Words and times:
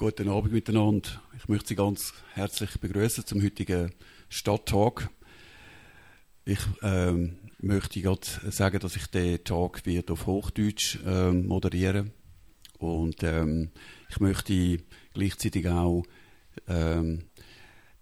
Guten 0.00 0.30
Abend 0.30 0.50
miteinander. 0.50 1.10
Ich 1.36 1.46
möchte 1.46 1.68
Sie 1.68 1.74
ganz 1.74 2.14
herzlich 2.32 2.80
begrüßen 2.80 3.26
zum 3.26 3.42
heutigen 3.42 3.92
Stadttag. 4.30 5.10
Ich 6.46 6.60
ähm, 6.80 7.36
möchte 7.58 8.00
gerade 8.00 8.26
sagen, 8.50 8.80
dass 8.80 8.96
ich 8.96 9.08
den 9.08 9.44
Tag 9.44 9.84
wird 9.84 10.10
auf 10.10 10.24
Hochdeutsch 10.24 11.00
ähm, 11.04 11.46
moderieren 11.46 12.12
und 12.78 13.22
ähm, 13.22 13.72
ich 14.08 14.20
möchte 14.20 14.78
gleichzeitig 15.12 15.68
auch 15.68 16.04
ähm, 16.66 17.24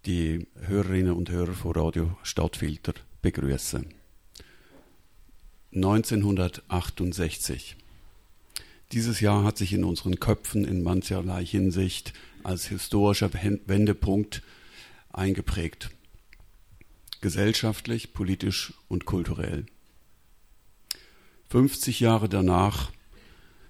die 0.06 0.46
Hörerinnen 0.54 1.14
und 1.14 1.30
Hörer 1.30 1.54
von 1.54 1.72
Radio 1.72 2.16
Stadtfilter 2.22 2.94
begrüßen. 3.22 3.92
1968. 5.74 7.76
Dieses 8.92 9.20
Jahr 9.20 9.44
hat 9.44 9.58
sich 9.58 9.74
in 9.74 9.84
unseren 9.84 10.18
Köpfen 10.18 10.64
in 10.64 10.82
mancherlei 10.82 11.44
Hinsicht 11.44 12.14
als 12.42 12.66
historischer 12.66 13.30
Wendepunkt 13.66 14.42
eingeprägt. 15.12 15.90
Gesellschaftlich, 17.20 18.14
politisch 18.14 18.72
und 18.88 19.04
kulturell. 19.04 19.66
50 21.50 22.00
Jahre 22.00 22.30
danach 22.30 22.90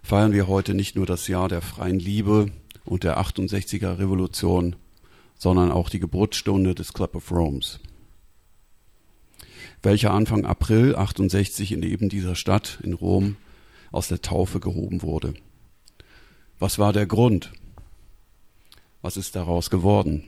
feiern 0.02 0.32
wir 0.32 0.46
heute 0.46 0.74
nicht 0.74 0.94
nur 0.94 1.06
das 1.06 1.26
Jahr 1.26 1.48
der 1.48 1.62
freien 1.62 1.98
Liebe 1.98 2.52
und 2.84 3.02
der 3.02 3.18
68er 3.18 3.98
Revolution, 3.98 4.76
sondern 5.36 5.72
auch 5.72 5.88
die 5.88 6.00
Geburtsstunde 6.00 6.76
des 6.76 6.92
Club 6.92 7.16
of 7.16 7.32
Rome's, 7.32 7.80
welcher 9.82 10.12
Anfang 10.12 10.44
April 10.44 10.94
68 10.94 11.72
in 11.72 11.82
eben 11.82 12.08
dieser 12.08 12.36
Stadt 12.36 12.78
in 12.84 12.92
Rom 12.92 13.36
aus 13.90 14.08
der 14.08 14.22
Taufe 14.22 14.60
gehoben 14.60 15.02
wurde. 15.02 15.34
Was 16.58 16.78
war 16.78 16.92
der 16.92 17.06
Grund? 17.06 17.52
Was 19.02 19.16
ist 19.16 19.36
daraus 19.36 19.70
geworden? 19.70 20.24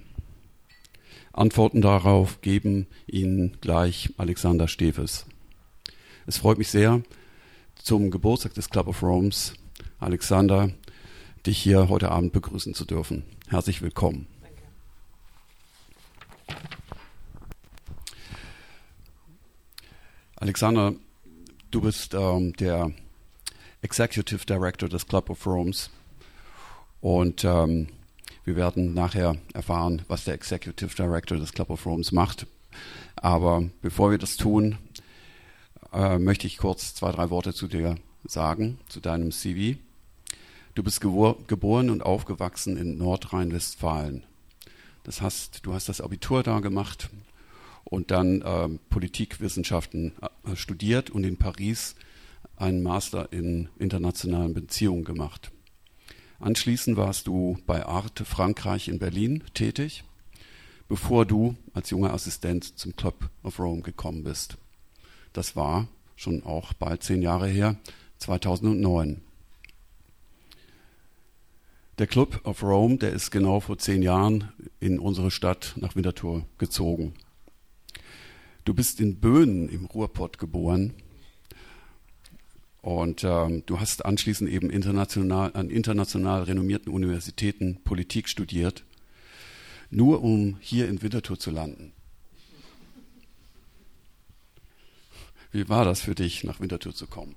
Antworten 1.33 1.81
darauf 1.81 2.41
geben 2.41 2.87
Ihnen 3.07 3.57
gleich 3.61 4.11
Alexander 4.17 4.69
Steves. 4.69 5.27
Es 6.27 6.39
freut 6.39 6.59
mich 6.59 6.71
sehr, 6.71 7.03
zum 7.83 8.11
Geburtstag 8.11 8.55
des 8.55 8.71
Club 8.71 8.89
of 8.89 9.03
Rome's, 9.03 9.55
Alexander, 9.99 10.71
dich 11.47 11.59
hier 11.59 11.89
heute 11.89 12.11
Abend 12.11 12.33
begrüßen 12.33 12.75
zu 12.75 12.85
dürfen. 12.85 13.25
Herzlich 13.49 13.83
willkommen. 13.83 14.27
Alexander, 20.37 20.95
du 21.71 21.81
bist 21.81 22.15
ähm, 22.15 22.55
der 22.55 22.93
Executive 23.83 24.45
Director 24.45 24.89
des 24.89 25.07
Club 25.07 25.31
of 25.31 25.47
Rome's. 25.47 25.91
Und 27.01 27.45
ähm, 27.45 27.89
wir 28.45 28.57
werden 28.57 28.95
nachher 28.95 29.37
erfahren, 29.55 30.03
was 30.09 30.25
der 30.25 30.35
Executive 30.35 30.95
Director 30.95 31.39
des 31.39 31.53
Club 31.53 31.71
of 31.71 31.87
Rome's 31.87 32.13
macht. 32.13 32.47
Aber 33.17 33.65
bevor 33.83 34.11
wir 34.11 34.19
das 34.19 34.37
tun, 34.37 34.79
äh, 35.93 36.19
möchte 36.19 36.47
ich 36.47 36.59
kurz 36.59 36.95
zwei, 36.95 37.13
drei 37.13 37.31
Worte 37.31 37.55
zu 37.55 37.69
dir 37.69 37.97
sagen, 38.25 38.79
zu 38.89 39.01
deinem 39.01 39.33
CV. 39.33 39.79
Du 40.75 40.83
bist 40.83 41.01
geboren 41.01 41.91
und 41.91 42.03
aufgewachsen 42.03 42.77
in 42.77 42.97
Nordrhein-Westfalen. 42.99 44.25
Das 45.05 45.21
heißt, 45.21 45.61
du 45.65 45.73
hast 45.75 45.89
das 45.89 46.01
Abitur 46.01 46.43
da 46.43 46.61
gemacht 46.61 47.11
und 47.85 48.11
dann 48.11 48.43
äh, 48.43 48.69
Politikwissenschaften 48.89 50.13
äh, 50.21 50.55
studiert 50.55 51.11
und 51.11 51.25
in 51.25 51.37
Paris 51.37 51.97
einen 52.61 52.83
Master 52.83 53.33
in 53.33 53.69
internationalen 53.79 54.53
Beziehungen 54.53 55.05
gemacht. 55.05 55.51
Anschließend 56.39 56.97
warst 56.97 57.27
du 57.27 57.59
bei 57.67 57.87
Arte 57.87 58.25
Frankreich 58.25 58.89
in 58.89 58.99
Berlin 58.99 59.45
tätig, 59.55 60.05
bevor 60.89 61.25
du 61.25 61.57
als 61.73 61.91
junger 61.91 62.13
Assistent 62.13 62.79
zum 62.79 62.97
Club 62.97 63.31
of 63.43 63.59
Rome 63.59 63.83
gekommen 63.83 64.25
bist. 64.25 64.59
Das 65.33 65.57
war 65.57 65.89
schon 66.17 66.43
auch 66.43 66.73
bald 66.75 67.03
zehn 67.03 67.23
Jahre 67.23 67.49
her, 67.49 67.77
2009. 68.19 69.23
Der 71.99 72.07
Club 72.07 72.41
of 72.45 72.63
Rome, 72.63 72.99
der 72.99 73.13
ist 73.13 73.31
genau 73.31 73.61
vor 73.61 73.79
zehn 73.79 74.03
Jahren 74.03 74.53
in 74.81 74.99
unsere 74.99 75.31
Stadt 75.31 75.75
nach 75.77 75.97
Winterthur 75.97 76.47
gezogen. 76.59 77.15
Du 78.65 78.75
bist 78.75 79.01
in 79.01 79.21
Böhnen 79.21 79.69
im 79.69 79.87
Ruhrpott 79.87 80.39
geboren 80.39 80.95
und 82.83 83.25
ähm, 83.25 83.65
du 83.67 83.79
hast 83.79 84.05
anschließend 84.05 84.51
eben 84.51 84.71
international, 84.71 85.53
an 85.55 85.71
international 85.71 86.45
renommierten 86.45 86.93
Universitäten 86.93 87.83
Politik 87.85 88.29
studiert, 88.29 88.85
nur 89.91 90.23
um 90.23 90.57
hier 90.61 90.89
in 90.89 91.03
Winterthur 91.03 91.39
zu 91.39 91.51
landen. 91.51 91.93
Wie 95.53 95.69
war 95.69 95.85
das 95.85 96.01
für 96.01 96.15
dich, 96.15 96.45
nach 96.45 96.61
Winterthur 96.61 96.95
zu 96.95 97.07
kommen? 97.07 97.35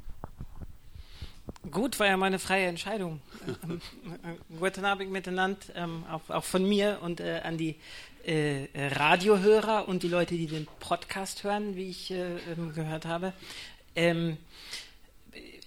Gut, 1.71 1.99
war 1.99 2.07
ja 2.07 2.15
meine 2.15 2.39
freie 2.39 2.67
Entscheidung. 2.67 3.19
Ähm, 3.63 3.81
äh, 4.23 4.57
guten 4.57 4.85
Abend 4.85 5.11
miteinander, 5.11 5.57
ähm, 5.75 6.05
auch, 6.09 6.29
auch, 6.29 6.43
von 6.43 6.67
mir 6.67 6.99
und 7.01 7.19
äh, 7.19 7.41
an 7.43 7.57
die 7.57 7.75
äh, 8.23 8.67
Radiohörer 8.75 9.87
und 9.87 10.03
die 10.03 10.07
Leute, 10.07 10.35
die 10.35 10.47
den 10.47 10.67
Podcast 10.79 11.43
hören, 11.43 11.75
wie 11.75 11.89
ich 11.89 12.11
äh, 12.11 12.37
ähm, 12.51 12.73
gehört 12.73 13.05
habe. 13.05 13.33
Ähm, 13.95 14.37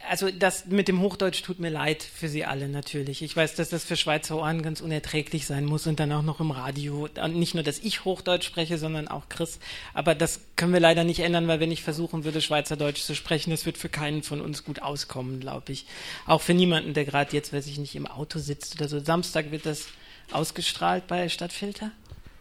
also 0.09 0.31
das 0.31 0.67
mit 0.67 0.89
dem 0.89 1.00
Hochdeutsch 1.00 1.43
tut 1.43 1.59
mir 1.59 1.71
leid 1.71 2.03
für 2.03 2.28
Sie 2.28 2.44
alle 2.44 2.69
natürlich. 2.69 3.22
Ich 3.22 3.37
weiß, 3.37 3.55
dass 3.55 3.69
das 3.69 3.84
für 3.84 3.97
Schweizer 3.97 4.37
Ohren 4.37 4.62
ganz 4.62 4.81
unerträglich 4.81 5.47
sein 5.47 5.65
muss 5.65 5.87
und 5.87 6.00
dann 6.00 6.12
auch 6.12 6.22
noch 6.22 6.41
im 6.41 6.50
Radio. 6.50 7.09
Nicht 7.28 7.55
nur, 7.55 7.62
dass 7.62 7.78
ich 7.78 8.05
Hochdeutsch 8.05 8.47
spreche, 8.47 8.78
sondern 8.78 9.09
auch 9.09 9.28
Chris. 9.28 9.59
Aber 9.94 10.15
das 10.15 10.41
können 10.56 10.72
wir 10.72 10.81
leider 10.81 11.05
nicht 11.05 11.21
ändern, 11.21 11.49
weil 11.49 11.61
wenn 11.61 11.71
ich 11.71 11.83
versuchen 11.83 12.25
würde, 12.25 12.41
Schweizerdeutsch 12.41 13.03
zu 13.03 13.15
sprechen, 13.15 13.50
das 13.50 13.67
wird 13.67 13.78
für 13.78 13.89
keinen 13.89 14.22
von 14.22 14.41
uns 14.41 14.65
gut 14.65 14.83
auskommen, 14.83 15.41
glaube 15.41 15.72
ich. 15.72 15.87
Auch 16.27 16.41
für 16.41 16.55
niemanden, 16.55 16.94
der 16.94 17.05
gerade 17.05 17.33
jetzt, 17.33 17.53
weiß 17.53 17.67
ich 17.67 17.78
nicht, 17.78 17.97
im 17.97 18.06
Auto 18.06 18.38
sitzt 18.38 18.77
oder 18.77 18.88
so. 18.88 19.00
Samstag 19.00 19.50
wird 19.50 19.67
das 19.67 19.87
ausgestrahlt 20.31 21.06
bei 21.06 21.28
Stadtfilter. 21.28 21.91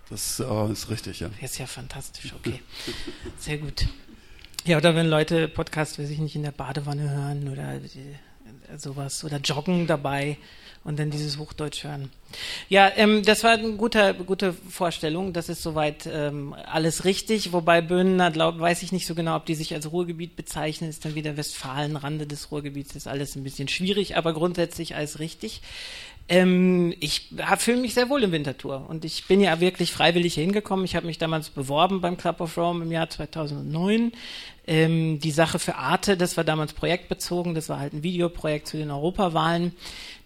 Das 0.10 0.40
äh, 0.40 0.72
ist 0.72 0.90
richtig, 0.90 1.20
ja. 1.20 1.30
Ist 1.42 1.58
ja 1.58 1.66
fantastisch, 1.66 2.34
okay. 2.34 2.62
Sehr 3.40 3.58
gut. 3.58 3.86
Ja, 4.66 4.78
oder 4.78 4.96
wenn 4.96 5.08
Leute 5.08 5.48
Podcast, 5.48 6.00
weiß 6.00 6.10
ich 6.10 6.18
nicht, 6.18 6.36
in 6.36 6.42
der 6.42 6.52
Badewanne 6.52 7.08
hören 7.08 7.50
oder 7.50 7.76
äh, 7.76 8.78
sowas 8.78 9.24
oder 9.24 9.38
joggen 9.38 9.86
dabei 9.86 10.38
und 10.84 10.98
dann 10.98 11.12
dieses 11.12 11.38
Hochdeutsch 11.38 11.84
hören. 11.84 12.10
Ja, 12.68 12.92
ähm, 12.96 13.22
das 13.24 13.44
war 13.44 13.52
eine 13.52 13.74
gute, 13.74 14.16
gute 14.16 14.54
Vorstellung. 14.54 15.34
Das 15.34 15.50
ist 15.50 15.62
soweit 15.62 16.10
ähm, 16.12 16.56
alles 16.66 17.06
richtig. 17.06 17.54
Wobei 17.54 17.82
Böhnen, 17.82 18.34
glaub, 18.34 18.60
weiß 18.60 18.82
ich 18.82 18.92
nicht 18.92 19.06
so 19.06 19.14
genau, 19.14 19.36
ob 19.36 19.46
die 19.46 19.54
sich 19.54 19.72
als 19.76 19.92
Ruhrgebiet 19.92 20.36
bezeichnen. 20.36 20.90
Ist 20.90 21.06
dann 21.06 21.14
wieder 21.14 21.38
Westfalen, 21.38 21.96
Rande 21.96 22.26
des 22.26 22.52
Ruhrgebiets. 22.52 22.96
Ist 22.96 23.08
alles 23.08 23.36
ein 23.36 23.44
bisschen 23.44 23.68
schwierig, 23.68 24.18
aber 24.18 24.34
grundsätzlich 24.34 24.96
alles 24.96 25.20
richtig. 25.20 25.62
Ähm, 26.28 26.94
ich 27.00 27.30
fühle 27.58 27.82
mich 27.82 27.94
sehr 27.94 28.10
wohl 28.10 28.24
in 28.24 28.32
Winterthur 28.32 28.90
und 28.90 29.06
ich 29.06 29.28
bin 29.28 29.42
ja 29.42 29.60
wirklich 29.60 29.92
freiwillig 29.92 30.34
hingekommen. 30.34 30.84
Ich 30.84 30.96
habe 30.96 31.06
mich 31.06 31.20
damals 31.20 31.50
beworben 31.50 32.02
beim 32.02 32.18
Club 32.18 32.42
of 32.42 32.58
Rome 32.58 32.84
im 32.84 32.92
Jahr 32.92 33.10
2009. 33.10 34.12
Ähm, 34.66 35.20
die 35.20 35.30
Sache 35.30 35.60
für 35.60 35.76
Arte, 35.76 36.18
das 36.18 36.36
war 36.38 36.44
damals 36.44 36.74
projektbezogen, 36.74 37.54
das 37.54 37.70
war 37.70 37.80
halt 37.80 37.94
ein 37.94 38.02
Videoprojekt 38.02 38.68
zu 38.68 38.78
den 38.78 38.90
Europawahlen. 38.90 39.74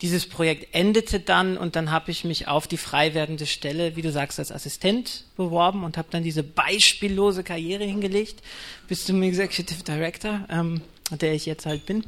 Dieses 0.01 0.29
Projekt 0.29 0.73
endete 0.73 1.19
dann 1.19 1.57
und 1.57 1.75
dann 1.75 1.91
habe 1.91 2.11
ich 2.11 2.23
mich 2.23 2.47
auf 2.47 2.65
die 2.65 2.77
frei 2.77 3.13
werdende 3.13 3.45
Stelle, 3.45 3.97
wie 3.97 4.01
du 4.01 4.13
sagst, 4.13 4.39
als 4.39 4.53
Assistent 4.53 5.25
beworben 5.35 5.83
und 5.83 5.97
habe 5.97 6.07
dann 6.11 6.23
diese 6.23 6.43
beispiellose 6.43 7.43
Karriere 7.43 7.83
hingelegt 7.83 8.41
bis 8.87 9.05
zum 9.05 9.21
Executive 9.21 9.83
Director, 9.83 10.45
ähm, 10.49 10.79
der 11.11 11.33
ich 11.33 11.45
jetzt 11.45 11.65
halt 11.65 11.85
bin. 11.85 12.05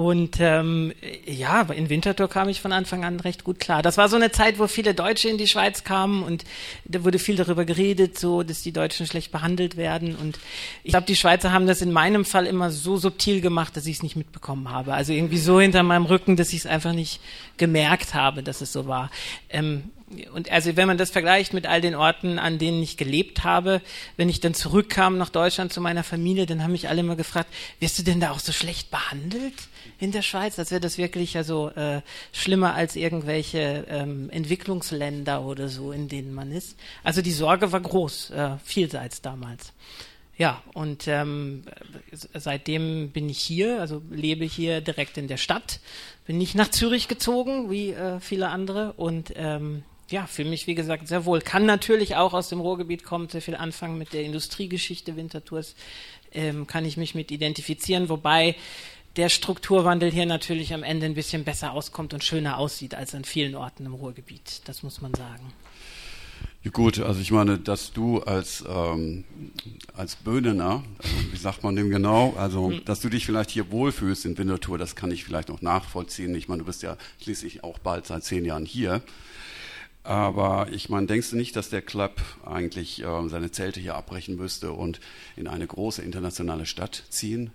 Und 0.00 0.38
ähm, 0.40 0.94
ja, 1.26 1.60
in 1.60 1.90
Winterthur 1.90 2.26
kam 2.26 2.48
ich 2.48 2.62
von 2.62 2.72
Anfang 2.72 3.04
an 3.04 3.20
recht 3.20 3.44
gut 3.44 3.60
klar. 3.60 3.82
Das 3.82 3.98
war 3.98 4.08
so 4.08 4.16
eine 4.16 4.32
Zeit, 4.32 4.58
wo 4.58 4.66
viele 4.66 4.94
Deutsche 4.94 5.28
in 5.28 5.36
die 5.36 5.46
Schweiz 5.46 5.84
kamen 5.84 6.22
und 6.22 6.44
da 6.86 7.04
wurde 7.04 7.18
viel 7.18 7.36
darüber 7.36 7.66
geredet, 7.66 8.18
so 8.18 8.42
dass 8.42 8.62
die 8.62 8.72
Deutschen 8.72 9.06
schlecht 9.06 9.30
behandelt 9.30 9.76
werden. 9.76 10.16
Und 10.16 10.38
ich 10.84 10.92
glaube, 10.92 11.04
die 11.06 11.16
Schweizer 11.16 11.52
haben 11.52 11.66
das 11.66 11.82
in 11.82 11.92
meinem 11.92 12.24
Fall 12.24 12.46
immer 12.46 12.70
so 12.70 12.96
subtil 12.96 13.42
gemacht, 13.42 13.76
dass 13.76 13.84
ich 13.84 13.96
es 13.96 14.02
nicht 14.02 14.16
mitbekommen 14.16 14.70
habe. 14.70 14.94
Also 14.94 15.12
irgendwie 15.12 15.36
so 15.36 15.60
hinter 15.60 15.82
meinem 15.82 16.06
Rücken, 16.06 16.34
dass 16.34 16.54
ich 16.54 16.60
es 16.60 16.66
einfach 16.66 16.94
nicht 16.94 17.20
gemerkt 17.58 18.14
habe, 18.14 18.42
dass 18.42 18.62
es 18.62 18.72
so 18.72 18.86
war. 18.86 19.10
Ähm, 19.50 19.90
und 20.32 20.50
also 20.50 20.76
wenn 20.76 20.88
man 20.88 20.98
das 20.98 21.10
vergleicht 21.10 21.52
mit 21.52 21.66
all 21.66 21.80
den 21.80 21.94
Orten, 21.94 22.38
an 22.38 22.58
denen 22.58 22.82
ich 22.82 22.96
gelebt 22.96 23.44
habe, 23.44 23.80
wenn 24.16 24.28
ich 24.28 24.40
dann 24.40 24.54
zurückkam 24.54 25.18
nach 25.18 25.28
Deutschland 25.28 25.72
zu 25.72 25.80
meiner 25.80 26.02
Familie, 26.02 26.46
dann 26.46 26.62
haben 26.62 26.72
mich 26.72 26.88
alle 26.88 27.00
immer 27.00 27.14
gefragt, 27.14 27.48
wirst 27.78 27.98
du 27.98 28.02
denn 28.02 28.18
da 28.18 28.32
auch 28.32 28.40
so 28.40 28.50
schlecht 28.50 28.90
behandelt 28.90 29.54
in 30.00 30.10
der 30.10 30.22
Schweiz? 30.22 30.58
Als 30.58 30.72
wäre 30.72 30.80
das 30.80 30.98
wirklich 30.98 31.36
also 31.36 31.70
äh, 31.70 32.00
schlimmer 32.32 32.74
als 32.74 32.96
irgendwelche 32.96 33.86
ähm, 33.88 34.30
Entwicklungsländer 34.30 35.42
oder 35.42 35.68
so, 35.68 35.92
in 35.92 36.08
denen 36.08 36.34
man 36.34 36.50
ist. 36.50 36.76
Also 37.04 37.22
die 37.22 37.32
Sorge 37.32 37.70
war 37.70 37.80
groß, 37.80 38.30
äh, 38.30 38.50
vielseits 38.64 39.22
damals. 39.22 39.72
Ja, 40.36 40.62
und 40.72 41.06
ähm, 41.06 41.64
seitdem 42.32 43.10
bin 43.10 43.28
ich 43.28 43.38
hier, 43.38 43.78
also 43.78 44.02
lebe 44.10 44.46
hier 44.46 44.80
direkt 44.80 45.18
in 45.18 45.28
der 45.28 45.36
Stadt, 45.36 45.80
bin 46.26 46.38
nicht 46.38 46.54
nach 46.54 46.70
Zürich 46.70 47.08
gezogen, 47.08 47.70
wie 47.70 47.90
äh, 47.90 48.20
viele 48.20 48.48
andere 48.48 48.94
und 48.94 49.34
ähm, 49.36 49.84
ja, 50.10 50.26
fühle 50.26 50.50
mich, 50.50 50.66
wie 50.66 50.74
gesagt, 50.74 51.08
sehr 51.08 51.24
wohl. 51.24 51.40
Kann 51.40 51.66
natürlich 51.66 52.16
auch 52.16 52.34
aus 52.34 52.48
dem 52.48 52.60
Ruhrgebiet 52.60 53.04
kommen, 53.04 53.28
sehr 53.28 53.42
viel 53.42 53.56
anfangen 53.56 53.98
mit 53.98 54.12
der 54.12 54.24
Industriegeschichte 54.24 55.16
Wintertours, 55.16 55.74
ähm, 56.32 56.66
kann 56.66 56.84
ich 56.84 56.96
mich 56.96 57.14
mit 57.14 57.30
identifizieren, 57.30 58.08
wobei 58.08 58.56
der 59.16 59.28
Strukturwandel 59.28 60.10
hier 60.10 60.26
natürlich 60.26 60.72
am 60.72 60.82
Ende 60.82 61.06
ein 61.06 61.14
bisschen 61.14 61.44
besser 61.44 61.72
auskommt 61.72 62.14
und 62.14 62.22
schöner 62.22 62.58
aussieht 62.58 62.94
als 62.94 63.14
an 63.14 63.24
vielen 63.24 63.54
Orten 63.54 63.86
im 63.86 63.94
Ruhrgebiet. 63.94 64.62
Das 64.66 64.82
muss 64.82 65.00
man 65.00 65.14
sagen. 65.14 65.52
Ja, 66.62 66.70
gut, 66.70 66.98
also 66.98 67.20
ich 67.20 67.30
meine, 67.30 67.58
dass 67.58 67.92
du 67.92 68.20
als, 68.20 68.62
ähm, 68.68 69.24
als 69.94 70.16
Böhnener, 70.16 70.84
also 70.98 71.32
wie 71.32 71.36
sagt 71.38 71.62
man 71.62 71.74
dem 71.74 71.88
genau, 71.88 72.34
also 72.36 72.70
hm. 72.70 72.84
dass 72.84 73.00
du 73.00 73.08
dich 73.08 73.24
vielleicht 73.24 73.50
hier 73.50 73.70
wohlfühlst 73.70 74.26
in 74.26 74.36
Winterthur, 74.36 74.76
das 74.76 74.94
kann 74.94 75.10
ich 75.10 75.24
vielleicht 75.24 75.48
noch 75.48 75.62
nachvollziehen. 75.62 76.34
Ich 76.34 76.48
meine, 76.48 76.60
du 76.60 76.66
bist 76.66 76.82
ja 76.82 76.98
schließlich 77.22 77.64
auch 77.64 77.78
bald 77.78 78.06
seit 78.06 78.24
zehn 78.24 78.44
Jahren 78.44 78.66
hier. 78.66 79.00
Aber 80.10 80.66
ich 80.72 80.88
meine, 80.88 81.06
denkst 81.06 81.30
du 81.30 81.36
nicht, 81.36 81.54
dass 81.54 81.70
der 81.70 81.82
Club 81.82 82.20
eigentlich 82.44 83.00
äh, 83.00 83.28
seine 83.28 83.52
Zelte 83.52 83.78
hier 83.78 83.94
abbrechen 83.94 84.34
müsste 84.34 84.72
und 84.72 84.98
in 85.36 85.46
eine 85.46 85.64
große 85.64 86.02
internationale 86.02 86.66
Stadt 86.66 87.04
ziehen? 87.10 87.52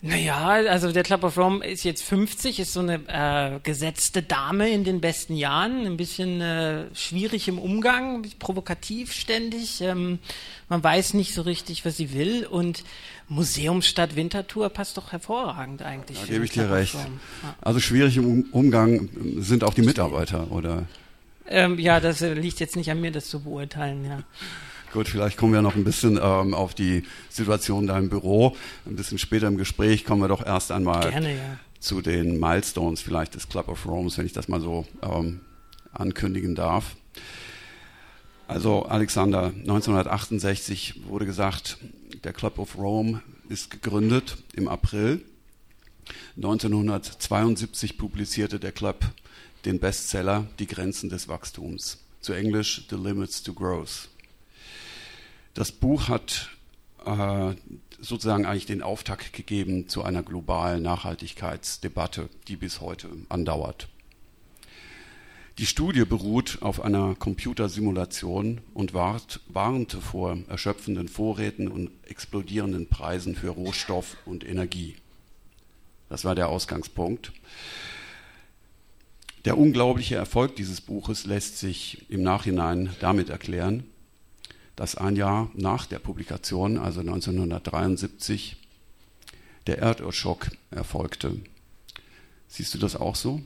Naja, 0.00 0.46
also 0.70 0.90
der 0.90 1.02
Club 1.02 1.22
of 1.22 1.36
Rome 1.36 1.62
ist 1.66 1.84
jetzt 1.84 2.02
50, 2.02 2.60
ist 2.60 2.72
so 2.72 2.80
eine 2.80 3.00
äh, 3.08 3.60
gesetzte 3.62 4.22
Dame 4.22 4.70
in 4.70 4.84
den 4.84 5.02
besten 5.02 5.36
Jahren, 5.36 5.84
ein 5.84 5.98
bisschen 5.98 6.40
äh, 6.40 6.86
schwierig 6.94 7.46
im 7.46 7.58
Umgang, 7.58 8.26
provokativ 8.38 9.12
ständig. 9.12 9.82
Ähm, 9.82 10.18
man 10.70 10.82
weiß 10.82 11.12
nicht 11.12 11.34
so 11.34 11.42
richtig, 11.42 11.84
was 11.84 11.98
sie 11.98 12.14
will 12.14 12.46
und 12.46 12.84
Museumsstadt 13.28 14.16
Winterthur 14.16 14.70
passt 14.70 14.96
doch 14.96 15.12
hervorragend 15.12 15.82
eigentlich. 15.82 16.20
Da 16.20 16.24
gebe 16.24 16.46
ich 16.46 16.52
dir 16.52 16.70
recht. 16.70 16.94
Ja. 16.94 17.54
Also 17.60 17.80
schwierig 17.80 18.16
im 18.16 18.46
Umgang 18.52 19.10
sind 19.36 19.62
auch 19.62 19.74
die 19.74 19.82
Mitarbeiter, 19.82 20.50
oder? 20.50 20.86
Ähm, 21.48 21.78
ja, 21.78 22.00
das 22.00 22.22
äh, 22.22 22.34
liegt 22.34 22.60
jetzt 22.60 22.76
nicht 22.76 22.90
an 22.90 23.00
mir, 23.00 23.12
das 23.12 23.28
zu 23.28 23.42
beurteilen, 23.42 24.04
ja. 24.04 24.22
Gut, 24.92 25.08
vielleicht 25.08 25.36
kommen 25.36 25.52
wir 25.52 25.62
noch 25.62 25.74
ein 25.74 25.84
bisschen 25.84 26.18
ähm, 26.22 26.54
auf 26.54 26.74
die 26.74 27.02
Situation 27.28 27.86
da 27.86 27.98
im 27.98 28.08
Büro. 28.08 28.56
Ein 28.86 28.96
bisschen 28.96 29.18
später 29.18 29.46
im 29.46 29.58
Gespräch 29.58 30.04
kommen 30.04 30.22
wir 30.22 30.28
doch 30.28 30.44
erst 30.44 30.72
einmal 30.72 31.10
Gerne, 31.10 31.36
ja. 31.36 31.58
zu 31.80 32.00
den 32.00 32.40
Milestones 32.40 33.02
vielleicht 33.02 33.34
des 33.34 33.48
Club 33.48 33.68
of 33.68 33.86
Rome, 33.86 34.10
wenn 34.16 34.26
ich 34.26 34.32
das 34.32 34.48
mal 34.48 34.60
so 34.60 34.86
ähm, 35.02 35.40
ankündigen 35.92 36.54
darf. 36.54 36.96
Also 38.48 38.84
Alexander, 38.84 39.46
1968 39.46 41.08
wurde 41.08 41.26
gesagt, 41.26 41.78
der 42.24 42.32
Club 42.32 42.58
of 42.58 42.78
Rome 42.78 43.20
ist 43.48 43.70
gegründet 43.70 44.38
im 44.54 44.68
April. 44.68 45.20
1972 46.36 47.98
publizierte 47.98 48.60
der 48.60 48.72
Club 48.72 49.04
den 49.66 49.80
Bestseller 49.80 50.46
Die 50.60 50.66
Grenzen 50.66 51.10
des 51.10 51.28
Wachstums, 51.28 51.98
zu 52.20 52.32
Englisch 52.32 52.86
The 52.88 52.96
Limits 52.96 53.42
to 53.42 53.52
Growth. 53.52 54.08
Das 55.54 55.72
Buch 55.72 56.08
hat 56.08 56.50
äh, 57.04 57.54
sozusagen 58.00 58.46
eigentlich 58.46 58.66
den 58.66 58.82
Auftakt 58.82 59.32
gegeben 59.32 59.88
zu 59.88 60.04
einer 60.04 60.22
globalen 60.22 60.82
Nachhaltigkeitsdebatte, 60.82 62.28
die 62.46 62.56
bis 62.56 62.80
heute 62.80 63.08
andauert. 63.28 63.88
Die 65.58 65.66
Studie 65.66 66.04
beruht 66.04 66.58
auf 66.60 66.82
einer 66.82 67.14
Computersimulation 67.14 68.60
und 68.74 68.94
wart, 68.94 69.40
warnte 69.48 70.00
vor 70.00 70.38
erschöpfenden 70.48 71.08
Vorräten 71.08 71.68
und 71.68 71.90
explodierenden 72.06 72.88
Preisen 72.88 73.34
für 73.34 73.48
Rohstoff 73.48 74.16
und 74.26 74.46
Energie. 74.46 74.96
Das 76.08 76.24
war 76.24 76.34
der 76.34 76.50
Ausgangspunkt. 76.50 77.32
Der 79.46 79.56
unglaubliche 79.56 80.16
Erfolg 80.16 80.56
dieses 80.56 80.80
Buches 80.80 81.24
lässt 81.24 81.58
sich 81.58 82.04
im 82.10 82.24
Nachhinein 82.24 82.90
damit 82.98 83.30
erklären, 83.30 83.84
dass 84.74 84.96
ein 84.96 85.14
Jahr 85.14 85.52
nach 85.54 85.86
der 85.86 86.00
Publikation, 86.00 86.78
also 86.78 86.98
1973, 86.98 88.56
der 89.68 89.78
Erdölschock 89.78 90.50
erfolgte. 90.72 91.36
Siehst 92.48 92.74
du 92.74 92.78
das 92.78 92.96
auch 92.96 93.14
so? 93.14 93.40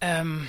Ähm, 0.00 0.46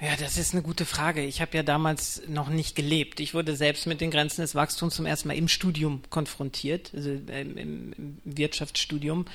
ja, 0.00 0.16
das 0.18 0.36
ist 0.36 0.52
eine 0.52 0.62
gute 0.62 0.84
Frage. 0.84 1.24
Ich 1.24 1.40
habe 1.40 1.56
ja 1.56 1.62
damals 1.62 2.22
noch 2.26 2.48
nicht 2.48 2.74
gelebt. 2.74 3.20
Ich 3.20 3.34
wurde 3.34 3.54
selbst 3.54 3.86
mit 3.86 4.00
den 4.00 4.10
Grenzen 4.10 4.40
des 4.40 4.56
Wachstums 4.56 4.96
zum 4.96 5.06
ersten 5.06 5.28
Mal 5.28 5.36
im 5.36 5.46
Studium 5.46 6.02
konfrontiert, 6.10 6.90
also 6.92 7.10
im, 7.10 7.56
im 7.56 8.18
Wirtschaftsstudium. 8.24 9.26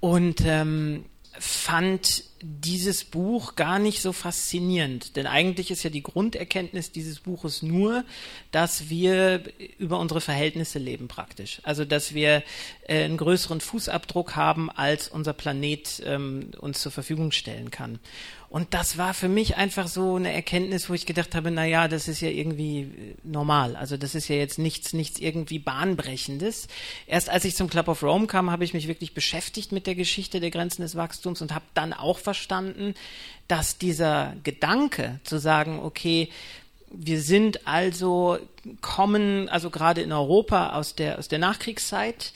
Und 0.00 0.42
ähm, 0.44 1.06
fand 1.38 2.24
dieses 2.42 3.04
Buch 3.04 3.54
gar 3.56 3.78
nicht 3.78 4.02
so 4.02 4.12
faszinierend, 4.12 5.16
denn 5.16 5.26
eigentlich 5.26 5.70
ist 5.70 5.82
ja 5.82 5.90
die 5.90 6.02
Grunderkenntnis 6.02 6.92
dieses 6.92 7.20
Buches 7.20 7.62
nur, 7.62 8.04
dass 8.52 8.88
wir 8.90 9.42
über 9.78 9.98
unsere 9.98 10.20
Verhältnisse 10.20 10.78
leben 10.78 11.08
praktisch. 11.08 11.60
Also 11.64 11.84
dass 11.84 12.14
wir 12.14 12.42
äh, 12.86 13.04
einen 13.04 13.16
größeren 13.16 13.60
Fußabdruck 13.60 14.36
haben, 14.36 14.70
als 14.70 15.08
unser 15.08 15.32
Planet 15.32 16.02
ähm, 16.04 16.50
uns 16.58 16.82
zur 16.82 16.92
Verfügung 16.92 17.32
stellen 17.32 17.70
kann. 17.70 17.98
Und 18.48 18.74
das 18.74 18.96
war 18.96 19.12
für 19.12 19.28
mich 19.28 19.56
einfach 19.56 19.88
so 19.88 20.14
eine 20.14 20.32
Erkenntnis, 20.32 20.88
wo 20.88 20.94
ich 20.94 21.04
gedacht 21.04 21.34
habe, 21.34 21.50
na 21.50 21.64
ja, 21.64 21.88
das 21.88 22.06
ist 22.06 22.20
ja 22.20 22.28
irgendwie 22.28 22.82
äh, 22.82 23.14
normal. 23.24 23.76
Also 23.76 23.96
das 23.96 24.14
ist 24.14 24.28
ja 24.28 24.36
jetzt 24.36 24.58
nichts, 24.58 24.92
nichts 24.92 25.18
irgendwie 25.18 25.58
bahnbrechendes. 25.58 26.68
Erst 27.06 27.28
als 27.28 27.44
ich 27.44 27.56
zum 27.56 27.68
Club 27.68 27.88
of 27.88 28.02
Rome 28.02 28.26
kam, 28.26 28.50
habe 28.50 28.64
ich 28.64 28.72
mich 28.72 28.88
wirklich 28.88 29.14
beschäftigt 29.14 29.72
mit 29.72 29.86
der 29.86 29.94
Geschichte 29.94 30.40
der 30.40 30.50
Grenzen 30.50 30.82
des 30.82 30.94
Wachstums 30.94 31.42
und 31.42 31.54
habe 31.54 31.64
dann 31.74 31.92
auch 31.92 32.18
verstanden, 32.18 32.94
dass 33.48 33.78
dieser 33.78 34.34
Gedanke 34.44 35.20
zu 35.24 35.38
sagen, 35.38 35.80
okay, 35.80 36.28
wir 36.90 37.20
sind 37.20 37.66
also 37.66 38.38
kommen, 38.80 39.48
also 39.48 39.70
gerade 39.70 40.02
in 40.02 40.12
Europa 40.12 40.70
aus 40.70 40.94
der 40.94 41.18
aus 41.18 41.28
der 41.28 41.38
Nachkriegszeit 41.38 42.32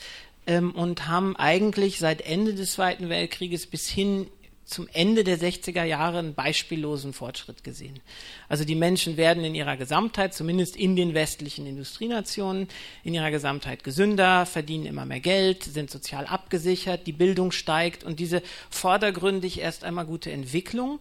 ähm, 0.47 0.73
und 0.73 1.07
haben 1.07 1.37
eigentlich 1.37 1.99
seit 1.99 2.21
Ende 2.23 2.55
des 2.55 2.73
Zweiten 2.73 3.09
Weltkrieges 3.09 3.67
bis 3.67 3.89
hin 3.89 4.27
zum 4.71 4.89
Ende 4.93 5.25
der 5.25 5.39
60er 5.39 5.85
Jahre 5.85 6.19
einen 6.19 6.35
beispiellosen 6.35 7.13
Fortschritt 7.13 7.65
gesehen. 7.65 8.01
Also 8.49 8.65
die 8.65 8.75
Menschen 8.75 9.17
werden 9.17 9.45
in 9.45 9.55
ihrer 9.55 9.77
Gesamtheit, 9.77 10.33
zumindest 10.33 10.77
in 10.77 10.97
den 10.97 11.13
westlichen 11.15 11.67
Industrienationen, 11.67 12.69
in 13.03 13.15
ihrer 13.15 13.31
Gesamtheit 13.31 13.85
gesünder, 13.85 14.47
verdienen 14.47 14.87
immer 14.87 15.05
mehr 15.05 15.21
Geld, 15.21 15.65
sind 15.65 15.91
sozial 15.91 16.27
abgesichert, 16.27 17.07
die 17.07 17.13
Bildung 17.13 17.53
steigt 17.53 18.05
und 18.05 18.21
diese 18.21 18.43
vordergründig 18.71 19.61
erst 19.61 19.85
einmal 19.85 20.07
gute 20.07 20.31
Entwicklung 20.31 21.01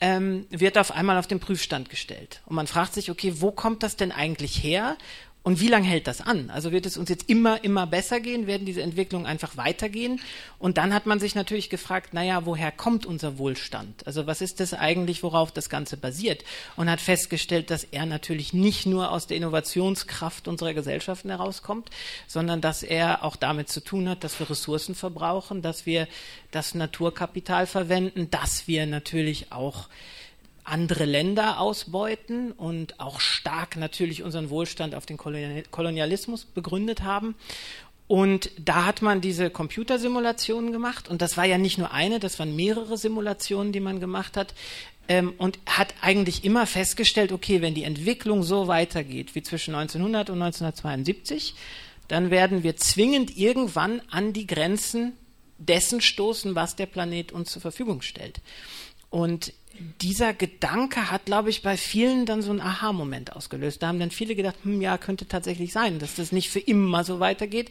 ähm, 0.00 0.46
wird 0.50 0.78
auf 0.78 0.92
einmal 0.92 1.18
auf 1.18 1.26
den 1.26 1.40
Prüfstand 1.40 1.90
gestellt. 1.90 2.40
Und 2.46 2.56
man 2.56 2.66
fragt 2.66 2.94
sich, 2.94 3.10
okay, 3.10 3.34
wo 3.36 3.52
kommt 3.52 3.82
das 3.82 3.96
denn 3.96 4.12
eigentlich 4.12 4.62
her? 4.62 4.96
Und 5.42 5.58
wie 5.60 5.68
lange 5.68 5.86
hält 5.86 6.06
das 6.06 6.20
an? 6.20 6.50
Also 6.50 6.70
wird 6.70 6.84
es 6.84 6.98
uns 6.98 7.08
jetzt 7.08 7.30
immer, 7.30 7.64
immer 7.64 7.86
besser 7.86 8.20
gehen? 8.20 8.46
Werden 8.46 8.66
diese 8.66 8.82
Entwicklungen 8.82 9.24
einfach 9.24 9.56
weitergehen? 9.56 10.20
Und 10.58 10.76
dann 10.76 10.92
hat 10.92 11.06
man 11.06 11.18
sich 11.18 11.34
natürlich 11.34 11.70
gefragt, 11.70 12.12
naja, 12.12 12.44
woher 12.44 12.70
kommt 12.70 13.06
unser 13.06 13.38
Wohlstand? 13.38 14.06
Also 14.06 14.26
was 14.26 14.42
ist 14.42 14.60
das 14.60 14.74
eigentlich, 14.74 15.22
worauf 15.22 15.50
das 15.50 15.70
Ganze 15.70 15.96
basiert? 15.96 16.44
Und 16.76 16.90
hat 16.90 17.00
festgestellt, 17.00 17.70
dass 17.70 17.84
er 17.84 18.04
natürlich 18.04 18.52
nicht 18.52 18.84
nur 18.84 19.10
aus 19.10 19.28
der 19.28 19.38
Innovationskraft 19.38 20.46
unserer 20.46 20.74
Gesellschaften 20.74 21.30
herauskommt, 21.30 21.88
sondern 22.26 22.60
dass 22.60 22.82
er 22.82 23.24
auch 23.24 23.36
damit 23.36 23.70
zu 23.70 23.82
tun 23.82 24.10
hat, 24.10 24.24
dass 24.24 24.38
wir 24.40 24.50
Ressourcen 24.50 24.94
verbrauchen, 24.94 25.62
dass 25.62 25.86
wir 25.86 26.06
das 26.50 26.74
Naturkapital 26.74 27.66
verwenden, 27.66 28.30
dass 28.30 28.68
wir 28.68 28.84
natürlich 28.84 29.52
auch 29.52 29.88
andere 30.64 31.04
Länder 31.04 31.60
ausbeuten 31.60 32.52
und 32.52 33.00
auch 33.00 33.20
stark 33.20 33.76
natürlich 33.76 34.22
unseren 34.22 34.50
Wohlstand 34.50 34.94
auf 34.94 35.06
den 35.06 35.16
Kolonialismus 35.16 36.44
begründet 36.44 37.02
haben. 37.02 37.34
Und 38.06 38.50
da 38.58 38.86
hat 38.86 39.02
man 39.02 39.20
diese 39.20 39.50
Computersimulationen 39.50 40.72
gemacht. 40.72 41.08
Und 41.08 41.22
das 41.22 41.36
war 41.36 41.44
ja 41.44 41.58
nicht 41.58 41.78
nur 41.78 41.92
eine, 41.92 42.18
das 42.18 42.40
waren 42.40 42.56
mehrere 42.56 42.98
Simulationen, 42.98 43.72
die 43.72 43.78
man 43.78 44.00
gemacht 44.00 44.36
hat. 44.36 44.52
Ähm, 45.06 45.32
und 45.38 45.60
hat 45.66 45.94
eigentlich 46.00 46.44
immer 46.44 46.66
festgestellt, 46.66 47.30
okay, 47.30 47.62
wenn 47.62 47.74
die 47.74 47.84
Entwicklung 47.84 48.42
so 48.42 48.66
weitergeht 48.66 49.34
wie 49.34 49.42
zwischen 49.42 49.74
1900 49.76 50.30
und 50.30 50.42
1972, 50.42 51.54
dann 52.08 52.32
werden 52.32 52.64
wir 52.64 52.76
zwingend 52.76 53.36
irgendwann 53.36 54.02
an 54.10 54.32
die 54.32 54.48
Grenzen 54.48 55.12
dessen 55.58 56.00
stoßen, 56.00 56.56
was 56.56 56.74
der 56.74 56.86
Planet 56.86 57.30
uns 57.30 57.52
zur 57.52 57.62
Verfügung 57.62 58.02
stellt. 58.02 58.40
Und 59.10 59.52
dieser 60.00 60.34
Gedanke 60.34 61.10
hat, 61.10 61.24
glaube 61.24 61.50
ich, 61.50 61.62
bei 61.62 61.76
vielen 61.76 62.26
dann 62.26 62.42
so 62.42 62.50
einen 62.50 62.60
Aha-Moment 62.60 63.34
ausgelöst. 63.34 63.82
Da 63.82 63.88
haben 63.88 64.00
dann 64.00 64.10
viele 64.10 64.34
gedacht, 64.34 64.56
hm, 64.62 64.80
ja, 64.80 64.98
könnte 64.98 65.26
tatsächlich 65.26 65.72
sein, 65.72 65.98
dass 65.98 66.14
das 66.14 66.32
nicht 66.32 66.50
für 66.50 66.60
immer 66.60 67.04
so 67.04 67.20
weitergeht 67.20 67.70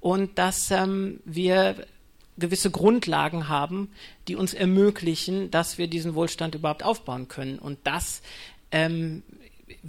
und 0.00 0.38
dass 0.38 0.70
ähm, 0.70 1.20
wir 1.24 1.86
gewisse 2.38 2.70
Grundlagen 2.70 3.48
haben, 3.48 3.90
die 4.28 4.36
uns 4.36 4.52
ermöglichen, 4.52 5.50
dass 5.50 5.78
wir 5.78 5.88
diesen 5.88 6.14
Wohlstand 6.14 6.54
überhaupt 6.54 6.84
aufbauen 6.84 7.28
können. 7.28 7.58
Und 7.58 7.78
das 7.84 8.20
ähm, 8.70 9.22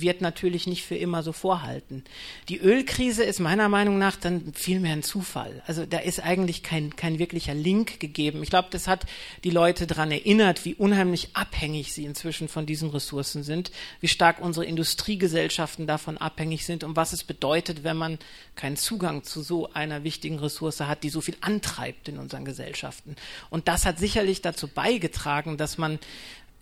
wird 0.01 0.21
natürlich 0.21 0.67
nicht 0.67 0.83
für 0.83 0.95
immer 0.95 1.23
so 1.23 1.31
vorhalten. 1.31 2.03
Die 2.49 2.59
Ölkrise 2.59 3.23
ist 3.23 3.39
meiner 3.39 3.69
Meinung 3.69 3.97
nach 3.97 4.15
dann 4.15 4.53
vielmehr 4.53 4.93
ein 4.93 5.03
Zufall. 5.03 5.61
Also 5.67 5.85
da 5.85 5.99
ist 5.99 6.23
eigentlich 6.23 6.63
kein, 6.63 6.95
kein 6.95 7.19
wirklicher 7.19 7.53
Link 7.53 7.99
gegeben. 7.99 8.43
Ich 8.43 8.49
glaube, 8.49 8.69
das 8.71 8.87
hat 8.87 9.05
die 9.43 9.49
Leute 9.49 9.87
daran 9.87 10.11
erinnert, 10.11 10.65
wie 10.65 10.75
unheimlich 10.75 11.29
abhängig 11.33 11.93
sie 11.93 12.05
inzwischen 12.05 12.47
von 12.47 12.65
diesen 12.65 12.89
Ressourcen 12.89 13.43
sind, 13.43 13.71
wie 13.99 14.07
stark 14.07 14.39
unsere 14.39 14.65
Industriegesellschaften 14.65 15.87
davon 15.87 16.17
abhängig 16.17 16.65
sind 16.65 16.83
und 16.83 16.95
was 16.95 17.13
es 17.13 17.23
bedeutet, 17.23 17.83
wenn 17.83 17.97
man 17.97 18.19
keinen 18.55 18.77
Zugang 18.77 19.23
zu 19.23 19.41
so 19.41 19.71
einer 19.73 20.03
wichtigen 20.03 20.39
Ressource 20.39 20.79
hat, 20.81 21.03
die 21.03 21.09
so 21.09 21.21
viel 21.21 21.37
antreibt 21.41 22.07
in 22.07 22.17
unseren 22.17 22.45
Gesellschaften. 22.45 23.15
Und 23.49 23.67
das 23.67 23.85
hat 23.85 23.99
sicherlich 23.99 24.41
dazu 24.41 24.67
beigetragen, 24.67 25.57
dass 25.57 25.77
man 25.77 25.99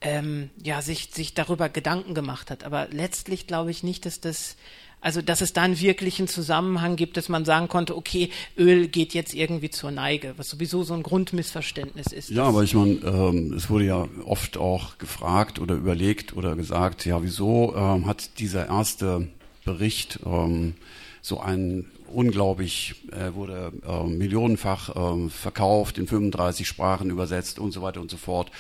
ähm, 0.06 0.52
ja, 0.64 0.84
sich, 0.84 1.10
sich 1.12 1.34
darüber 1.34 1.68
Gedanken 1.68 2.14
gemacht 2.14 2.52
hat. 2.52 2.64
Aber 2.64 2.88
letztlich 2.92 3.48
glaube 3.48 3.72
ich 3.72 3.82
nicht, 3.82 4.06
dass 4.06 4.22
das, 4.22 4.56
also 5.02 5.24
dass 5.24 5.42
es 5.42 5.52
da 5.52 5.64
einen 5.64 5.80
wirklichen 5.80 6.28
Zusammenhang 6.28 6.96
gibt, 6.96 7.18
dass 7.18 7.28
man 7.28 7.44
sagen 7.44 7.68
konnte, 7.68 7.98
okay, 7.98 8.30
Öl 8.56 8.88
geht 8.88 9.16
jetzt 9.16 9.34
irgendwie 9.34 9.72
zur 9.72 9.90
Neige, 9.90 10.36
was 10.38 10.48
sowieso 10.48 10.84
so 10.84 10.94
ein 10.94 11.02
Grundmissverständnis 11.02 12.14
ist. 12.14 12.30
Ja, 12.30 12.44
aber 12.44 12.62
ich 12.62 12.76
meine, 12.76 13.00
ähm, 13.04 13.54
es 13.54 13.72
wurde 13.72 13.86
ja 13.86 14.08
oft 14.26 14.58
auch 14.58 15.00
gefragt 15.00 15.58
oder 15.58 15.74
überlegt 15.74 16.38
oder 16.38 16.56
gesagt, 16.56 17.04
ja, 17.06 17.24
wieso 17.24 17.76
ähm, 17.76 18.06
hat 18.06 18.38
dieser 18.38 18.68
erste 18.68 19.28
Bericht 19.66 20.20
ähm, 20.24 20.76
so 21.24 21.40
einen 21.40 21.90
unglaublich, 22.14 22.94
äh, 23.12 23.34
wurde 23.34 23.72
äh, 23.88 24.04
millionenfach 24.04 24.96
äh, 24.96 25.30
verkauft, 25.30 25.98
in 25.98 26.08
35 26.08 26.68
Sprachen 26.68 27.10
übersetzt 27.10 27.58
und 27.58 27.72
so 27.72 27.82
weiter 27.82 28.02
und 28.02 28.12
so 28.12 28.18
fort. 28.18 28.52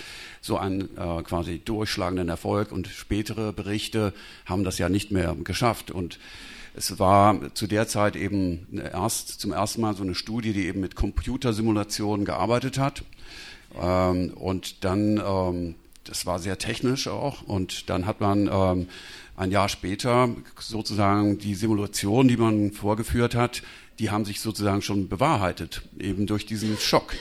So 0.46 0.60
einen 0.60 0.96
äh, 0.96 1.24
quasi 1.24 1.58
durchschlagenden 1.58 2.30
Erfolg 2.30 2.72
und 2.72 2.88
spätere 2.88 3.52
Berichte 3.52 4.14
haben 4.46 4.64
das 4.64 4.78
ja 4.78 4.90
nicht 4.90 5.10
mehr 5.10 5.36
geschafft 5.44 5.90
und 5.90 6.20
es 6.75 7.00
war 7.00 7.52
zu 7.56 7.66
der 7.66 7.88
Zeit 7.88 8.16
eben 8.16 8.68
erst 8.94 9.40
zum 9.42 9.54
ersten 9.54 9.82
Mal 9.82 9.96
so 9.96 10.04
eine 10.04 10.14
Studie, 10.14 10.54
die 10.54 10.68
eben 10.68 10.82
mit 10.82 10.96
Computersimulationen 10.96 12.28
gearbeitet 12.28 12.78
hat. 12.78 13.04
Ähm, 13.82 14.34
und 14.36 14.84
dann, 14.84 15.18
ähm, 15.18 15.75
das 16.04 16.28
war 16.28 16.38
sehr 16.38 16.60
technisch 16.60 17.08
auch, 17.08 17.42
und 17.42 17.90
dann 17.90 18.06
hat 18.06 18.22
man 18.22 18.48
ähm, 18.48 18.88
ein 19.36 19.50
Jahr 19.50 19.68
später 19.68 20.30
sozusagen 20.60 21.40
die 21.40 21.56
Simulation, 21.56 22.28
die 22.28 22.38
man 22.38 22.72
vorgeführt 22.72 23.34
hat, 23.34 23.64
die 23.98 24.12
haben 24.12 24.25
sich 24.25 24.42
sozusagen 24.42 24.84
schon 24.84 25.10
bewahrheitet, 25.10 25.82
eben 25.98 26.28
durch 26.28 26.46
diesen 26.46 26.78
Schock. 26.78 27.16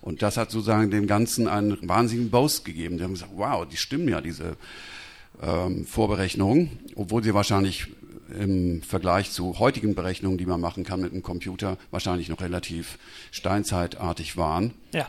Und 0.00 0.22
das 0.22 0.36
hat 0.36 0.50
sozusagen 0.50 0.90
dem 0.90 1.06
Ganzen 1.06 1.48
einen 1.48 1.76
wahnsinnigen 1.88 2.30
Boast 2.30 2.64
gegeben. 2.64 2.98
Die 2.98 3.04
haben 3.04 3.14
gesagt, 3.14 3.32
wow, 3.34 3.66
die 3.66 3.76
stimmen 3.76 4.08
ja, 4.08 4.20
diese 4.20 4.56
ähm, 5.42 5.84
Vorberechnungen, 5.84 6.78
obwohl 6.94 7.22
sie 7.22 7.34
wahrscheinlich 7.34 7.88
im 8.38 8.82
Vergleich 8.82 9.30
zu 9.30 9.58
heutigen 9.58 9.94
Berechnungen, 9.94 10.38
die 10.38 10.46
man 10.46 10.60
machen 10.60 10.84
kann 10.84 11.00
mit 11.00 11.12
einem 11.12 11.22
Computer, 11.22 11.78
wahrscheinlich 11.90 12.28
noch 12.28 12.40
relativ 12.40 12.98
steinzeitartig 13.30 14.36
waren. 14.36 14.72
Ja. 14.92 15.06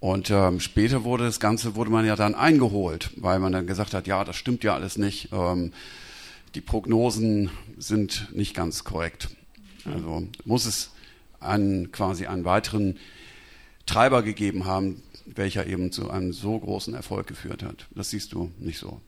Und 0.00 0.30
ähm, 0.30 0.60
später 0.60 1.04
wurde 1.04 1.24
das 1.24 1.40
Ganze, 1.40 1.74
wurde 1.74 1.90
man 1.90 2.06
ja 2.06 2.16
dann 2.16 2.34
eingeholt, 2.34 3.10
weil 3.16 3.40
man 3.40 3.52
dann 3.52 3.66
gesagt 3.66 3.94
hat, 3.94 4.06
ja, 4.06 4.24
das 4.24 4.36
stimmt 4.36 4.62
ja 4.64 4.74
alles 4.74 4.96
nicht. 4.96 5.30
Ähm, 5.32 5.72
die 6.54 6.60
Prognosen 6.60 7.50
sind 7.76 8.28
nicht 8.32 8.54
ganz 8.54 8.84
korrekt. 8.84 9.28
Also 9.84 10.26
muss 10.44 10.66
es 10.66 10.90
einen, 11.40 11.92
quasi 11.92 12.26
einen 12.26 12.44
weiteren 12.44 12.96
Treiber 13.88 14.22
gegeben 14.22 14.66
haben, 14.66 15.02
welcher 15.26 15.66
eben 15.66 15.92
zu 15.92 16.10
einem 16.10 16.32
so 16.32 16.58
großen 16.58 16.94
Erfolg 16.94 17.26
geführt 17.26 17.62
hat. 17.62 17.86
Das 17.90 18.10
siehst 18.10 18.32
du 18.32 18.50
nicht 18.58 18.78
so. 18.78 19.00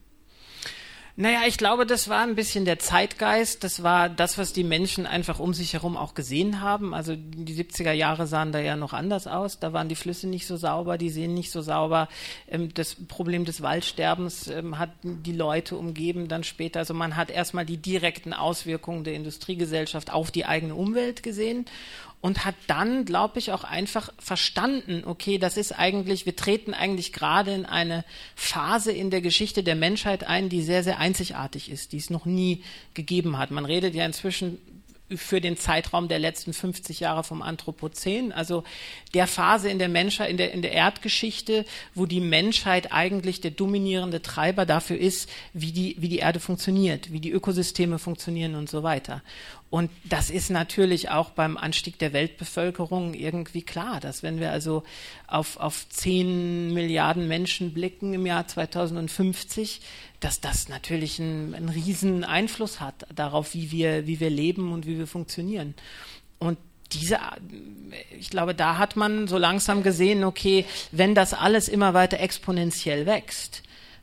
Naja, 1.17 1.41
ich 1.47 1.59
glaube, 1.59 1.85
das 1.85 2.09
war 2.09 2.23
ein 2.23 2.35
bisschen 2.35 2.65
der 2.65 2.79
Zeitgeist. 2.79 3.63
Das 3.63 3.83
war 3.83 4.09
das, 4.09 4.39
was 4.39 4.55
die 4.55 4.65
Menschen 4.65 5.05
einfach 5.07 5.39
um 5.39 5.53
sich 5.53 5.75
herum 5.75 5.97
auch 5.99 6.15
gesehen 6.15 6.63
haben. 6.63 6.95
Also 6.95 7.15
die 7.15 7.55
70er 7.55 7.93
Jahre 7.93 8.27
sahen 8.27 8.53
da 8.53 8.59
ja 8.59 8.75
noch 8.75 8.95
anders 8.95 9.27
aus. 9.27 9.59
Da 9.59 9.75
waren 9.75 9.91
die 9.91 9.97
Flüsse 9.97 10.29
nicht 10.29 10.47
so 10.47 10.57
sauber, 10.57 10.97
die 10.97 11.11
Seen 11.11 11.35
nicht 11.35 11.51
so 11.51 11.61
sauber. 11.61 12.09
Ähm, 12.49 12.73
das 12.73 12.95
Problem 12.95 13.45
des 13.45 13.61
Waldsterbens 13.61 14.49
ähm, 14.49 14.79
hat 14.79 14.93
die 15.03 15.33
Leute 15.33 15.77
umgeben 15.77 16.29
dann 16.29 16.43
später. 16.43 16.79
Also 16.79 16.95
man 16.95 17.17
hat 17.17 17.31
erstmal 17.31 17.67
die 17.67 17.77
direkten 17.77 18.33
Auswirkungen 18.33 19.05
der 19.05 19.13
Industriegesellschaft 19.13 20.11
auf 20.11 20.31
die 20.31 20.47
eigene 20.47 20.75
Umwelt 20.75 21.23
gesehen 21.23 21.67
und 22.21 22.45
hat 22.45 22.55
dann, 22.67 23.05
glaube 23.05 23.39
ich, 23.39 23.51
auch 23.53 23.65
einfach 23.65 24.13
verstanden, 24.19 25.05
okay, 25.07 25.39
das 25.39 25.57
ist 25.57 25.73
eigentlich, 25.73 26.27
wir 26.27 26.37
treten 26.37 26.75
eigentlich 26.75 27.13
gerade 27.13 27.53
in 27.53 27.65
eine 27.65 28.05
Phase 28.35 28.93
in 28.93 29.11
der 29.11 29.23
Geschichte 29.23 29.63
der 29.63 29.75
Menschheit 29.75 30.25
ein, 30.25 30.49
die 30.49 30.63
sehr, 30.63 30.85
sehr 30.85 30.99
einzigartig 30.99 31.71
ist, 31.71 31.93
die 31.93 31.99
es 31.99 32.11
noch 32.11 32.27
nie 32.27 32.63
gegeben 32.93 33.39
hat. 33.39 33.51
Man 33.51 33.65
redet 33.65 33.95
ja 33.95 34.05
inzwischen 34.05 34.59
für 35.17 35.41
den 35.41 35.57
Zeitraum 35.57 36.09
der 36.09 36.19
letzten 36.19 36.53
50 36.53 37.01
Jahre 37.01 37.25
vom 37.25 37.43
Anthropozän, 37.43 38.33
also 38.33 38.65
der 39.15 39.27
Phase 39.27 39.69
in 39.69 39.79
der 39.79 39.89
Menschheit, 39.89 40.31
in 40.31 40.37
der, 40.37 40.53
in 40.53 40.63
der 40.63 40.73
Erdgeschichte, 40.73 41.65
wo 41.95 42.07
die 42.07 42.21
Menschheit 42.21 42.93
eigentlich 42.93 43.41
der 43.41 43.51
dominierende 43.51 44.23
Treiber 44.23 44.67
dafür 44.67 44.99
ist, 44.99 45.29
wie 45.53 45.73
die, 45.73 45.97
wie 45.99 46.09
die 46.09 46.19
Erde 46.19 46.39
funktioniert, 46.39 47.13
wie 47.13 47.21
die 47.21 47.33
Ökosysteme 47.33 47.99
funktionieren 47.99 48.55
und 48.55 48.71
so 48.71 48.83
weiter. 48.83 49.23
Und 49.71 49.89
das 50.05 50.31
ist 50.31 50.51
natürlich 50.51 51.11
auch 51.11 51.31
beim 51.31 51.57
Anstieg 51.57 51.97
der 52.01 52.13
Weltbevölkerung 52.13 53.15
irgendwie 53.15 53.63
klar, 53.63 54.01
dass 54.01 54.25
wenn 54.25 54.41
wir 54.41 54.51
also 54.51 54.83
auf, 55.29 55.59
auf 55.59 55.89
10 55.89 56.75
Milliarden 56.75 57.29
Menschen 57.29 57.73
blicken 57.73 58.13
im 58.13 58.27
Jahr 58.27 58.49
2050, 58.49 59.81
dass 60.19 60.41
das 60.41 60.69
natürlich 60.69 61.21
einen, 61.21 61.55
einen 61.55 61.69
riesen 61.69 62.25
Einfluss 62.25 62.81
hat 62.81 63.07
darauf, 63.15 63.55
wie 63.55 63.71
wir, 63.71 64.09
wie 64.09 64.19
wir 64.19 64.31
leben 64.31 64.73
und 64.73 64.87
wie 64.87 64.99
wir 64.99 65.07
funktionieren. 65.07 65.75
Und 66.41 66.59
diese, 66.93 67.21
ich 68.19 68.31
glaube, 68.31 68.57
da 68.57 68.77
hat 68.77 68.97
man 68.97 69.29
so 69.29 69.39
langsam 69.39 69.85
gesehen, 69.85 70.25
okay, 70.25 70.65
wenn 70.91 71.15
das 71.15 71.33
alles 71.33 71.69
immer 71.69 71.95
weiter 71.95 72.19
exponentiell 72.19 73.07
wächst, 73.07 73.63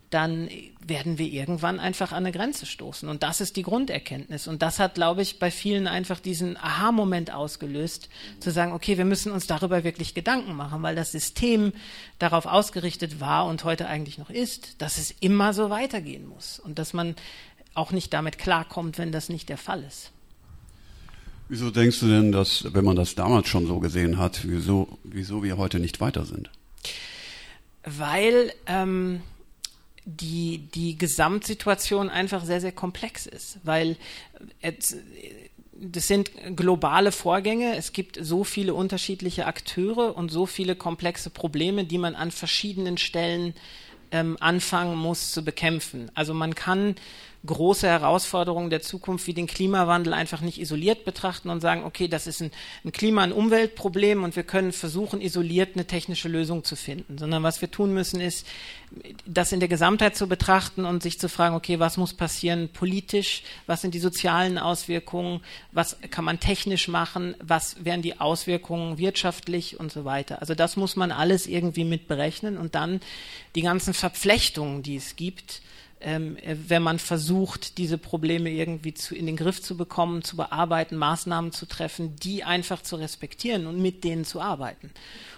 dann 0.10 0.50
werden 0.86 1.18
wir 1.18 1.28
irgendwann 1.28 1.80
einfach 1.80 2.12
an 2.12 2.26
eine 2.26 2.32
Grenze 2.32 2.66
stoßen. 2.66 3.10
Und 3.10 3.24
das 3.24 3.42
ist 3.42 3.58
die 3.58 3.64
Grunderkenntnis. 3.64 4.48
Und 4.48 4.62
das 4.62 4.80
hat, 4.80 4.96
glaube 4.96 5.22
ich, 5.22 5.38
bei 5.38 5.52
vielen 5.52 5.86
einfach 5.86 6.20
diesen 6.20 6.56
Aha-Moment 6.56 7.34
ausgelöst, 7.34 8.08
zu 8.40 8.52
sagen, 8.52 8.72
okay, 8.72 8.98
wir 8.98 9.04
müssen 9.04 9.32
uns 9.32 9.48
darüber 9.48 9.84
wirklich 9.84 10.14
Gedanken 10.14 10.56
machen, 10.56 10.82
weil 10.82 10.96
das 10.96 11.12
System 11.12 11.74
darauf 12.20 12.46
ausgerichtet 12.46 13.20
war 13.20 13.48
und 13.48 13.66
heute 13.66 13.88
eigentlich 13.88 14.18
noch 14.18 14.30
ist, 14.30 14.82
dass 14.82 14.98
es 14.98 15.12
immer 15.20 15.54
so 15.54 15.70
weitergehen 15.70 16.26
muss 16.26 16.60
und 16.60 16.80
dass 16.80 16.94
man 16.94 17.16
auch 17.74 17.92
nicht 17.92 18.14
damit 18.14 18.38
klarkommt, 18.38 18.98
wenn 18.98 19.12
das 19.12 19.28
nicht 19.28 19.50
der 19.50 19.58
Fall 19.58 19.84
ist. 19.84 20.12
Wieso 21.50 21.70
denkst 21.70 22.00
du 22.00 22.08
denn, 22.08 22.32
dass, 22.32 22.74
wenn 22.74 22.84
man 22.84 22.96
das 22.96 23.16
damals 23.16 23.48
schon 23.48 23.68
so 23.68 23.80
gesehen 23.80 24.18
hat, 24.18 24.42
wieso, 24.48 24.98
wieso 25.04 25.44
wir 25.44 25.58
heute 25.58 25.80
nicht 25.80 26.00
weiter 26.02 26.26
sind? 26.26 26.50
Weil 27.84 28.52
ähm, 28.66 29.22
die, 30.10 30.70
die 30.74 30.98
Gesamtsituation 30.98 32.10
einfach 32.10 32.46
sehr, 32.46 32.62
sehr 32.62 32.72
komplex 32.72 33.26
ist, 33.26 33.60
weil 33.64 33.98
das 35.74 36.08
sind 36.08 36.32
globale 36.56 37.12
Vorgänge. 37.12 37.76
Es 37.76 37.92
gibt 37.92 38.18
so 38.22 38.46
viele 38.46 38.74
unterschiedliche 38.74 39.46
Akteure 39.46 40.16
und 40.16 40.30
so 40.30 40.46
viele 40.46 40.76
komplexe 40.76 41.30
Probleme, 41.30 41.84
die 41.84 41.98
man 41.98 42.16
an 42.16 42.32
verschiedenen 42.32 42.98
Stellen 42.98 43.54
ähm, 44.12 44.38
anfangen 44.40 44.98
muss 44.98 45.32
zu 45.34 45.44
bekämpfen. 45.44 46.10
Also 46.16 46.34
man 46.34 46.56
kann 46.56 46.96
große 47.48 47.88
Herausforderungen 47.88 48.70
der 48.70 48.82
Zukunft 48.82 49.26
wie 49.26 49.34
den 49.34 49.48
Klimawandel 49.48 50.14
einfach 50.14 50.42
nicht 50.42 50.62
isoliert 50.62 51.06
betrachten 51.06 51.50
und 51.50 51.62
sagen, 51.62 51.84
okay, 51.84 52.08
das 52.08 52.28
ist 52.28 52.42
ein, 52.42 52.52
ein 52.86 52.92
Klima- 52.92 53.24
und 53.24 53.32
Umweltproblem 53.32 54.24
und 54.24 54.36
wir 54.36 54.44
können 54.44 54.72
versuchen, 54.72 55.22
isoliert 55.22 55.72
eine 55.74 55.86
technische 55.86 56.30
Lösung 56.30 56.64
zu 56.64 56.76
finden, 56.76 57.18
sondern 57.18 57.42
was 57.42 57.62
wir 57.62 57.72
tun 57.72 57.94
müssen, 57.94 58.22
ist, 58.22 58.46
das 59.26 59.52
in 59.52 59.60
der 59.60 59.68
Gesamtheit 59.68 60.16
zu 60.16 60.28
betrachten 60.28 60.86
und 60.86 61.04
sich 61.04 61.20
zu 61.20 61.28
fragen, 61.28 61.56
okay, 61.56 61.80
was 61.80 61.98
muss 61.98 62.14
passieren 62.14 62.70
politisch, 62.70 63.44
was 63.66 63.82
sind 63.82 63.94
die 63.94 64.00
sozialen 64.00 64.58
Auswirkungen, 64.58 65.42
was 65.72 65.98
kann 66.12 66.24
man 66.24 66.40
technisch 66.40 66.88
machen, 66.88 67.36
was 67.42 67.84
wären 67.84 68.02
die 68.02 68.20
Auswirkungen 68.20 68.98
wirtschaftlich 68.98 69.80
und 69.80 69.92
so 69.92 70.06
weiter. 70.06 70.40
Also 70.40 70.56
das 70.56 70.78
muss 70.78 70.96
man 70.96 71.12
alles 71.12 71.48
irgendwie 71.48 71.84
mit 71.84 72.08
berechnen 72.08 72.58
und 72.58 72.76
dann 72.76 73.02
die 73.56 73.62
ganzen 73.62 73.94
Verflechtungen, 73.94 74.84
die 74.84 74.96
es 74.96 75.16
gibt, 75.16 75.62
ähm, 76.00 76.38
wenn 76.44 76.84
man 76.84 77.00
versucht, 77.00 77.78
diese 77.78 77.98
Probleme 77.98 78.50
irgendwie 78.50 78.94
zu, 78.94 79.16
in 79.16 79.26
den 79.26 79.36
Griff 79.36 79.62
zu 79.62 79.76
bekommen, 79.76 80.24
zu 80.24 80.36
bearbeiten, 80.36 80.96
Maßnahmen 80.96 81.52
zu 81.52 81.66
treffen, 81.66 82.16
die 82.18 82.44
einfach 82.44 82.82
zu 82.82 82.98
respektieren 82.98 83.68
und 83.68 83.82
mit 83.82 84.04
denen 84.04 84.24
zu 84.24 84.40
arbeiten. 84.40 84.92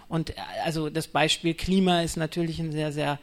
Und 0.09 0.31
äh, 0.31 0.33
also 0.65 0.89
das 0.89 1.07
Beispiel 1.07 1.53
Klima 1.53 2.01
ist 2.01 2.17
natürlich 2.17 2.59
ein 2.59 2.73
sehr, 2.73 2.91
sehr 2.91 3.19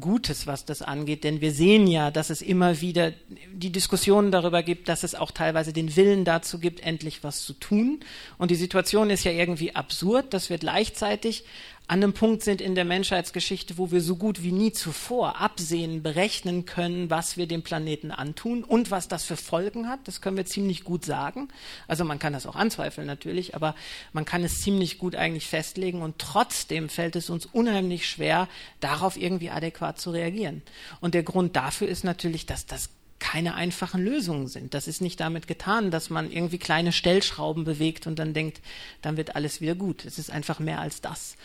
gutes, 0.00 0.46
was 0.46 0.64
das 0.64 0.80
angeht, 0.80 1.24
denn 1.24 1.40
wir 1.42 1.52
sehen 1.52 1.86
ja, 1.86 2.10
dass 2.10 2.30
es 2.30 2.40
immer 2.40 2.80
wieder 2.80 3.12
die 3.52 3.70
Diskussionen 3.70 4.30
darüber 4.30 4.62
gibt, 4.62 4.88
dass 4.88 5.02
es 5.02 5.14
auch 5.14 5.30
teilweise 5.30 5.72
den 5.74 5.94
Willen 5.96 6.24
dazu 6.24 6.58
gibt, 6.58 6.80
endlich 6.80 7.22
was 7.22 7.44
zu 7.44 7.52
tun. 7.52 8.00
Und 8.38 8.50
die 8.50 8.56
Situation 8.56 9.10
ist 9.10 9.24
ja 9.24 9.32
irgendwie 9.32 9.74
absurd, 9.74 10.32
dass 10.32 10.48
wir 10.48 10.58
gleichzeitig 10.58 11.44
an 11.90 12.02
einem 12.02 12.12
Punkt 12.12 12.42
sind 12.42 12.60
in 12.60 12.74
der 12.74 12.84
Menschheitsgeschichte, 12.84 13.78
wo 13.78 13.90
wir 13.90 14.02
so 14.02 14.16
gut 14.16 14.42
wie 14.42 14.52
nie 14.52 14.72
zuvor 14.72 15.40
absehen, 15.40 16.02
berechnen 16.02 16.66
können, 16.66 17.08
was 17.08 17.38
wir 17.38 17.46
dem 17.46 17.62
Planeten 17.62 18.10
antun 18.10 18.62
und 18.62 18.90
was 18.90 19.08
das 19.08 19.24
für 19.24 19.38
Folgen 19.38 19.88
hat. 19.88 20.00
Das 20.04 20.20
können 20.20 20.36
wir 20.36 20.44
ziemlich 20.44 20.84
gut 20.84 21.06
sagen. 21.06 21.48
Also 21.86 22.04
man 22.04 22.18
kann 22.18 22.34
das 22.34 22.44
auch 22.44 22.56
anzweifeln 22.56 23.06
natürlich, 23.06 23.54
aber 23.54 23.74
man 24.12 24.26
kann 24.26 24.44
es 24.44 24.60
ziemlich 24.60 24.98
gut 24.98 25.16
eigentlich 25.16 25.46
festlegen 25.46 26.02
und 26.02 26.18
trotzdem 26.18 26.90
fällt 26.90 27.16
es 27.16 27.30
uns 27.30 27.46
unheimlich 27.46 28.06
schwer, 28.06 28.48
darauf 28.80 29.16
irgendwie 29.16 29.48
adäquat 29.48 29.98
zu 29.98 30.10
reagieren. 30.10 30.60
Und 31.00 31.14
der 31.14 31.22
Grund 31.22 31.56
dafür 31.56 31.88
ist 31.88 32.04
natürlich, 32.04 32.44
dass 32.44 32.66
das 32.66 32.90
keine 33.18 33.54
einfachen 33.54 34.04
Lösungen 34.04 34.46
sind. 34.46 34.74
Das 34.74 34.86
ist 34.86 35.00
nicht 35.00 35.20
damit 35.20 35.46
getan, 35.46 35.90
dass 35.90 36.10
man 36.10 36.30
irgendwie 36.30 36.58
kleine 36.58 36.92
Stellschrauben 36.92 37.64
bewegt 37.64 38.06
und 38.06 38.18
dann 38.18 38.32
denkt, 38.32 38.60
dann 39.02 39.16
wird 39.16 39.34
alles 39.34 39.60
wieder 39.60 39.74
gut. 39.74 40.04
Es 40.04 40.18
ist 40.18 40.30
einfach 40.30 40.60
mehr 40.60 40.80
als 40.80 41.00
das. 41.00 41.36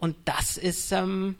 Und 0.00 0.16
das 0.24 0.56
ist, 0.56 0.92
ähm, 0.92 1.36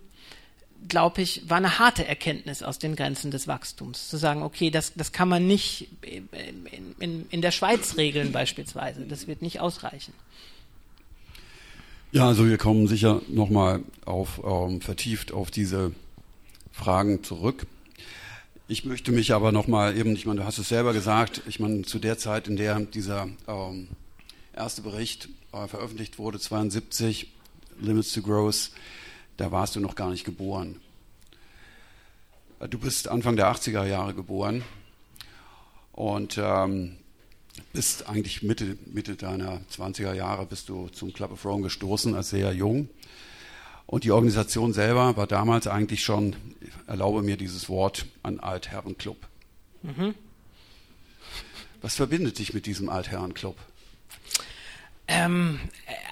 glaube 0.87 1.23
ich, 1.23 1.49
war 1.49 1.57
eine 1.57 1.79
harte 1.79 2.07
Erkenntnis 2.07 2.63
aus 2.63 2.79
den 2.79 2.95
Grenzen 2.95 3.31
des 3.31 3.49
Wachstums. 3.49 4.09
Zu 4.09 4.19
sagen, 4.19 4.43
okay, 4.43 4.71
das, 4.71 4.93
das 4.95 5.13
kann 5.13 5.31
man 5.31 5.47
nicht 5.47 5.89
in, 6.03 6.29
in, 6.99 7.27
in 7.31 7.41
der 7.41 7.53
Schweiz 7.53 7.97
regeln 7.97 8.33
beispielsweise. 8.33 9.07
Das 9.07 9.27
wird 9.27 9.41
nicht 9.41 9.61
ausreichen. 9.61 10.13
Ja, 12.13 12.27
also 12.27 12.47
wir 12.47 12.59
kommen 12.59 12.87
sicher 12.87 13.23
nochmal 13.29 13.83
auf, 14.05 14.43
ähm, 14.45 14.83
vertieft 14.83 15.33
auf 15.33 15.51
diese 15.51 15.93
Fragen 16.71 17.25
zurück. 17.25 17.67
Ich 18.69 18.85
möchte 18.85 19.11
mich 19.11 19.33
aber 19.33 19.53
nochmal 19.53 19.97
eben, 19.97 20.13
ich 20.15 20.27
meine, 20.27 20.41
du 20.41 20.47
hast 20.47 20.59
es 20.59 20.69
selber 20.69 20.93
gesagt, 20.93 21.43
ich 21.47 21.61
meine, 21.61 21.83
zu 21.83 21.99
der 21.99 22.19
Zeit, 22.19 22.47
in 22.47 22.57
der 22.57 22.79
dieser 22.79 23.29
ähm, 23.49 23.89
erste 24.55 24.83
Bericht 24.83 25.29
äh, 25.53 25.67
veröffentlicht 25.67 26.19
wurde, 26.19 26.39
72, 26.39 27.29
Limits 27.81 28.13
to 28.13 28.23
Growth, 28.23 28.71
da 29.37 29.51
warst 29.51 29.77
du 29.77 29.81
noch 29.81 29.95
gar 29.95 30.11
nicht 30.11 30.25
geboren. 30.25 30.81
Du 32.69 32.79
bist 32.79 33.09
Anfang 33.09 33.37
der 33.37 33.51
80er 33.51 33.87
Jahre 33.87 34.15
geboren 34.15 34.63
und 35.93 36.39
ähm, 36.39 36.99
bist 37.73 38.09
eigentlich 38.09 38.43
Mitte, 38.43 38.77
Mitte 38.87 39.17
deiner 39.17 39.61
20er 39.75 40.13
Jahre 40.13 40.47
bist 40.47 40.69
du 40.69 40.89
zum 40.89 41.13
Club 41.13 41.33
of 41.33 41.45
Rome 41.45 41.63
gestoßen, 41.63 42.15
als 42.15 42.31
sehr 42.31 42.53
jung. 42.53 42.89
Und 43.87 44.05
die 44.05 44.13
Organisation 44.13 44.73
selber 44.73 45.17
war 45.17 45.27
damals 45.27 45.67
eigentlich 45.67 46.05
schon, 46.05 46.37
erlaube 46.87 47.23
mir 47.23 47.37
dieses 47.37 47.69
Wort, 47.69 48.07
ein 48.23 48.39
Altherrenclub. 48.39 49.17
Mhm. 49.83 50.15
Was 51.81 51.97
verbindet 51.97 52.39
dich 52.39 52.53
mit 52.53 52.67
diesem 52.67 52.89
Altherrenclub? 52.89 53.57
Ähm, 55.09 55.59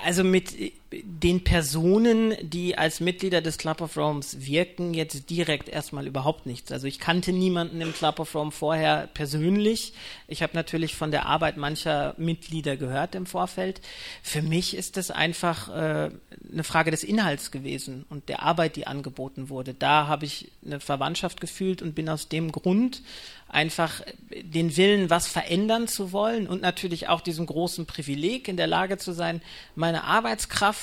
also 0.05 0.25
mit 0.25 0.55
den 0.91 1.45
Personen, 1.45 2.35
die 2.41 2.79
als 2.79 3.01
Mitglieder 3.01 3.43
des 3.43 3.59
Club 3.59 3.83
of 3.83 3.97
Rome's 3.99 4.47
wirken, 4.47 4.95
jetzt 4.95 5.29
direkt 5.29 5.69
erstmal 5.69 6.07
überhaupt 6.07 6.47
nichts. 6.47 6.73
Also 6.73 6.87
ich 6.87 6.99
kannte 6.99 7.33
niemanden 7.33 7.83
im 7.83 7.93
Club 7.93 8.19
of 8.21 8.35
Rome 8.35 8.53
vorher 8.53 9.07
persönlich. 9.13 9.93
Ich 10.29 10.43
habe 10.43 10.55
natürlich 10.55 10.95
von 10.95 11.11
der 11.11 11.27
Arbeit 11.27 11.59
mancher 11.59 12.15
Mitglieder 12.17 12.79
gehört 12.79 13.15
im 13.15 13.27
Vorfeld. 13.27 13.83
Für 14.23 14.41
mich 14.41 14.75
ist 14.75 14.97
das 14.97 15.11
einfach 15.11 15.69
äh, 15.69 16.11
eine 16.51 16.65
Frage 16.65 16.91
des 16.91 17.05
Inhalts 17.05 17.51
gewesen 17.51 18.07
und 18.09 18.31
der 18.31 18.43
Arbeit, 18.43 18.77
die 18.77 18.87
angeboten 18.87 19.51
wurde. 19.51 19.75
Da 19.75 20.07
habe 20.07 20.25
ich 20.25 20.51
eine 20.65 20.81
Verwandtschaft 20.81 21.41
gefühlt 21.41 21.83
und 21.83 21.95
bin 21.95 22.09
aus 22.09 22.29
dem 22.29 22.51
Grund 22.51 23.03
einfach 23.49 24.03
den 24.31 24.77
Willen, 24.77 25.11
was 25.11 25.27
verändern 25.27 25.89
zu 25.89 26.13
wollen 26.13 26.47
und 26.47 26.61
natürlich 26.61 27.09
auch 27.09 27.23
diesem 27.23 27.47
großen 27.47 27.87
Privileg 27.87 28.47
in 28.47 28.59
der 28.59 28.67
Lage 28.67 28.99
zu 28.99 29.13
sein, 29.13 29.41
meine 29.75 30.05
Arbeitskraft 30.05 30.78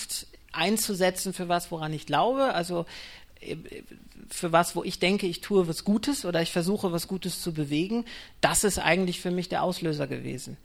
einzusetzen 0.51 1.33
für 1.33 1.47
was, 1.49 1.71
woran 1.71 1.93
ich 1.93 2.05
glaube. 2.05 2.53
Also 2.53 2.85
äh, 3.41 3.55
für 4.29 4.51
was, 4.51 4.75
wo 4.75 4.83
ich 4.83 4.99
denke, 4.99 5.27
ich 5.27 5.41
tue 5.41 5.67
was 5.67 5.83
Gutes 5.83 6.25
oder 6.25 6.41
ich 6.41 6.51
versuche 6.51 6.91
was 6.91 7.07
Gutes 7.07 7.41
zu 7.41 7.53
bewegen, 7.53 8.05
das 8.41 8.63
ist 8.63 8.79
eigentlich 8.79 9.21
für 9.21 9.31
mich 9.31 9.49
der 9.49 9.61
Auslöser 9.61 10.07
gewesen, 10.07 10.57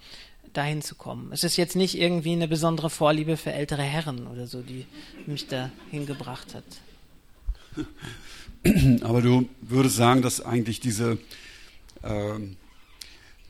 dahin 0.54 0.80
zu 0.80 0.94
kommen. 0.94 1.30
Es 1.32 1.44
ist 1.44 1.58
jetzt 1.58 1.76
nicht 1.76 1.99
irgendwie 1.99 2.32
eine 2.32 2.49
besondere 2.49 2.88
Vorliebe 2.88 3.37
für 3.37 3.52
ältere 3.52 3.82
Herren 3.82 4.26
oder 4.26 4.46
so, 4.46 4.62
die 4.62 4.87
mich 5.26 5.46
dahin 5.46 6.06
gebracht 6.06 6.54
hat. 6.54 6.64
Aber 9.02 9.20
du 9.20 9.49
würdest 9.60 9.96
sagen, 9.96 10.22
dass 10.22 10.40
eigentlich 10.40 10.80
diese 10.80 11.18
ähm, 12.02 12.56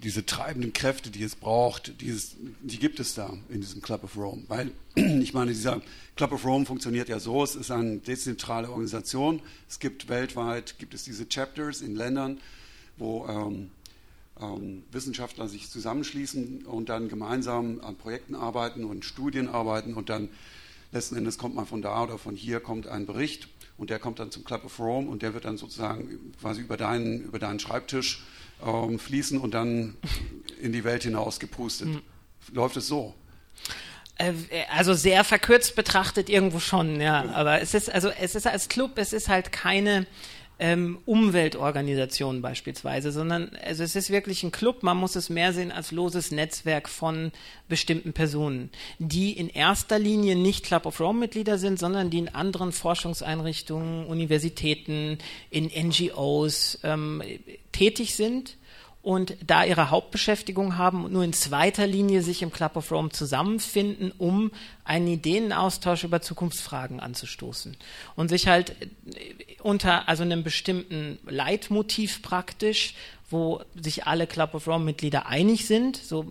diese 0.02 0.24
treibenden 0.24 0.72
Kräfte, 0.72 1.10
die 1.10 1.22
es 1.22 1.36
braucht, 1.36 2.00
dieses, 2.00 2.36
die 2.62 2.78
gibt 2.78 3.00
es 3.00 3.14
da 3.14 3.36
in 3.50 3.60
diesem 3.60 3.82
Club 3.82 4.04
of 4.04 4.16
Rome. 4.16 4.44
Weil, 4.48 4.70
ich 4.94 5.34
meine, 5.34 5.52
dieser 5.52 5.82
Club 6.16 6.32
of 6.32 6.44
Rome 6.44 6.64
funktioniert 6.64 7.08
ja 7.08 7.20
so, 7.20 7.42
es 7.44 7.54
ist 7.54 7.70
eine 7.70 7.98
dezentrale 7.98 8.70
Organisation. 8.70 9.42
Es 9.68 9.78
gibt 9.78 10.08
weltweit, 10.08 10.78
gibt 10.78 10.94
es 10.94 11.04
diese 11.04 11.28
Chapters 11.28 11.82
in 11.82 11.96
Ländern, 11.96 12.40
wo 12.96 13.26
ähm, 13.28 13.70
ähm, 14.40 14.84
Wissenschaftler 14.90 15.48
sich 15.48 15.70
zusammenschließen 15.70 16.64
und 16.64 16.88
dann 16.88 17.08
gemeinsam 17.08 17.80
an 17.82 17.96
Projekten 17.96 18.34
arbeiten 18.34 18.84
und 18.84 19.04
Studien 19.04 19.48
arbeiten 19.48 19.94
und 19.94 20.08
dann 20.08 20.30
letzten 20.92 21.16
Endes 21.16 21.38
kommt 21.38 21.54
man 21.54 21.66
von 21.66 21.82
da 21.82 22.02
oder 22.02 22.18
von 22.18 22.36
hier, 22.36 22.60
kommt 22.60 22.86
ein 22.86 23.06
Bericht 23.06 23.48
und 23.76 23.90
der 23.90 23.98
kommt 23.98 24.18
dann 24.18 24.30
zum 24.30 24.44
Club 24.44 24.64
of 24.64 24.78
Rome 24.78 25.08
und 25.08 25.22
der 25.22 25.34
wird 25.34 25.44
dann 25.44 25.56
sozusagen 25.56 26.32
quasi 26.40 26.62
über 26.62 26.76
deinen, 26.76 27.22
über 27.22 27.38
deinen 27.38 27.60
Schreibtisch 27.60 28.24
ähm, 28.64 28.98
fließen 28.98 29.38
und 29.38 29.54
dann 29.54 29.96
in 30.60 30.72
die 30.72 30.84
Welt 30.84 31.02
hinaus 31.02 31.40
gepustet. 31.40 31.88
Mhm. 31.88 32.02
Läuft 32.52 32.76
es 32.76 32.86
so? 32.86 33.14
Äh, 34.16 34.32
also 34.70 34.94
sehr 34.94 35.24
verkürzt 35.24 35.76
betrachtet 35.76 36.28
irgendwo 36.28 36.60
schon, 36.60 37.00
ja. 37.00 37.24
Aber 37.32 37.60
es 37.60 37.74
ist 37.74 37.90
also 37.90 38.10
es 38.10 38.34
ist 38.34 38.46
als 38.46 38.68
Club, 38.68 38.92
es 38.96 39.12
ist 39.12 39.28
halt 39.28 39.52
keine 39.52 40.06
ähm, 40.60 40.98
Umweltorganisation 41.06 42.42
beispielsweise, 42.42 43.12
sondern 43.12 43.50
also 43.64 43.82
es 43.82 43.96
ist 43.96 44.10
wirklich 44.10 44.42
ein 44.42 44.52
Club, 44.52 44.82
man 44.82 44.98
muss 44.98 45.16
es 45.16 45.30
mehr 45.30 45.54
sehen 45.54 45.72
als 45.72 45.90
loses 45.90 46.30
Netzwerk 46.30 46.88
von 46.88 47.32
bestimmten 47.68 48.12
Personen, 48.12 48.70
die 48.98 49.32
in 49.32 49.48
erster 49.48 49.98
Linie 49.98 50.36
nicht 50.36 50.66
Club 50.66 50.84
of 50.84 51.00
Rome-Mitglieder 51.00 51.56
sind, 51.56 51.78
sondern 51.78 52.10
die 52.10 52.18
in 52.18 52.28
anderen 52.28 52.72
Forschungseinrichtungen, 52.72 54.06
Universitäten, 54.06 55.16
in 55.48 55.70
NGOs 55.74 56.78
ähm, 56.84 57.22
tätig 57.72 58.14
sind 58.14 58.58
und 59.02 59.34
da 59.44 59.64
ihre 59.64 59.88
Hauptbeschäftigung 59.88 60.76
haben 60.76 61.06
und 61.06 61.12
nur 61.12 61.24
in 61.24 61.32
zweiter 61.32 61.86
Linie 61.86 62.22
sich 62.22 62.42
im 62.42 62.52
Club 62.52 62.76
of 62.76 62.92
Rome 62.92 63.08
zusammenfinden, 63.08 64.12
um 64.18 64.50
einen 64.90 65.06
Ideenaustausch 65.06 66.02
über 66.02 66.20
Zukunftsfragen 66.20 66.98
anzustoßen 66.98 67.76
und 68.16 68.28
sich 68.28 68.48
halt 68.48 68.74
unter 69.62 70.08
also 70.08 70.24
einem 70.24 70.42
bestimmten 70.42 71.20
Leitmotiv 71.26 72.22
praktisch 72.22 72.94
wo 73.30 73.62
sich 73.80 74.06
alle 74.06 74.26
Club 74.26 74.54
of 74.54 74.66
Rome-Mitglieder 74.66 75.26
einig 75.26 75.66
sind. 75.66 75.96
So, 75.96 76.26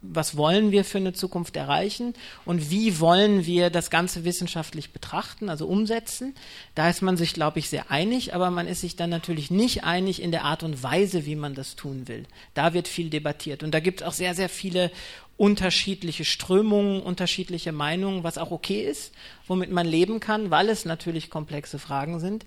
was 0.00 0.36
wollen 0.36 0.70
wir 0.70 0.84
für 0.84 0.98
eine 0.98 1.12
Zukunft 1.12 1.56
erreichen 1.56 2.14
und 2.44 2.70
wie 2.70 3.00
wollen 3.00 3.46
wir 3.46 3.68
das 3.68 3.90
Ganze 3.90 4.24
wissenschaftlich 4.24 4.92
betrachten, 4.92 5.48
also 5.48 5.66
umsetzen? 5.66 6.34
Da 6.76 6.88
ist 6.88 7.02
man 7.02 7.16
sich, 7.16 7.34
glaube 7.34 7.58
ich, 7.58 7.68
sehr 7.68 7.90
einig, 7.90 8.32
aber 8.34 8.50
man 8.50 8.68
ist 8.68 8.82
sich 8.82 8.94
dann 8.94 9.10
natürlich 9.10 9.50
nicht 9.50 9.82
einig 9.84 10.22
in 10.22 10.30
der 10.30 10.44
Art 10.44 10.62
und 10.62 10.82
Weise, 10.82 11.26
wie 11.26 11.36
man 11.36 11.54
das 11.54 11.74
tun 11.74 12.06
will. 12.06 12.24
Da 12.54 12.72
wird 12.72 12.86
viel 12.86 13.10
debattiert 13.10 13.64
und 13.64 13.72
da 13.72 13.80
gibt 13.80 14.00
es 14.00 14.06
auch 14.06 14.12
sehr, 14.12 14.34
sehr 14.34 14.48
viele 14.48 14.92
unterschiedliche 15.36 16.24
Strömungen, 16.24 17.02
unterschiedliche 17.02 17.72
Meinungen, 17.72 18.24
was 18.24 18.38
auch 18.38 18.50
okay 18.50 18.82
ist, 18.82 19.12
womit 19.46 19.70
man 19.70 19.86
leben 19.86 20.20
kann, 20.20 20.50
weil 20.50 20.68
es 20.68 20.84
natürlich 20.84 21.30
komplexe 21.30 21.78
Fragen 21.78 22.20
sind. 22.20 22.46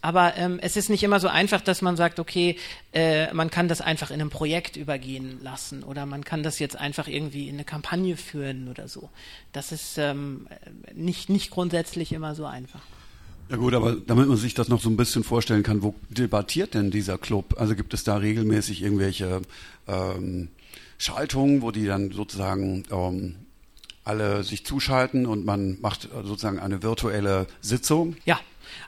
Aber 0.00 0.36
ähm, 0.36 0.60
es 0.62 0.76
ist 0.76 0.90
nicht 0.90 1.02
immer 1.02 1.18
so 1.18 1.26
einfach, 1.26 1.60
dass 1.60 1.82
man 1.82 1.96
sagt, 1.96 2.20
okay, 2.20 2.56
äh, 2.92 3.32
man 3.34 3.50
kann 3.50 3.66
das 3.66 3.80
einfach 3.80 4.10
in 4.10 4.20
einem 4.20 4.30
Projekt 4.30 4.76
übergehen 4.76 5.40
lassen 5.42 5.82
oder 5.82 6.06
man 6.06 6.22
kann 6.22 6.44
das 6.44 6.60
jetzt 6.60 6.76
einfach 6.76 7.08
irgendwie 7.08 7.48
in 7.48 7.56
eine 7.56 7.64
Kampagne 7.64 8.16
führen 8.16 8.68
oder 8.68 8.86
so. 8.86 9.08
Das 9.52 9.72
ist 9.72 9.98
ähm, 9.98 10.46
nicht, 10.94 11.30
nicht 11.30 11.50
grundsätzlich 11.50 12.12
immer 12.12 12.36
so 12.36 12.44
einfach. 12.44 12.82
Ja 13.50 13.56
gut, 13.56 13.74
aber 13.74 13.96
damit 13.96 14.28
man 14.28 14.36
sich 14.36 14.54
das 14.54 14.68
noch 14.68 14.80
so 14.80 14.90
ein 14.90 14.96
bisschen 14.96 15.24
vorstellen 15.24 15.62
kann, 15.62 15.82
wo 15.82 15.94
debattiert 16.10 16.74
denn 16.74 16.90
dieser 16.90 17.18
Club? 17.18 17.56
Also 17.58 17.74
gibt 17.74 17.92
es 17.94 18.04
da 18.04 18.18
regelmäßig 18.18 18.82
irgendwelche 18.82 19.40
ähm, 19.88 20.48
Schaltungen, 20.98 21.62
wo 21.62 21.70
die 21.70 21.86
dann 21.86 22.10
sozusagen 22.10 22.84
ähm, 22.90 23.36
alle 24.04 24.42
sich 24.42 24.66
zuschalten 24.66 25.26
und 25.26 25.44
man 25.44 25.80
macht 25.80 26.08
sozusagen 26.24 26.58
eine 26.58 26.82
virtuelle 26.82 27.46
Sitzung? 27.60 28.16
Ja, 28.24 28.40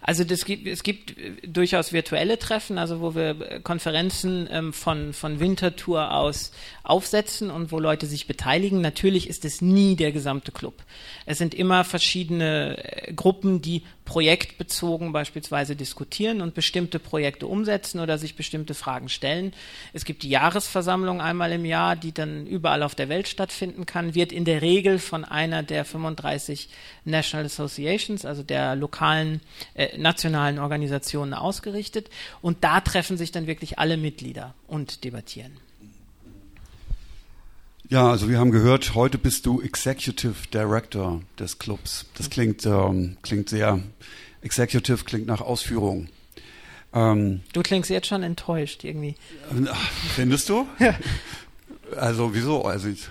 Also 0.02 0.24
gibt, 0.24 0.66
es 0.66 0.82
gibt 0.82 1.14
durchaus 1.46 1.92
virtuelle 1.92 2.38
Treffen, 2.38 2.78
also 2.78 3.00
wo 3.00 3.14
wir 3.14 3.60
Konferenzen 3.62 4.48
ähm, 4.50 4.72
von, 4.72 5.12
von 5.12 5.40
Winterthur 5.40 6.12
aus 6.12 6.52
aufsetzen 6.82 7.50
und 7.50 7.70
wo 7.70 7.78
Leute 7.78 8.06
sich 8.06 8.26
beteiligen. 8.26 8.80
Natürlich 8.80 9.28
ist 9.28 9.44
es 9.44 9.60
nie 9.60 9.96
der 9.96 10.12
gesamte 10.12 10.52
Club. 10.52 10.74
Es 11.26 11.38
sind 11.38 11.54
immer 11.54 11.84
verschiedene 11.84 12.78
äh, 12.82 13.12
Gruppen, 13.12 13.62
die 13.62 13.82
projektbezogen 14.10 15.12
beispielsweise 15.12 15.76
diskutieren 15.76 16.40
und 16.40 16.52
bestimmte 16.52 16.98
Projekte 16.98 17.46
umsetzen 17.46 18.00
oder 18.00 18.18
sich 18.18 18.34
bestimmte 18.34 18.74
Fragen 18.74 19.08
stellen. 19.08 19.52
Es 19.92 20.04
gibt 20.04 20.24
die 20.24 20.30
Jahresversammlung 20.30 21.20
einmal 21.20 21.52
im 21.52 21.64
Jahr, 21.64 21.94
die 21.94 22.10
dann 22.10 22.44
überall 22.44 22.82
auf 22.82 22.96
der 22.96 23.08
Welt 23.08 23.28
stattfinden 23.28 23.86
kann, 23.86 24.16
wird 24.16 24.32
in 24.32 24.44
der 24.44 24.62
Regel 24.62 24.98
von 24.98 25.24
einer 25.24 25.62
der 25.62 25.84
35 25.84 26.70
National 27.04 27.46
Associations, 27.46 28.24
also 28.24 28.42
der 28.42 28.74
lokalen, 28.74 29.42
äh, 29.74 29.96
nationalen 29.96 30.58
Organisationen 30.58 31.32
ausgerichtet. 31.32 32.10
Und 32.42 32.64
da 32.64 32.80
treffen 32.80 33.16
sich 33.16 33.30
dann 33.30 33.46
wirklich 33.46 33.78
alle 33.78 33.96
Mitglieder 33.96 34.54
und 34.66 35.04
debattieren. 35.04 35.69
Ja, 37.90 38.08
also 38.08 38.28
wir 38.28 38.38
haben 38.38 38.52
gehört, 38.52 38.94
heute 38.94 39.18
bist 39.18 39.46
du 39.46 39.60
Executive 39.60 40.46
Director 40.54 41.22
des 41.40 41.58
Clubs. 41.58 42.06
Das 42.16 42.30
klingt, 42.30 42.64
ähm, 42.64 43.16
klingt 43.22 43.48
sehr, 43.48 43.80
Executive 44.42 45.02
klingt 45.02 45.26
nach 45.26 45.40
Ausführung. 45.40 46.06
Ähm, 46.94 47.40
du 47.52 47.62
klingst 47.62 47.90
jetzt 47.90 48.06
schon 48.06 48.22
enttäuscht 48.22 48.84
irgendwie. 48.84 49.16
Findest 50.14 50.48
du? 50.50 50.68
Ja. 50.78 50.94
Also 51.96 52.32
wieso? 52.32 52.62
Also 52.62 52.86
ich, 52.86 53.08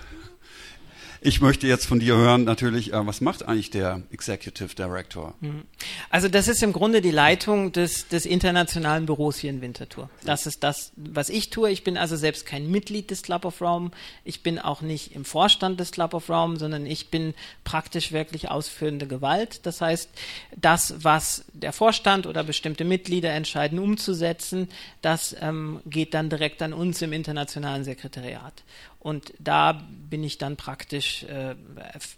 ich 1.22 1.40
möchte 1.40 1.66
jetzt 1.66 1.86
von 1.86 2.00
dir 2.00 2.16
hören, 2.16 2.44
natürlich, 2.44 2.92
äh, 2.92 3.06
was 3.06 3.20
macht 3.20 3.46
eigentlich 3.46 3.70
der 3.70 4.02
Executive 4.10 4.74
Director? 4.74 5.34
Mhm. 5.40 5.64
Also 6.08 6.28
das 6.28 6.48
ist 6.48 6.62
im 6.62 6.72
Grunde 6.72 7.02
die 7.02 7.10
Leitung 7.10 7.72
des, 7.72 8.08
des 8.08 8.24
internationalen 8.24 9.06
Büros 9.06 9.38
hier 9.38 9.50
in 9.50 9.60
Winterthur. 9.60 10.08
Das 10.24 10.46
ist 10.46 10.62
das, 10.64 10.92
was 10.96 11.28
ich 11.28 11.50
tue. 11.50 11.70
Ich 11.70 11.84
bin 11.84 11.98
also 11.98 12.16
selbst 12.16 12.46
kein 12.46 12.70
Mitglied 12.70 13.10
des 13.10 13.22
Club 13.22 13.44
of 13.44 13.60
Rome. 13.60 13.90
Ich 14.24 14.42
bin 14.42 14.58
auch 14.58 14.80
nicht 14.80 15.14
im 15.14 15.24
Vorstand 15.24 15.78
des 15.78 15.92
Club 15.92 16.14
of 16.14 16.30
Rome, 16.30 16.58
sondern 16.58 16.86
ich 16.86 17.10
bin 17.10 17.34
praktisch 17.64 18.12
wirklich 18.12 18.50
ausführende 18.50 19.06
Gewalt. 19.06 19.66
Das 19.66 19.82
heißt, 19.82 20.08
das, 20.56 20.94
was 20.98 21.44
der 21.52 21.72
Vorstand 21.72 22.26
oder 22.26 22.44
bestimmte 22.44 22.84
Mitglieder 22.84 23.30
entscheiden 23.32 23.78
umzusetzen, 23.78 24.68
das 25.02 25.36
ähm, 25.40 25.80
geht 25.84 26.14
dann 26.14 26.30
direkt 26.30 26.62
an 26.62 26.72
uns 26.72 27.02
im 27.02 27.12
internationalen 27.12 27.84
Sekretariat. 27.84 28.62
Und 29.00 29.32
da 29.38 29.82
bin 30.10 30.22
ich 30.22 30.36
dann 30.36 30.56
praktisch 30.56 31.24
äh, 31.24 31.54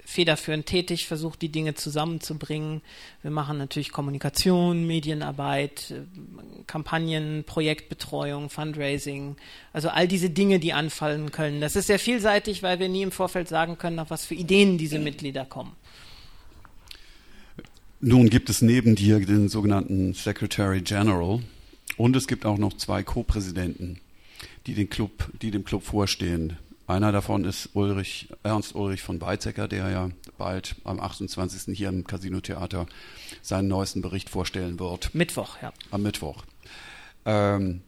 federführend 0.05 0.67
tätig, 0.67 1.07
versuche 1.07 1.39
die 1.39 1.49
Dinge 1.49 1.75
zusammenzubringen. 1.75 2.83
Wir 3.23 3.31
machen 3.31 3.57
natürlich 3.57 3.93
Kommunikation, 3.93 4.85
Medienarbeit, 4.89 5.93
äh, 5.93 6.03
Kampagnen, 6.67 7.45
Projektbetreuung, 7.45 8.51
Fundraising, 8.51 9.37
also 9.73 9.91
all 9.91 10.09
diese 10.09 10.31
Dinge, 10.31 10.59
die 10.59 10.73
anfallen 10.73 11.31
können. 11.31 11.61
Das 11.61 11.77
ist 11.77 11.87
sehr 11.87 12.01
vielseitig, 12.01 12.65
weil 12.65 12.81
wir 12.81 12.89
nie 12.89 13.03
im 13.03 13.13
Vorfeld 13.13 13.47
sagen 13.47 13.79
können, 13.79 14.01
auf 14.01 14.11
was 14.11 14.25
für 14.25 14.35
Ideen 14.35 14.77
diese 14.77 14.99
Mitglieder 14.99 15.45
kommen. 15.45 15.77
Nun 18.01 18.29
gibt 18.29 18.51
es 18.51 18.61
neben 18.61 18.97
dir 18.97 19.25
den 19.25 19.49
sogenannten 19.49 20.15
Secretary 20.15 20.81
General 20.81 21.39
und 21.97 22.17
es 22.17 22.27
gibt 22.27 22.45
auch 22.45 22.59
noch 22.59 22.73
zwei 22.73 23.05
Co-Präsidenten, 23.05 24.01
die 24.67 24.75
die 24.75 25.51
dem 25.53 25.65
Club 25.65 25.85
vorstehen. 25.85 26.57
Einer 26.93 27.11
davon 27.11 27.45
ist 27.45 27.71
Ulrich, 27.73 28.29
Ernst 28.43 28.75
Ulrich 28.75 29.01
von 29.01 29.19
Weizsäcker, 29.19 29.67
der 29.67 29.89
ja 29.89 30.11
bald 30.37 30.77
am 30.85 31.01
28. 31.01 31.75
hier 31.75 31.89
im 31.89 32.07
Casino 32.07 32.43
Theater 32.43 32.85
seinen 33.41 33.69
neuesten 33.69 34.03
Bericht 34.03 34.29
vorstellen 34.29 34.79
wird. 34.79 35.15
Mittwoch, 35.15 35.57
ja. 35.63 35.73
Am 35.91 36.03
Mittwoch. 36.03 36.45
Ähm, 37.25 37.81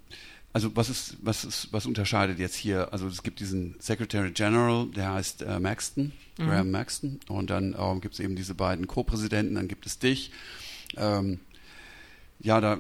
also 0.54 0.74
was 0.74 0.88
ist, 0.88 1.18
was 1.20 1.44
ist, 1.44 1.68
was 1.70 1.84
unterscheidet 1.84 2.38
jetzt 2.38 2.54
hier? 2.54 2.94
Also 2.94 3.06
es 3.06 3.22
gibt 3.22 3.40
diesen 3.40 3.76
Secretary 3.78 4.30
General, 4.30 4.86
der 4.86 5.12
heißt 5.12 5.42
äh, 5.42 5.60
Maxton, 5.60 6.12
mhm. 6.38 6.46
Graham 6.46 6.70
Maxton, 6.70 7.20
und 7.28 7.50
dann 7.50 7.76
ähm, 7.78 8.00
gibt 8.00 8.14
es 8.14 8.20
eben 8.20 8.36
diese 8.36 8.54
beiden 8.54 8.86
Co-Präsidenten, 8.86 9.56
dann 9.56 9.68
gibt 9.68 9.84
es 9.84 9.98
dich. 9.98 10.30
Ähm, 10.96 11.40
ja, 12.40 12.58
da 12.62 12.78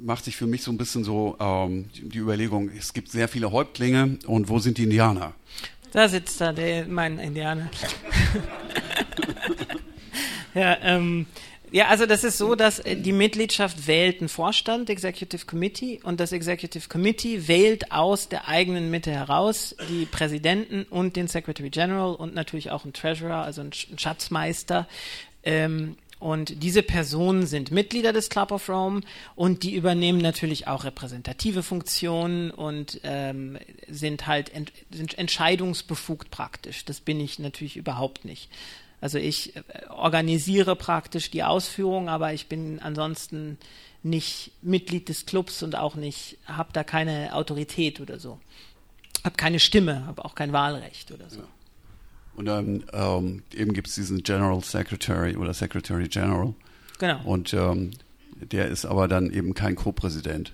macht 0.00 0.24
sich 0.24 0.36
für 0.36 0.46
mich 0.46 0.62
so 0.62 0.70
ein 0.70 0.78
bisschen 0.78 1.04
so 1.04 1.36
ähm, 1.38 1.86
die 1.94 2.18
Überlegung, 2.18 2.70
es 2.76 2.92
gibt 2.92 3.10
sehr 3.10 3.28
viele 3.28 3.52
Häuptlinge 3.52 4.18
und 4.26 4.48
wo 4.48 4.58
sind 4.58 4.78
die 4.78 4.84
Indianer? 4.84 5.34
Da 5.92 6.08
sitzt 6.08 6.40
da 6.40 6.52
der, 6.52 6.86
mein 6.86 7.18
Indianer. 7.18 7.70
ja, 10.54 10.78
ähm, 10.82 11.26
ja, 11.72 11.88
also 11.88 12.04
das 12.04 12.22
ist 12.22 12.36
so, 12.36 12.54
dass 12.54 12.80
äh, 12.80 12.96
die 12.96 13.12
Mitgliedschaft 13.12 13.86
wählt 13.86 14.20
einen 14.20 14.28
Vorstand, 14.28 14.90
Executive 14.90 15.46
Committee, 15.46 16.00
und 16.02 16.20
das 16.20 16.32
Executive 16.32 16.88
Committee 16.88 17.48
wählt 17.48 17.92
aus 17.92 18.28
der 18.28 18.46
eigenen 18.46 18.90
Mitte 18.90 19.10
heraus 19.10 19.74
die 19.88 20.04
Präsidenten 20.04 20.84
und 20.84 21.16
den 21.16 21.28
Secretary 21.28 21.70
General 21.70 22.14
und 22.14 22.34
natürlich 22.34 22.70
auch 22.70 22.84
einen 22.84 22.92
Treasurer, 22.92 23.42
also 23.42 23.62
einen 23.62 23.72
Schatzmeister, 23.72 24.86
ähm, 25.44 25.96
und 26.22 26.62
diese 26.62 26.84
Personen 26.84 27.46
sind 27.46 27.72
Mitglieder 27.72 28.12
des 28.12 28.28
Club 28.30 28.52
of 28.52 28.68
Rome 28.68 29.00
und 29.34 29.64
die 29.64 29.74
übernehmen 29.74 30.20
natürlich 30.20 30.68
auch 30.68 30.84
repräsentative 30.84 31.64
Funktionen 31.64 32.52
und 32.52 33.00
ähm, 33.02 33.58
sind 33.88 34.28
halt 34.28 34.54
ent 34.54 34.72
sind 34.92 35.18
entscheidungsbefugt 35.18 36.30
praktisch. 36.30 36.84
Das 36.84 37.00
bin 37.00 37.18
ich 37.18 37.40
natürlich 37.40 37.76
überhaupt 37.76 38.24
nicht. 38.24 38.48
Also 39.00 39.18
ich 39.18 39.56
äh, 39.56 39.62
organisiere 39.88 40.76
praktisch 40.76 41.28
die 41.32 41.42
Ausführung, 41.42 42.08
aber 42.08 42.32
ich 42.32 42.46
bin 42.46 42.78
ansonsten 42.78 43.58
nicht 44.04 44.52
Mitglied 44.62 45.08
des 45.08 45.26
Clubs 45.26 45.64
und 45.64 45.74
auch 45.74 45.96
nicht, 45.96 46.38
habe 46.46 46.72
da 46.72 46.84
keine 46.84 47.34
Autorität 47.34 48.00
oder 48.00 48.20
so. 48.20 48.38
Habe 49.24 49.34
keine 49.34 49.58
Stimme, 49.58 50.06
habe 50.06 50.24
auch 50.24 50.36
kein 50.36 50.52
Wahlrecht 50.52 51.10
oder 51.10 51.28
so. 51.28 51.40
Ja. 51.40 51.48
Und 52.34 52.46
dann 52.46 52.84
ähm, 52.92 53.42
eben 53.54 53.72
gibt 53.72 53.88
es 53.88 53.94
diesen 53.94 54.22
General 54.22 54.62
Secretary 54.62 55.36
oder 55.36 55.52
Secretary 55.52 56.08
General. 56.08 56.54
Genau. 56.98 57.20
Und 57.24 57.52
ähm, 57.52 57.90
der 58.40 58.68
ist 58.68 58.84
aber 58.84 59.08
dann 59.08 59.30
eben 59.30 59.54
kein 59.54 59.74
Co-Präsident. 59.74 60.52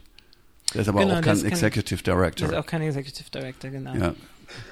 Der 0.74 0.82
ist 0.82 0.88
aber 0.88 1.00
genau, 1.00 1.18
auch 1.18 1.22
kein 1.22 1.44
Executive 1.44 2.02
kein, 2.02 2.14
Director. 2.14 2.48
Der 2.48 2.58
ist 2.58 2.64
auch 2.64 2.68
kein 2.68 2.82
Executive 2.82 3.30
Director, 3.30 3.70
genau. 3.70 3.94
Ja. 3.94 4.14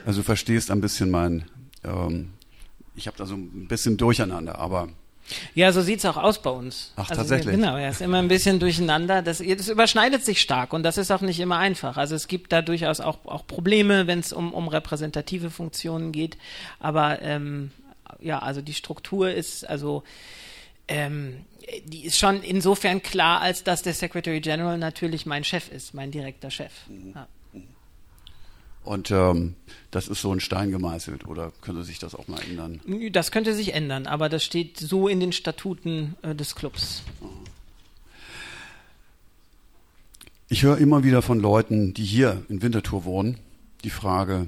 Also 0.04 0.20
du 0.20 0.24
verstehst 0.24 0.70
ein 0.70 0.80
bisschen 0.80 1.10
mein, 1.10 1.44
ähm, 1.84 2.32
ich 2.94 3.06
habe 3.06 3.16
da 3.16 3.26
so 3.26 3.34
ein 3.34 3.68
bisschen 3.68 3.96
Durcheinander, 3.96 4.58
aber 4.58 4.88
ja, 5.54 5.72
so 5.72 5.82
sieht's 5.82 6.04
auch 6.04 6.16
aus 6.16 6.40
bei 6.40 6.50
uns. 6.50 6.92
Ach, 6.96 7.10
also, 7.10 7.22
tatsächlich. 7.22 7.54
Genau, 7.54 7.76
er 7.76 7.90
ist 7.90 8.00
immer 8.00 8.18
ein 8.18 8.28
bisschen 8.28 8.60
durcheinander. 8.60 9.22
Das, 9.22 9.38
das, 9.38 9.68
überschneidet 9.68 10.24
sich 10.24 10.40
stark 10.40 10.72
und 10.72 10.82
das 10.82 10.98
ist 10.98 11.10
auch 11.10 11.20
nicht 11.20 11.40
immer 11.40 11.58
einfach. 11.58 11.96
Also 11.96 12.14
es 12.14 12.28
gibt 12.28 12.52
da 12.52 12.62
durchaus 12.62 13.00
auch, 13.00 13.18
auch 13.24 13.46
Probleme, 13.46 14.06
wenn 14.06 14.20
es 14.20 14.32
um, 14.32 14.52
um 14.54 14.68
repräsentative 14.68 15.50
Funktionen 15.50 16.12
geht. 16.12 16.36
Aber 16.78 17.22
ähm, 17.22 17.70
ja, 18.20 18.38
also 18.38 18.60
die 18.62 18.74
Struktur 18.74 19.30
ist 19.30 19.68
also 19.68 20.04
ähm, 20.88 21.44
die 21.84 22.06
ist 22.06 22.18
schon 22.18 22.42
insofern 22.42 23.02
klar, 23.02 23.40
als 23.40 23.64
dass 23.64 23.82
der 23.82 23.94
Secretary 23.94 24.40
General 24.40 24.78
natürlich 24.78 25.26
mein 25.26 25.42
Chef 25.42 25.70
ist, 25.70 25.94
mein 25.94 26.10
direkter 26.10 26.50
Chef. 26.50 26.72
Mhm. 26.88 27.12
Ja. 27.14 27.26
Und 28.86 29.10
ähm, 29.10 29.54
das 29.90 30.06
ist 30.06 30.20
so 30.20 30.32
ein 30.32 30.38
Stein 30.38 30.70
gemeißelt 30.70 31.26
oder 31.26 31.52
könnte 31.60 31.82
sich 31.82 31.98
das 31.98 32.14
auch 32.14 32.28
mal 32.28 32.40
ändern? 32.40 32.80
Das 33.10 33.32
könnte 33.32 33.52
sich 33.52 33.74
ändern, 33.74 34.06
aber 34.06 34.28
das 34.28 34.44
steht 34.44 34.78
so 34.78 35.08
in 35.08 35.18
den 35.18 35.32
Statuten 35.32 36.14
äh, 36.22 36.34
des 36.36 36.54
Clubs. 36.54 37.02
Ich 40.48 40.62
höre 40.62 40.78
immer 40.78 41.02
wieder 41.02 41.22
von 41.22 41.40
Leuten, 41.40 41.94
die 41.94 42.04
hier 42.04 42.44
in 42.48 42.62
Winterthur 42.62 43.04
wohnen, 43.04 43.38
die 43.82 43.90
Frage, 43.90 44.46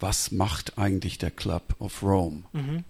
was 0.00 0.32
macht 0.32 0.76
eigentlich 0.76 1.18
der 1.18 1.30
Club 1.30 1.76
of 1.78 2.02
Rome? 2.02 2.42
Mhm. 2.52 2.82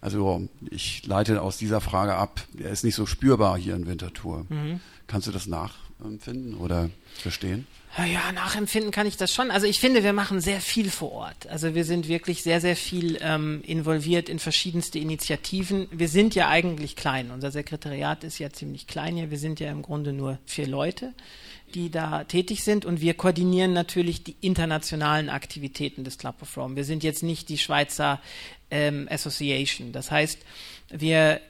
Also 0.00 0.48
ich 0.70 1.04
leite 1.06 1.42
aus 1.42 1.56
dieser 1.56 1.80
Frage 1.80 2.14
ab, 2.14 2.40
er 2.56 2.70
ist 2.70 2.84
nicht 2.84 2.94
so 2.94 3.06
spürbar 3.06 3.58
hier 3.58 3.74
in 3.74 3.86
Winterthur. 3.86 4.46
Mhm. 4.48 4.80
Kannst 5.08 5.26
du 5.26 5.32
das 5.32 5.48
nachempfinden 5.48 6.54
oder 6.54 6.90
verstehen? 7.14 7.66
Ja, 7.98 8.32
nachempfinden 8.32 8.90
kann 8.90 9.06
ich 9.06 9.18
das 9.18 9.34
schon. 9.34 9.50
Also 9.50 9.66
ich 9.66 9.78
finde, 9.78 10.02
wir 10.02 10.14
machen 10.14 10.40
sehr 10.40 10.62
viel 10.62 10.90
vor 10.90 11.12
Ort. 11.12 11.46
Also 11.48 11.74
wir 11.74 11.84
sind 11.84 12.08
wirklich 12.08 12.42
sehr, 12.42 12.58
sehr 12.58 12.74
viel 12.74 13.18
ähm, 13.20 13.60
involviert 13.66 14.30
in 14.30 14.38
verschiedenste 14.38 14.98
Initiativen. 14.98 15.88
Wir 15.90 16.08
sind 16.08 16.34
ja 16.34 16.48
eigentlich 16.48 16.96
klein. 16.96 17.30
Unser 17.30 17.50
Sekretariat 17.50 18.24
ist 18.24 18.38
ja 18.38 18.50
ziemlich 18.50 18.86
klein 18.86 19.16
hier. 19.16 19.30
Wir 19.30 19.38
sind 19.38 19.60
ja 19.60 19.70
im 19.70 19.82
Grunde 19.82 20.14
nur 20.14 20.38
vier 20.46 20.66
Leute, 20.66 21.12
die 21.74 21.90
da 21.90 22.24
tätig 22.24 22.64
sind. 22.64 22.86
Und 22.86 23.02
wir 23.02 23.12
koordinieren 23.12 23.74
natürlich 23.74 24.24
die 24.24 24.36
internationalen 24.40 25.28
Aktivitäten 25.28 26.02
des 26.02 26.16
Club 26.16 26.36
of 26.40 26.56
Rome. 26.56 26.76
Wir 26.76 26.84
sind 26.84 27.04
jetzt 27.04 27.22
nicht 27.22 27.50
die 27.50 27.58
Schweizer 27.58 28.22
ähm, 28.70 29.06
Association. 29.10 29.92
Das 29.92 30.10
heißt, 30.10 30.38
wir 30.92 31.40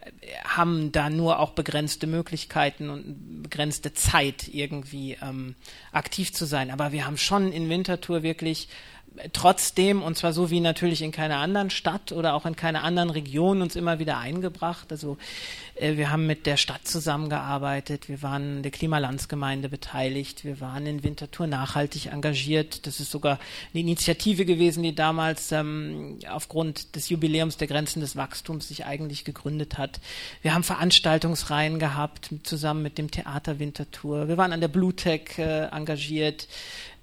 haben 0.44 0.92
da 0.92 1.10
nur 1.10 1.40
auch 1.40 1.50
begrenzte 1.50 2.06
Möglichkeiten 2.06 2.90
und 2.90 3.42
begrenzte 3.42 3.92
Zeit, 3.92 4.48
irgendwie 4.52 5.18
ähm, 5.20 5.56
aktiv 5.90 6.32
zu 6.32 6.44
sein. 6.44 6.70
Aber 6.70 6.92
wir 6.92 7.06
haben 7.06 7.16
schon 7.16 7.52
in 7.52 7.68
Winterthur 7.68 8.22
wirklich 8.22 8.68
trotzdem, 9.32 10.02
und 10.02 10.16
zwar 10.16 10.32
so 10.32 10.50
wie 10.50 10.60
natürlich 10.60 11.02
in 11.02 11.12
keiner 11.12 11.36
anderen 11.36 11.70
Stadt 11.70 12.12
oder 12.12 12.34
auch 12.34 12.46
in 12.46 12.56
keiner 12.56 12.84
anderen 12.84 13.10
Region, 13.10 13.62
uns 13.62 13.76
immer 13.76 13.98
wieder 13.98 14.18
eingebracht. 14.18 14.90
Also 14.90 15.18
äh, 15.74 15.96
wir 15.96 16.10
haben 16.10 16.26
mit 16.26 16.46
der 16.46 16.56
Stadt 16.56 16.86
zusammengearbeitet, 16.86 18.08
wir 18.08 18.22
waren 18.22 18.62
der 18.62 18.70
Klimalandsgemeinde 18.70 19.68
beteiligt, 19.68 20.44
wir 20.44 20.60
waren 20.60 20.86
in 20.86 21.02
Winterthur 21.02 21.46
nachhaltig 21.46 22.06
engagiert. 22.06 22.86
Das 22.86 23.00
ist 23.00 23.10
sogar 23.10 23.38
eine 23.72 23.80
Initiative 23.80 24.44
gewesen, 24.44 24.82
die 24.82 24.94
damals 24.94 25.52
ähm, 25.52 26.18
aufgrund 26.28 26.96
des 26.96 27.08
Jubiläums 27.08 27.56
der 27.56 27.68
Grenzen 27.68 28.00
des 28.00 28.16
Wachstums 28.16 28.68
sich 28.68 28.84
eigentlich 28.86 29.24
gegründet 29.24 29.78
hat. 29.78 30.00
Wir 30.42 30.54
haben 30.54 30.64
Veranstaltungsreihen 30.64 31.78
gehabt, 31.78 32.30
zusammen 32.42 32.82
mit 32.82 32.98
dem 32.98 33.10
Theater 33.10 33.58
Winterthur. 33.58 34.28
Wir 34.28 34.36
waren 34.36 34.52
an 34.52 34.60
der 34.60 34.68
Bluetech 34.68 35.38
äh, 35.38 35.66
engagiert. 35.66 36.48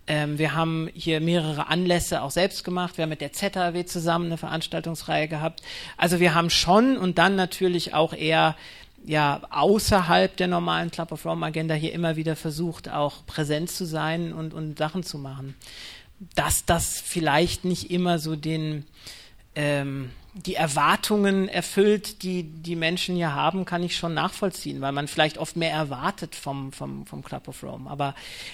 Ähm, 0.09 0.39
wir 0.39 0.55
haben 0.55 0.89
hier 0.95 1.21
mehrere 1.21 1.67
Anlässe 1.67 2.23
auch 2.23 2.31
selbst 2.31 2.63
gemacht. 2.63 2.97
Wir 2.97 3.03
haben 3.03 3.09
mit 3.09 3.21
der 3.21 3.31
ZAW 3.31 3.85
zusammen 3.85 4.25
eine 4.25 4.37
Veranstaltungsreihe 4.37 5.27
gehabt. 5.27 5.61
Also 5.97 6.19
wir 6.19 6.33
haben 6.33 6.49
schon 6.49 6.97
und 6.97 7.19
dann 7.19 7.35
natürlich 7.35 7.93
auch 7.93 8.13
eher 8.13 8.55
ja 9.05 9.41
außerhalb 9.51 10.35
der 10.35 10.47
normalen 10.47 10.89
Club 10.89 11.11
of 11.11 11.25
Rome 11.25 11.45
Agenda 11.45 11.75
hier 11.75 11.93
immer 11.93 12.15
wieder 12.15 12.35
versucht, 12.35 12.89
auch 12.89 13.23
präsent 13.27 13.69
zu 13.69 13.85
sein 13.85 14.33
und, 14.33 14.55
und 14.55 14.79
Sachen 14.79 15.03
zu 15.03 15.19
machen. 15.19 15.55
Dass 16.33 16.65
das 16.65 16.99
vielleicht 16.99 17.63
nicht 17.63 17.91
immer 17.91 18.17
so 18.17 18.35
den 18.35 18.85
ähm, 19.53 20.09
die 20.33 20.55
Erwartungen 20.55 21.49
erfüllt, 21.49 22.21
die 22.21 22.43
die 22.43 22.75
Menschen 22.75 23.15
hier 23.15 23.33
haben, 23.33 23.65
kann 23.65 23.81
ich 23.81 23.97
schon 23.97 24.13
nachvollziehen, 24.13 24.79
weil 24.79 24.91
man 24.91 25.07
vielleicht 25.07 25.39
oft 25.39 25.55
mehr 25.55 25.71
erwartet 25.71 26.35
vom, 26.35 26.71
vom, 26.71 27.07
vom 27.07 27.23
Club 27.23 27.47
of 27.47 27.63
Rome. 27.63 27.89
Aber 27.89 28.13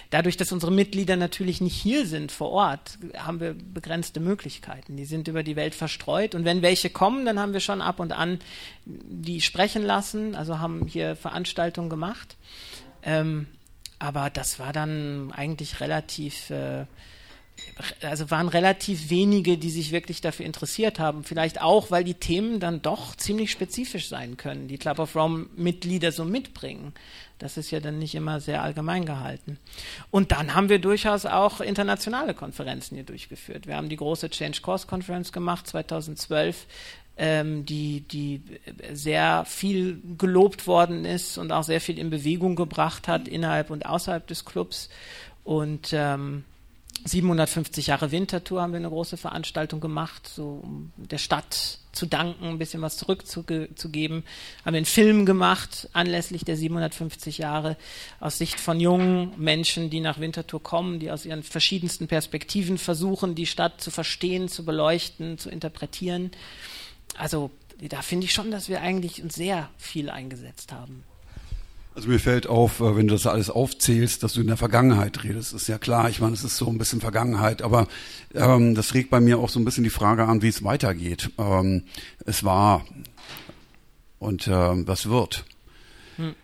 dadurch, 0.09 0.37
dass 0.37 0.53
unsere 0.53 0.71
Mitglieder 0.71 1.17
natürlich 1.17 1.59
nicht 1.59 1.75
hier 1.75 2.05
sind 2.05 2.31
vor 2.31 2.51
Ort, 2.51 2.97
haben 3.17 3.41
wir 3.41 3.53
begrenzte 3.53 4.21
Möglichkeiten. 4.21 4.95
Die 4.95 5.05
sind 5.05 5.27
über 5.27 5.43
die 5.43 5.57
Welt 5.57 5.75
verstreut. 5.75 6.33
Und 6.33 6.45
wenn 6.45 6.61
welche 6.61 6.89
kommen, 6.89 7.25
dann 7.25 7.39
haben 7.39 7.53
wir 7.53 7.59
schon 7.59 7.81
ab 7.81 7.99
und 7.99 8.13
an 8.13 8.39
die 8.85 9.41
sprechen 9.41 9.83
lassen, 9.83 10.33
also 10.35 10.59
haben 10.59 10.87
hier 10.87 11.15
Veranstaltungen 11.17 11.89
gemacht. 11.89 12.37
Ähm, 13.03 13.47
aber 13.99 14.29
das 14.29 14.59
war 14.59 14.71
dann 14.71 15.31
eigentlich 15.33 15.81
relativ 15.81 16.49
äh, 16.49 16.85
also 18.01 18.31
waren 18.31 18.47
relativ 18.47 19.09
wenige, 19.09 19.57
die 19.57 19.69
sich 19.69 19.91
wirklich 19.91 20.21
dafür 20.21 20.45
interessiert 20.45 20.99
haben. 20.99 21.23
Vielleicht 21.23 21.61
auch, 21.61 21.91
weil 21.91 22.03
die 22.03 22.13
Themen 22.13 22.59
dann 22.59 22.81
doch 22.81 23.15
ziemlich 23.15 23.51
spezifisch 23.51 24.07
sein 24.07 24.37
können, 24.37 24.67
die 24.67 24.77
Club 24.77 24.99
of 24.99 25.15
Rome 25.15 25.47
Mitglieder 25.55 26.11
so 26.11 26.25
mitbringen. 26.25 26.93
Das 27.37 27.57
ist 27.57 27.71
ja 27.71 27.81
dann 27.81 27.99
nicht 27.99 28.15
immer 28.15 28.39
sehr 28.39 28.61
allgemein 28.61 29.05
gehalten. 29.05 29.57
Und 30.09 30.31
dann 30.31 30.55
haben 30.55 30.69
wir 30.69 30.79
durchaus 30.79 31.25
auch 31.25 31.59
internationale 31.59 32.33
Konferenzen 32.33 32.95
hier 32.95 33.03
durchgeführt. 33.03 33.67
Wir 33.67 33.75
haben 33.75 33.89
die 33.89 33.97
große 33.97 34.29
Change 34.29 34.61
Course 34.61 34.87
Conference 34.87 35.33
gemacht 35.33 35.67
2012, 35.67 36.65
ähm, 37.17 37.65
die, 37.65 38.01
die 38.01 38.41
sehr 38.93 39.43
viel 39.45 40.01
gelobt 40.17 40.65
worden 40.67 41.03
ist 41.03 41.37
und 41.37 41.51
auch 41.51 41.63
sehr 41.63 41.81
viel 41.81 41.99
in 41.99 42.09
Bewegung 42.09 42.55
gebracht 42.55 43.09
hat 43.09 43.27
innerhalb 43.27 43.69
und 43.69 43.85
außerhalb 43.85 44.25
des 44.27 44.45
Clubs. 44.45 44.89
Und 45.43 45.89
ähm, 45.91 46.45
750 47.07 47.87
Jahre 47.87 48.11
Wintertour 48.11 48.63
haben 48.63 48.73
wir 48.73 48.79
eine 48.79 48.89
große 48.89 49.15
Veranstaltung 49.15 49.79
gemacht, 49.79 50.27
so 50.27 50.59
um 50.63 50.91
der 50.97 51.19
Stadt 51.19 51.77
zu 51.91 52.07
danken, 52.07 52.45
ein 52.45 52.57
bisschen 52.57 52.81
was 52.81 52.97
zurückzugeben. 52.97 54.23
Haben 54.65 54.73
wir 54.73 54.77
einen 54.77 54.85
Film 54.85 55.25
gemacht 55.27 55.87
anlässlich 55.93 56.43
der 56.45 56.57
750 56.57 57.37
Jahre 57.37 57.77
aus 58.19 58.39
Sicht 58.39 58.59
von 58.59 58.79
jungen 58.79 59.33
Menschen, 59.37 59.91
die 59.91 59.99
nach 59.99 60.19
Winterthur 60.19 60.61
kommen, 60.61 60.99
die 60.99 61.11
aus 61.11 61.25
ihren 61.25 61.43
verschiedensten 61.43 62.07
Perspektiven 62.07 62.79
versuchen, 62.79 63.35
die 63.35 63.45
Stadt 63.45 63.81
zu 63.81 63.91
verstehen, 63.91 64.49
zu 64.49 64.65
beleuchten, 64.65 65.37
zu 65.37 65.51
interpretieren. 65.51 66.31
Also 67.17 67.51
da 67.77 68.01
finde 68.01 68.25
ich 68.25 68.33
schon, 68.33 68.49
dass 68.49 68.67
wir 68.67 68.81
eigentlich 68.81 69.21
uns 69.21 69.35
sehr 69.35 69.69
viel 69.77 70.09
eingesetzt 70.09 70.71
haben. 70.71 71.03
Also 71.95 72.09
mir 72.09 72.19
fällt 72.19 72.47
auf, 72.47 72.81
äh, 72.81 72.95
wenn 72.97 73.07
du 73.07 73.13
das 73.13 73.25
alles 73.25 73.49
aufzählst, 73.49 74.21
dass 74.21 74.33
du 74.33 74.41
in 74.41 74.47
der 74.47 74.57
Vergangenheit 74.57 75.23
redest. 75.23 75.53
Das 75.53 75.61
ist 75.61 75.67
ja 75.69 75.77
klar, 75.77 76.09
ich 76.09 76.19
meine, 76.19 76.33
es 76.33 76.43
ist 76.43 76.57
so 76.57 76.67
ein 76.67 76.77
bisschen 76.77 76.99
Vergangenheit, 76.99 77.61
aber 77.61 77.87
ähm, 78.33 78.75
das 78.75 78.93
regt 78.93 79.09
bei 79.09 79.21
mir 79.21 79.39
auch 79.39 79.49
so 79.49 79.59
ein 79.59 79.65
bisschen 79.65 79.85
die 79.85 79.89
Frage 79.89 80.25
an, 80.25 80.41
wie 80.41 80.49
es 80.49 80.63
weitergeht. 80.63 81.31
Ähm, 81.37 81.83
es 82.25 82.43
war 82.43 82.85
und 84.19 84.47
ähm, 84.49 84.85
was 84.87 85.09
wird. 85.09 85.45
Hm. 86.17 86.35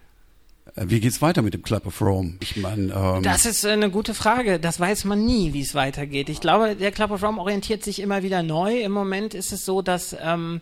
Äh, 0.75 0.85
wie 0.87 1.01
geht's 1.01 1.21
weiter 1.21 1.41
mit 1.41 1.53
dem 1.53 1.63
Club 1.63 1.85
of 1.85 2.01
Rome? 2.01 2.35
Ich 2.39 2.55
meine, 2.55 2.93
ähm 2.93 3.23
das 3.23 3.45
ist 3.45 3.65
eine 3.65 3.89
gute 3.89 4.13
Frage. 4.13 4.57
Das 4.57 4.79
weiß 4.79 5.03
man 5.03 5.25
nie, 5.25 5.51
wie 5.51 5.61
es 5.61 5.75
weitergeht. 5.75 6.29
Ich 6.29 6.39
glaube, 6.39 6.77
der 6.77 6.93
Club 6.93 7.11
of 7.11 7.23
Rome 7.23 7.41
orientiert 7.41 7.83
sich 7.83 7.99
immer 7.99 8.23
wieder 8.23 8.41
neu. 8.41 8.81
Im 8.81 8.93
Moment 8.93 9.33
ist 9.33 9.51
es 9.51 9.65
so, 9.65 9.81
dass 9.81 10.15
ähm, 10.21 10.61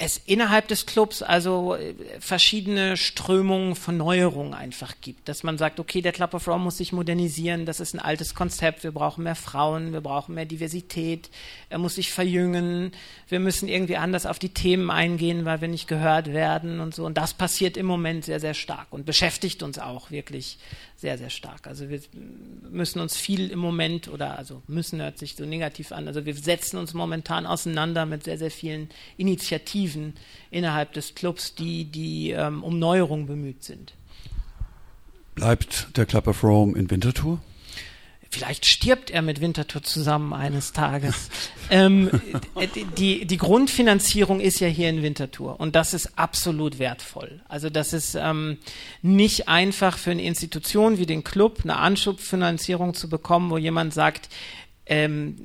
es 0.00 0.16
innerhalb 0.24 0.66
des 0.68 0.86
Clubs 0.86 1.22
also 1.22 1.74
äh, 1.74 1.94
verschiedene 2.20 2.96
Strömungen 2.96 3.76
von 3.76 3.98
Neuerungen 3.98 4.54
einfach 4.54 4.94
gibt. 5.02 5.28
Dass 5.28 5.42
man 5.42 5.58
sagt, 5.58 5.78
okay, 5.78 6.00
der 6.00 6.12
Club 6.12 6.32
of 6.32 6.48
Rome 6.48 6.64
muss 6.64 6.78
sich 6.78 6.92
modernisieren, 6.92 7.66
das 7.66 7.80
ist 7.80 7.94
ein 7.94 8.00
altes 8.00 8.34
Konzept, 8.34 8.82
wir 8.82 8.92
brauchen 8.92 9.24
mehr 9.24 9.34
Frauen, 9.34 9.92
wir 9.92 10.00
brauchen 10.00 10.34
mehr 10.34 10.46
Diversität, 10.46 11.30
er 11.70 11.78
muss 11.78 11.94
sich 11.94 12.12
verjüngen, 12.12 12.90
wir 13.28 13.38
müssen 13.38 13.68
irgendwie 13.68 13.96
anders 13.96 14.26
auf 14.26 14.40
die 14.40 14.48
Themen 14.48 14.90
eingehen, 14.90 15.44
weil 15.44 15.60
wir 15.60 15.68
nicht 15.68 15.86
gehört 15.86 16.32
werden 16.32 16.80
und 16.80 16.94
so. 16.94 17.06
Und 17.06 17.16
das 17.16 17.32
passiert 17.32 17.76
im 17.76 17.86
Moment 17.86 18.24
sehr, 18.24 18.40
sehr 18.40 18.54
stark 18.54 18.88
und 18.90 19.06
beschäftigt 19.06 19.62
uns 19.62 19.78
auch 19.78 20.10
wirklich 20.10 20.58
sehr, 20.96 21.16
sehr 21.16 21.30
stark. 21.30 21.68
Also 21.68 21.88
wir 21.88 22.00
müssen 22.68 23.00
uns 23.00 23.16
viel 23.16 23.50
im 23.50 23.60
Moment, 23.60 24.08
oder 24.08 24.36
also 24.36 24.62
müssen 24.66 25.00
hört 25.00 25.18
sich 25.18 25.36
so 25.36 25.46
negativ 25.46 25.92
an, 25.92 26.08
also 26.08 26.26
wir 26.26 26.34
setzen 26.34 26.76
uns 26.76 26.92
momentan 26.92 27.46
auseinander 27.46 28.04
mit 28.04 28.24
sehr, 28.24 28.36
sehr 28.36 28.50
vielen 28.50 28.90
Initiativen 29.16 30.14
innerhalb 30.50 30.92
des 30.92 31.14
Clubs, 31.14 31.54
die, 31.54 31.84
die 31.84 32.32
ähm, 32.32 32.64
um 32.64 32.80
Neuerung 32.80 33.26
bemüht 33.26 33.62
sind. 33.62 33.94
Bleibt 35.36 35.96
der 35.96 36.04
Club 36.04 36.26
of 36.26 36.42
Rome 36.42 36.76
in 36.76 36.90
Winterthur? 36.90 37.40
Vielleicht 38.32 38.64
stirbt 38.64 39.10
er 39.10 39.22
mit 39.22 39.40
Winterthur 39.40 39.82
zusammen 39.82 40.32
eines 40.32 40.72
Tages. 40.72 41.30
ähm, 41.70 42.10
die, 42.96 43.24
die 43.24 43.36
Grundfinanzierung 43.36 44.38
ist 44.38 44.60
ja 44.60 44.68
hier 44.68 44.88
in 44.88 45.02
Winterthur 45.02 45.58
und 45.58 45.74
das 45.74 45.94
ist 45.94 46.16
absolut 46.16 46.78
wertvoll. 46.78 47.40
Also 47.48 47.70
das 47.70 47.92
ist 47.92 48.14
ähm, 48.14 48.58
nicht 49.02 49.48
einfach 49.48 49.98
für 49.98 50.12
eine 50.12 50.22
Institution 50.22 50.98
wie 50.98 51.06
den 51.06 51.24
Club 51.24 51.60
eine 51.64 51.76
Anschubfinanzierung 51.76 52.94
zu 52.94 53.08
bekommen, 53.08 53.50
wo 53.50 53.58
jemand 53.58 53.92
sagt, 53.92 54.28
ähm, 54.86 55.36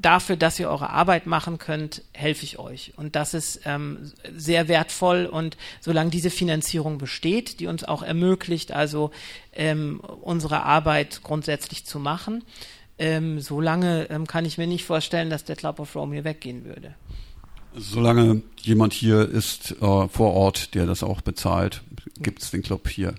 dafür, 0.00 0.36
dass 0.36 0.58
ihr 0.58 0.68
eure 0.68 0.90
Arbeit 0.90 1.26
machen 1.26 1.58
könnt, 1.58 2.02
helfe 2.12 2.44
ich 2.44 2.58
euch. 2.58 2.92
Und 2.96 3.16
das 3.16 3.34
ist 3.34 3.60
ähm, 3.64 4.12
sehr 4.36 4.68
wertvoll. 4.68 5.26
Und 5.26 5.56
solange 5.80 6.10
diese 6.10 6.30
Finanzierung 6.30 6.98
besteht, 6.98 7.60
die 7.60 7.66
uns 7.66 7.84
auch 7.84 8.02
ermöglicht, 8.02 8.72
also 8.72 9.10
ähm, 9.52 10.00
unsere 10.00 10.62
Arbeit 10.62 11.22
grundsätzlich 11.22 11.84
zu 11.84 11.98
machen, 11.98 12.44
ähm, 12.98 13.40
solange 13.40 14.08
ähm, 14.10 14.26
kann 14.26 14.44
ich 14.44 14.58
mir 14.58 14.66
nicht 14.66 14.84
vorstellen, 14.84 15.30
dass 15.30 15.44
der 15.44 15.56
Club 15.56 15.80
of 15.80 15.94
Rome 15.96 16.14
hier 16.14 16.24
weggehen 16.24 16.64
würde. 16.64 16.94
Solange 17.76 18.42
jemand 18.62 18.92
hier 18.92 19.28
ist 19.28 19.72
äh, 19.72 20.08
vor 20.08 20.32
Ort, 20.34 20.74
der 20.74 20.86
das 20.86 21.02
auch 21.02 21.20
bezahlt, 21.22 21.82
gibt 22.20 22.42
es 22.42 22.52
den 22.52 22.62
Club 22.62 22.88
hier. 22.88 23.14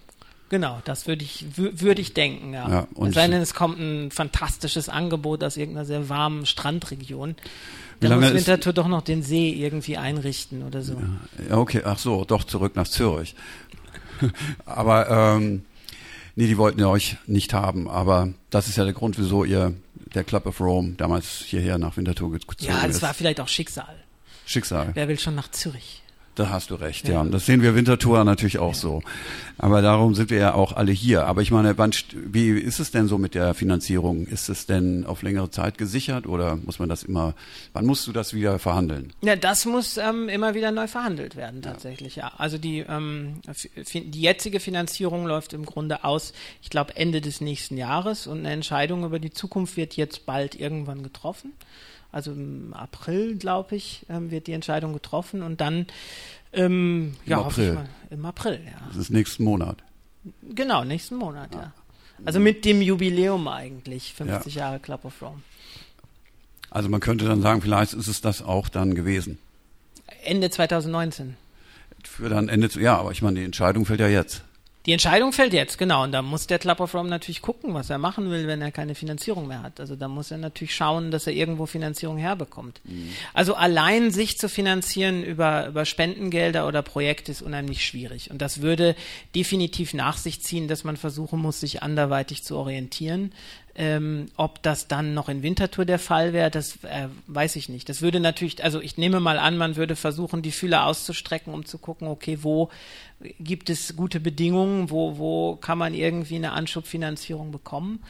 Genau, 0.49 0.79
das 0.86 1.08
würde 1.08 1.23
ich, 1.23 1.45
würde 1.55 2.01
ich 2.01 2.13
denken, 2.13 2.53
ja. 2.53 2.69
ja 2.69 2.88
und 2.93 3.10
es 3.10 3.15
sei 3.15 3.27
denn, 3.27 3.41
es 3.41 3.55
kommt 3.55 3.79
ein 3.79 4.12
fantastisches 4.12 4.89
Angebot 4.89 5.43
aus 5.43 5.58
irgendeiner 5.58 5.86
sehr 5.86 6.08
warmen 6.08 6.45
Strandregion. 6.45 7.36
Dann 7.99 8.19
muss 8.19 8.34
Winterthur 8.34 8.73
doch 8.73 8.88
noch 8.88 9.01
den 9.01 9.23
See 9.23 9.49
irgendwie 9.49 9.97
einrichten 9.97 10.63
oder 10.63 10.81
so. 10.81 11.01
Ja, 11.49 11.58
okay, 11.58 11.81
ach 11.84 11.97
so, 11.97 12.25
doch 12.25 12.43
zurück 12.43 12.75
nach 12.75 12.88
Zürich. 12.88 13.36
aber 14.65 15.10
ähm, 15.10 15.65
nee, 16.36 16.47
die 16.47 16.58
wollten 16.58 16.79
ja 16.79 16.88
euch 16.88 17.17
nicht 17.25 17.53
haben, 17.53 17.89
aber 17.89 18.29
das 18.49 18.67
ist 18.67 18.77
ja 18.77 18.84
der 18.84 18.93
Grund, 18.93 19.17
wieso 19.17 19.45
ihr 19.45 19.73
der 20.13 20.23
Club 20.23 20.45
of 20.45 20.60
Rome 20.62 20.93
damals 20.97 21.43
hierher 21.45 21.77
nach 21.77 21.97
Winterthur 21.97 22.31
gezogen 22.31 22.53
ist. 22.60 22.67
Ja, 22.67 22.88
das 22.88 23.01
war 23.01 23.13
vielleicht 23.13 23.39
auch 23.39 23.47
Schicksal. 23.47 23.95
Schicksal. 24.45 24.91
Wer 24.93 25.08
will 25.08 25.19
schon 25.19 25.36
nach 25.36 25.49
Zürich? 25.51 26.03
Da 26.35 26.49
hast 26.49 26.69
du 26.69 26.75
recht, 26.75 27.07
ja. 27.07 27.23
ja. 27.23 27.29
Das 27.29 27.45
sehen 27.45 27.61
wir 27.61 27.75
Winterthur 27.75 28.23
natürlich 28.25 28.59
auch 28.59 28.73
ja. 28.73 28.79
so. 28.79 29.01
Aber 29.57 29.81
darum 29.81 30.15
sind 30.15 30.29
wir 30.29 30.37
ja 30.37 30.53
auch 30.53 30.73
alle 30.73 30.91
hier. 30.91 31.25
Aber 31.27 31.41
ich 31.41 31.49
meine, 31.49 31.77
wann, 31.77 31.91
wie 32.13 32.49
ist 32.49 32.79
es 32.79 32.91
denn 32.91 33.07
so 33.07 33.17
mit 33.17 33.35
der 33.35 33.53
Finanzierung? 33.53 34.27
Ist 34.27 34.49
es 34.49 34.65
denn 34.65 35.05
auf 35.05 35.21
längere 35.21 35.49
Zeit 35.49 35.77
gesichert 35.77 36.27
oder 36.27 36.57
muss 36.57 36.77
man 36.77 36.89
das 36.89 37.03
immer, 37.03 37.35
wann 37.71 37.85
musst 37.85 38.05
du 38.05 38.11
das 38.11 38.33
wieder 38.33 38.59
verhandeln? 38.59 39.13
Ja, 39.21 39.37
das 39.37 39.65
muss 39.65 39.95
ähm, 39.97 40.27
immer 40.27 40.55
wieder 40.55 40.71
neu 40.71 40.87
verhandelt 40.87 41.37
werden, 41.37 41.61
tatsächlich, 41.61 42.17
ja. 42.17 42.27
ja. 42.27 42.33
Also 42.37 42.57
die, 42.57 42.79
ähm, 42.79 43.41
die 43.93 44.21
jetzige 44.21 44.59
Finanzierung 44.59 45.25
läuft 45.25 45.53
im 45.53 45.65
Grunde 45.65 46.03
aus, 46.03 46.33
ich 46.61 46.69
glaube, 46.69 46.97
Ende 46.97 47.21
des 47.21 47.39
nächsten 47.39 47.77
Jahres 47.77 48.27
und 48.27 48.39
eine 48.39 48.51
Entscheidung 48.51 49.05
über 49.05 49.19
die 49.19 49.31
Zukunft 49.31 49.77
wird 49.77 49.95
jetzt 49.95 50.25
bald 50.25 50.59
irgendwann 50.59 51.01
getroffen 51.01 51.53
also 52.15 52.32
im 52.32 52.73
April, 52.73 53.36
glaube 53.36 53.75
ich, 53.75 54.06
ähm, 54.08 54.32
wird 54.32 54.47
die 54.47 54.54
Entscheidung 54.54 54.93
getroffen 54.93 55.43
und 55.43 55.60
dann 55.60 55.86
ähm, 56.54 57.15
Im 57.25 57.30
ja, 57.30 57.41
April. 57.41 57.73
Mal, 57.73 57.89
im 58.10 58.25
April, 58.25 58.62
ja. 58.65 58.88
Das 58.88 58.95
ist 58.95 59.10
nächsten 59.10 59.43
Monat. 59.43 59.84
Genau, 60.41 60.86
nächsten 60.86 61.17
Monat, 61.17 61.54
ja. 61.54 61.60
ja. 61.60 61.73
Also 62.23 62.39
mit 62.39 62.63
dem 62.63 62.82
Jubiläum 62.82 63.49
eigentlich, 63.49 64.13
50 64.13 64.56
ja. 64.56 64.62
Jahre 64.62 64.80
Club 64.80 65.04
of 65.04 65.21
Rome. 65.21 65.41
Also 66.69 66.88
man 66.88 67.01
könnte 67.01 67.25
dann 67.25 67.41
sagen, 67.41 67.62
vielleicht 67.62 67.93
ist 67.93 68.08
es 68.08 68.21
das 68.21 68.41
auch 68.41 68.69
dann 68.69 68.95
gewesen. 68.95 69.38
Ende 70.23 70.49
2019. 70.49 71.36
Für 72.06 72.30
dann 72.30 72.47
Ende, 72.47 72.69
ja, 72.80 72.97
aber 72.97 73.12
ich 73.12 73.21
meine, 73.21 73.39
die 73.39 73.45
Entscheidung 73.45 73.86
fällt 73.86 73.99
ja 73.99 74.08
jetzt. 74.08 74.41
Die 74.85 74.91
Entscheidung 74.91 75.33
fällt 75.33 75.53
jetzt, 75.53 75.77
genau. 75.77 76.03
Und 76.03 76.11
da 76.11 76.21
muss 76.21 76.45
der 76.45 76.59
Club 76.59 76.79
of 76.79 76.93
Rome 76.93 77.09
natürlich 77.09 77.41
gucken, 77.41 77.73
was 77.73 77.89
er 77.89 77.97
machen 77.97 78.29
will, 78.29 78.47
wenn 78.47 78.61
er 78.61 78.71
keine 78.71 78.93
Finanzierung 78.93 79.47
mehr 79.47 79.63
hat. 79.63 79.79
Also 79.79 79.95
da 79.95 80.07
muss 80.07 80.29
er 80.29 80.37
natürlich 80.37 80.75
schauen, 80.75 81.09
dass 81.09 81.25
er 81.25 81.33
irgendwo 81.33 81.65
Finanzierung 81.65 82.17
herbekommt. 82.17 82.81
Mhm. 82.83 83.09
Also 83.33 83.55
allein 83.55 84.11
sich 84.11 84.37
zu 84.37 84.47
finanzieren 84.47 85.23
über, 85.23 85.67
über 85.67 85.85
Spendengelder 85.85 86.67
oder 86.67 86.83
Projekte 86.83 87.31
ist 87.31 87.41
unheimlich 87.41 87.83
schwierig. 87.83 88.29
Und 88.29 88.41
das 88.41 88.61
würde 88.61 88.95
definitiv 89.33 89.95
nach 89.95 90.17
sich 90.17 90.41
ziehen, 90.41 90.67
dass 90.67 90.83
man 90.83 90.97
versuchen 90.97 91.39
muss, 91.39 91.59
sich 91.59 91.81
anderweitig 91.81 92.43
zu 92.43 92.55
orientieren. 92.55 93.31
Ähm, 93.77 94.27
ob 94.37 94.63
das 94.63 94.87
dann 94.87 95.13
noch 95.13 95.27
in 95.27 95.43
Winterthur 95.43 95.83
der 95.83 95.99
Fall 95.99 96.31
wäre, 96.31 96.49
das 96.49 96.77
äh, 96.83 97.09
weiß 97.27 97.57
ich 97.57 97.67
nicht. 97.67 97.89
Das 97.89 98.01
würde 98.01 98.21
natürlich, 98.21 98.63
also 98.63 98.79
ich 98.79 98.97
nehme 98.97 99.19
mal 99.19 99.37
an, 99.37 99.57
man 99.57 99.75
würde 99.75 99.97
versuchen, 99.97 100.41
die 100.41 100.53
Fühler 100.53 100.85
auszustrecken, 100.85 101.53
um 101.53 101.65
zu 101.65 101.77
gucken, 101.77 102.07
okay, 102.07 102.37
wo 102.41 102.69
gibt 103.39 103.69
es 103.69 103.95
gute 103.95 104.19
Bedingungen, 104.19 104.89
wo, 104.89 105.17
wo 105.17 105.55
kann 105.55 105.77
man 105.77 105.93
irgendwie 105.93 106.35
eine 106.35 106.51
Anschubfinanzierung 106.51 107.51
bekommen. 107.51 108.03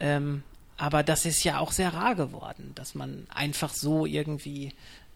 Ähm, 0.00 0.42
aber 0.76 1.02
das 1.02 1.24
ist 1.24 1.44
ja 1.44 1.58
auch 1.58 1.72
sehr 1.72 1.94
rar 1.94 2.14
geworden, 2.14 2.72
dass 2.74 2.94
man 2.94 3.26
einfach 3.32 3.72
so 3.72 4.06
irgendwie 4.06 4.72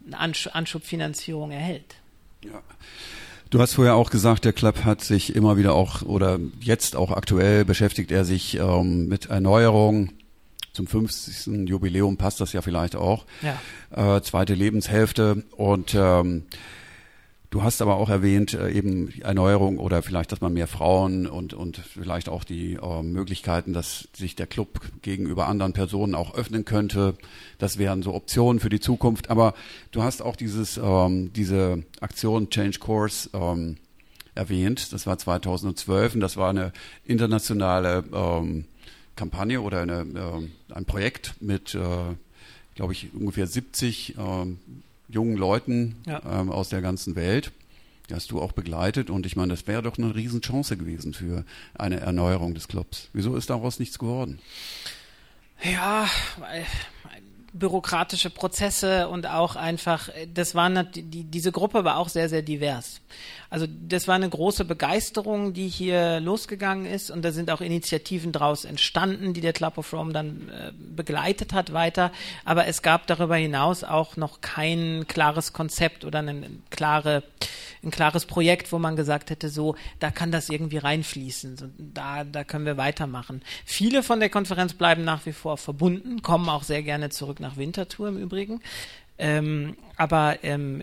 eine 0.07 0.19
Anschubfinanzierung 0.53 1.51
erhält. 1.51 1.97
Ja. 2.45 2.63
Du 3.51 3.61
hast 3.61 3.75
vorher 3.75 3.95
auch 3.95 4.11
gesagt, 4.11 4.45
der 4.45 4.53
Club 4.53 4.85
hat 4.85 5.01
sich 5.03 5.35
immer 5.35 5.57
wieder 5.57 5.75
auch 5.75 6.03
oder 6.03 6.39
jetzt 6.61 6.97
auch 6.97 7.11
aktuell 7.11 7.65
beschäftigt 7.65 8.13
er 8.13 8.25
sich 8.25 8.59
ähm, 8.59 9.09
mit 9.09 9.27
Erneuerung. 9.27 10.11
Zum 10.75 10.87
50. 10.87 11.69
Jubiläum 11.69 12.19
passt 12.19 12.41
das 12.41 12.53
ja 12.53 12.61
vielleicht 12.61 12.95
auch. 12.95 13.25
Ja. 13.43 14.17
Äh, 14.17 14.23
zweite 14.23 14.55
Lebenshälfte 14.55 15.45
und 15.57 15.95
ähm, 15.95 16.45
Du 17.51 17.63
hast 17.63 17.81
aber 17.81 17.97
auch 17.97 18.11
erwähnt, 18.11 18.53
äh, 18.53 18.71
eben 18.71 19.11
Erneuerung 19.23 19.79
oder 19.79 20.03
vielleicht, 20.03 20.33
dass 20.33 20.43
man 20.43 20.53
mehr 20.53 20.67
Frauen 20.67 21.27
und, 21.27 21.55
und 21.55 21.79
vielleicht 21.79 22.29
auch 22.29 22.45
die 22.45 22.75
äh, 22.75 23.03
Möglichkeiten, 23.03 23.73
dass 23.73 24.09
sich 24.13 24.37
der 24.37 24.47
Club 24.47 24.81
gegenüber 25.01 25.47
anderen 25.47 25.73
Personen 25.73 26.15
auch 26.15 26.35
öffnen 26.35 26.67
könnte. 26.67 27.15
Das 27.57 27.79
wären 27.79 28.03
so 28.03 28.13
Optionen 28.13 28.61
für 28.61 28.69
die 28.69 28.81
Zukunft. 28.81 29.31
Aber 29.31 29.55
du 29.93 30.03
hast 30.03 30.21
auch 30.21 30.37
dieses, 30.37 30.77
ähm, 30.77 31.33
diese 31.33 31.85
Aktion 32.01 32.51
Change 32.51 32.81
Course 32.81 33.31
ähm, 33.33 33.79
erwähnt. 34.35 34.93
Das 34.93 35.07
war 35.07 35.17
2012 35.17 36.17
und 36.17 36.21
das 36.21 36.37
war 36.37 36.51
eine 36.51 36.73
internationale 37.07 38.05
ähm, 38.13 38.67
Kampagne 39.17 39.63
oder 39.63 39.81
eine, 39.81 40.01
äh, 40.01 40.75
ein 40.75 40.85
Projekt 40.85 41.35
mit, 41.41 41.75
äh, 41.75 42.15
glaube 42.75 42.93
ich, 42.93 43.09
ungefähr 43.15 43.47
70 43.47 44.17
ähm, 44.19 44.59
jungen 45.09 45.37
Leuten 45.37 45.97
ja. 46.07 46.21
ähm, 46.25 46.51
aus 46.51 46.69
der 46.69 46.83
ganzen 46.83 47.17
Welt. 47.17 47.53
Die 48.09 48.15
hast 48.15 48.31
du 48.31 48.41
auch 48.41 48.53
begleitet 48.53 49.11
und 49.11 49.27
ich 49.27 49.37
meine, 49.37 49.53
das 49.53 49.67
wäre 49.67 49.83
doch 49.83 49.99
eine 49.99 50.15
Riesenchance 50.15 50.77
gewesen 50.79 51.13
für 51.13 51.45
eine 51.75 52.01
Erneuerung 52.01 52.55
des 52.55 52.67
Clubs. 52.67 53.11
Wieso 53.13 53.37
ist 53.37 53.51
daraus 53.51 53.79
nichts 53.79 53.99
geworden? 53.99 54.39
Ja, 55.63 56.09
bürokratische 57.53 58.31
Prozesse 58.31 59.09
und 59.09 59.27
auch 59.27 59.57
einfach, 59.57 60.09
das 60.33 60.55
waren 60.55 60.89
die, 60.95 61.25
diese 61.25 61.53
Gruppe 61.53 61.85
war 61.85 61.97
auch 61.99 62.09
sehr, 62.09 62.29
sehr 62.29 62.43
divers. 62.43 63.01
Also 63.51 63.67
das 63.67 64.07
war 64.07 64.15
eine 64.15 64.29
große 64.29 64.67
Begeisterung, 64.67 65.55
die 65.55 65.69
hier 65.69 66.21
losgegangen 66.21 66.85
ist 66.85 67.11
und 67.11 67.25
da 67.25 67.33
sind 67.33 67.51
auch 67.51 67.63
Initiativen 67.63 68.31
daraus 68.31 68.67
entstanden, 68.67 69.33
die 69.33 69.41
der 69.41 69.55
Club 69.55 69.79
of 69.79 69.91
Rome 69.95 70.13
dann 70.13 70.51
äh, 70.51 70.73
begleitet 70.77 71.55
hat 71.55 71.73
weiter. 71.73 72.13
Aber 72.45 72.67
es 72.67 72.83
gab 72.83 73.07
darüber 73.07 73.37
hinaus 73.37 73.85
auch 73.85 74.17
noch 74.17 74.43
kein 74.43 75.07
klares 75.09 75.55
Konzept 75.55 76.05
oder 76.05 76.19
eine 76.19 76.51
klare, 76.69 77.23
ein 77.83 77.91
klares 77.91 78.27
Projekt, 78.27 78.71
wo 78.71 78.79
man 78.79 78.97
gesagt 78.97 79.31
hätte, 79.31 79.49
so, 79.49 79.77
da 79.99 80.11
kann 80.11 80.31
das 80.31 80.51
irgendwie 80.51 80.79
reinfließen, 80.79 81.57
so, 81.57 81.67
da, 81.79 82.25
da 82.25 82.45
können 82.45 82.67
wir 82.67 82.77
weitermachen. 82.77 83.41
Viele 83.65 84.03
von 84.03 84.21
der 84.21 84.29
Konferenz 84.29 84.75
bleiben 84.75 85.05
nach 85.05 85.25
wie 85.25 85.33
vor 85.33 85.57
verbunden, 85.57 86.21
kommen 86.21 86.51
auch 86.51 86.65
sehr 86.65 86.83
gerne 86.83 87.09
zurück 87.09 87.41
nach 87.41 87.57
Winterthur 87.57 88.09
im 88.09 88.19
Übrigen. 88.19 88.61
Ähm, 89.17 89.77
aber 89.97 90.39
ähm, 90.45 90.83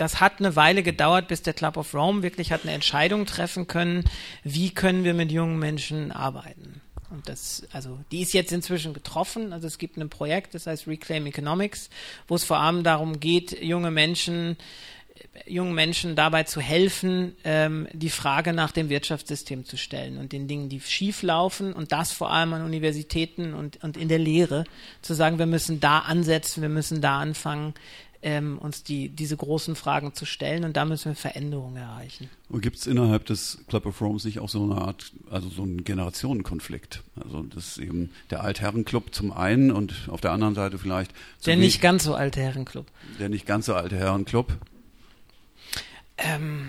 das 0.00 0.20
hat 0.20 0.38
eine 0.38 0.56
Weile 0.56 0.82
gedauert, 0.82 1.28
bis 1.28 1.42
der 1.42 1.52
Club 1.52 1.76
of 1.76 1.94
Rome 1.94 2.22
wirklich 2.22 2.52
hat 2.52 2.62
eine 2.62 2.72
Entscheidung 2.72 3.26
treffen 3.26 3.66
können, 3.66 4.04
wie 4.44 4.70
können 4.70 5.04
wir 5.04 5.12
mit 5.12 5.30
jungen 5.30 5.58
Menschen 5.58 6.10
arbeiten. 6.10 6.80
Und 7.10 7.28
das, 7.28 7.66
also, 7.72 7.98
die 8.10 8.22
ist 8.22 8.32
jetzt 8.32 8.52
inzwischen 8.52 8.94
getroffen. 8.94 9.52
Also 9.52 9.66
es 9.66 9.78
gibt 9.78 9.96
ein 9.96 10.08
Projekt, 10.08 10.54
das 10.54 10.66
heißt 10.66 10.86
Reclaim 10.86 11.26
Economics, 11.26 11.90
wo 12.28 12.36
es 12.36 12.44
vor 12.44 12.58
allem 12.58 12.84
darum 12.84 13.20
geht, 13.20 13.62
junge 13.62 13.90
Menschen, 13.90 14.56
jungen 15.44 15.74
Menschen 15.74 16.16
dabei 16.16 16.44
zu 16.44 16.60
helfen, 16.60 17.36
ähm, 17.44 17.88
die 17.92 18.10
Frage 18.10 18.52
nach 18.52 18.72
dem 18.72 18.88
Wirtschaftssystem 18.88 19.66
zu 19.66 19.76
stellen 19.76 20.18
und 20.18 20.32
den 20.32 20.48
Dingen, 20.48 20.68
die 20.68 20.80
schief 20.80 21.22
laufen 21.22 21.72
und 21.72 21.92
das 21.92 22.12
vor 22.12 22.30
allem 22.30 22.54
an 22.54 22.64
Universitäten 22.64 23.52
und, 23.54 23.82
und 23.82 23.96
in 23.96 24.08
der 24.08 24.18
Lehre 24.18 24.64
zu 25.02 25.12
sagen, 25.12 25.38
wir 25.38 25.46
müssen 25.46 25.80
da 25.80 25.98
ansetzen, 25.98 26.62
wir 26.62 26.68
müssen 26.68 27.02
da 27.02 27.18
anfangen, 27.18 27.74
ähm, 28.22 28.58
uns 28.58 28.82
die, 28.82 29.08
diese 29.08 29.36
großen 29.36 29.76
Fragen 29.76 30.14
zu 30.14 30.26
stellen 30.26 30.64
und 30.64 30.76
da 30.76 30.84
müssen 30.84 31.10
wir 31.10 31.16
Veränderungen 31.16 31.76
erreichen. 31.76 32.28
Und 32.48 32.60
gibt 32.60 32.76
es 32.76 32.86
innerhalb 32.86 33.24
des 33.26 33.64
Club 33.68 33.86
of 33.86 34.00
Rome 34.00 34.18
nicht 34.24 34.40
auch 34.40 34.48
so 34.48 34.62
eine 34.62 34.80
Art, 34.80 35.12
also 35.30 35.48
so 35.48 35.62
einen 35.62 35.84
Generationenkonflikt? 35.84 37.02
Also 37.22 37.42
das 37.42 37.68
ist 37.68 37.78
eben 37.78 38.10
der 38.30 38.42
Altherrenclub 38.42 39.14
zum 39.14 39.32
einen 39.32 39.70
und 39.70 40.08
auf 40.08 40.20
der 40.20 40.32
anderen 40.32 40.54
Seite 40.54 40.78
vielleicht. 40.78 41.12
Der 41.46 41.56
nicht 41.56 41.80
ganz 41.80 42.04
so 42.04 42.14
alte 42.14 42.40
Herrenclub. 42.40 42.86
Der 43.18 43.28
nicht 43.28 43.46
ganz 43.46 43.66
so 43.66 43.74
alte 43.74 43.96
Herrenclub. 43.96 44.52
Ähm, 46.18 46.68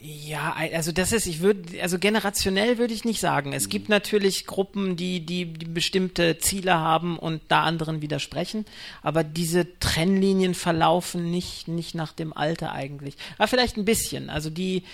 ja, 0.00 0.54
also 0.74 0.92
das 0.92 1.12
ist, 1.12 1.26
ich 1.26 1.40
würde, 1.40 1.82
also 1.82 1.98
generationell 1.98 2.78
würde 2.78 2.94
ich 2.94 3.04
nicht 3.04 3.20
sagen. 3.20 3.52
Es 3.52 3.68
gibt 3.68 3.88
natürlich 3.88 4.46
Gruppen, 4.46 4.96
die, 4.96 5.24
die, 5.24 5.46
die 5.46 5.66
bestimmte 5.66 6.38
Ziele 6.38 6.74
haben 6.74 7.18
und 7.18 7.42
da 7.48 7.62
anderen 7.62 8.02
widersprechen, 8.02 8.64
aber 9.02 9.24
diese 9.24 9.78
Trennlinien 9.80 10.54
verlaufen 10.54 11.30
nicht, 11.30 11.68
nicht 11.68 11.94
nach 11.94 12.12
dem 12.12 12.32
Alter 12.32 12.72
eigentlich. 12.72 13.16
Aber 13.36 13.48
vielleicht 13.48 13.76
ein 13.76 13.84
bisschen. 13.84 14.30
Also 14.30 14.50
die, 14.50 14.84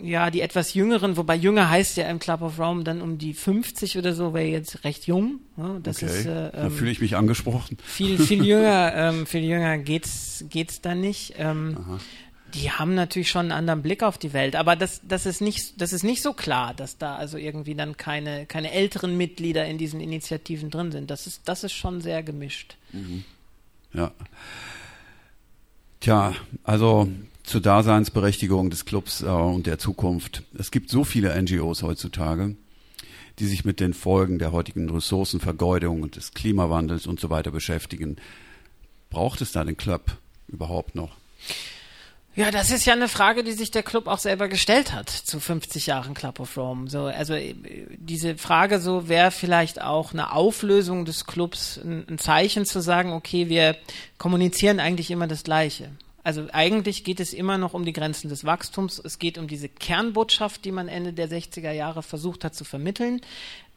ja, 0.00 0.30
die 0.30 0.40
etwas 0.40 0.74
jüngeren, 0.74 1.16
wobei 1.16 1.36
jünger 1.36 1.68
heißt 1.68 1.96
ja 1.96 2.08
im 2.08 2.18
Club 2.18 2.42
of 2.42 2.58
Rome 2.58 2.84
dann 2.84 3.00
um 3.02 3.18
die 3.18 3.34
50 3.34 3.98
oder 3.98 4.14
so, 4.14 4.34
wäre 4.34 4.46
jetzt 4.46 4.84
recht 4.84 5.06
jung. 5.06 5.40
Das 5.82 6.02
okay. 6.02 6.06
ist, 6.06 6.26
äh, 6.26 6.50
da 6.52 6.70
fühle 6.70 6.90
ich 6.90 7.00
mich 7.00 7.16
angesprochen. 7.16 7.78
Viel, 7.84 8.18
viel 8.18 8.44
jünger, 8.44 8.92
ähm, 8.94 9.26
viel 9.26 9.44
jünger 9.44 9.78
geht's, 9.78 10.44
geht's 10.48 10.80
dann 10.80 11.00
nicht. 11.00 11.34
Ähm, 11.38 11.76
die 12.54 12.70
haben 12.70 12.94
natürlich 12.94 13.30
schon 13.30 13.42
einen 13.42 13.52
anderen 13.52 13.82
Blick 13.82 14.02
auf 14.02 14.18
die 14.18 14.32
Welt, 14.32 14.56
aber 14.56 14.76
das, 14.76 15.00
das, 15.06 15.26
ist 15.26 15.40
nicht, 15.40 15.80
das 15.80 15.92
ist 15.92 16.02
nicht 16.02 16.22
so 16.22 16.32
klar, 16.32 16.74
dass 16.74 16.98
da 16.98 17.16
also 17.16 17.38
irgendwie 17.38 17.74
dann 17.74 17.96
keine, 17.96 18.46
keine 18.46 18.72
älteren 18.72 19.16
Mitglieder 19.16 19.66
in 19.66 19.78
diesen 19.78 20.00
Initiativen 20.00 20.70
drin 20.70 20.92
sind. 20.92 21.10
Das 21.10 21.26
ist, 21.26 21.42
das 21.46 21.64
ist 21.64 21.72
schon 21.72 22.00
sehr 22.00 22.22
gemischt. 22.22 22.76
Mhm. 22.92 23.24
Ja. 23.92 24.12
Tja, 26.00 26.34
also 26.64 27.08
zur 27.42 27.60
Daseinsberechtigung 27.60 28.70
des 28.70 28.84
Clubs 28.84 29.22
äh, 29.22 29.26
und 29.26 29.66
der 29.66 29.78
Zukunft. 29.78 30.42
Es 30.58 30.70
gibt 30.70 30.90
so 30.90 31.04
viele 31.04 31.40
NGOs 31.40 31.82
heutzutage, 31.82 32.56
die 33.38 33.46
sich 33.46 33.64
mit 33.64 33.80
den 33.80 33.94
Folgen 33.94 34.38
der 34.38 34.52
heutigen 34.52 34.90
Ressourcenvergeudung 34.90 36.02
und 36.02 36.16
des 36.16 36.34
Klimawandels 36.34 37.06
und 37.06 37.20
so 37.20 37.30
weiter 37.30 37.50
beschäftigen. 37.50 38.16
Braucht 39.10 39.40
es 39.40 39.52
da 39.52 39.64
den 39.64 39.76
Club 39.76 40.18
überhaupt 40.48 40.94
noch? 40.94 41.16
Ja, 42.34 42.50
das 42.50 42.70
ist 42.70 42.86
ja 42.86 42.94
eine 42.94 43.08
Frage, 43.08 43.44
die 43.44 43.52
sich 43.52 43.70
der 43.70 43.82
Club 43.82 44.06
auch 44.06 44.18
selber 44.18 44.48
gestellt 44.48 44.92
hat 44.92 45.10
zu 45.10 45.38
50 45.38 45.86
Jahren 45.86 46.14
Club 46.14 46.40
of 46.40 46.56
Rome. 46.56 46.88
So, 46.88 47.04
also 47.04 47.34
äh, 47.34 47.54
diese 47.98 48.38
Frage 48.38 48.80
so 48.80 49.08
wäre 49.08 49.30
vielleicht 49.30 49.82
auch 49.82 50.14
eine 50.14 50.32
Auflösung 50.32 51.04
des 51.04 51.26
Clubs 51.26 51.76
ein, 51.76 52.06
ein 52.08 52.18
Zeichen 52.18 52.64
zu 52.64 52.80
sagen, 52.80 53.12
okay, 53.12 53.50
wir 53.50 53.76
kommunizieren 54.16 54.80
eigentlich 54.80 55.10
immer 55.10 55.26
das 55.26 55.44
Gleiche. 55.44 55.90
Also 56.24 56.46
eigentlich 56.52 57.04
geht 57.04 57.20
es 57.20 57.32
immer 57.32 57.58
noch 57.58 57.74
um 57.74 57.84
die 57.84 57.92
Grenzen 57.92 58.28
des 58.28 58.44
Wachstums. 58.44 59.00
Es 59.04 59.18
geht 59.18 59.38
um 59.38 59.48
diese 59.48 59.68
Kernbotschaft, 59.68 60.64
die 60.64 60.72
man 60.72 60.88
Ende 60.88 61.12
der 61.12 61.28
60er 61.28 61.72
Jahre 61.72 62.02
versucht 62.02 62.44
hat 62.44 62.54
zu 62.54 62.64
vermitteln. 62.64 63.20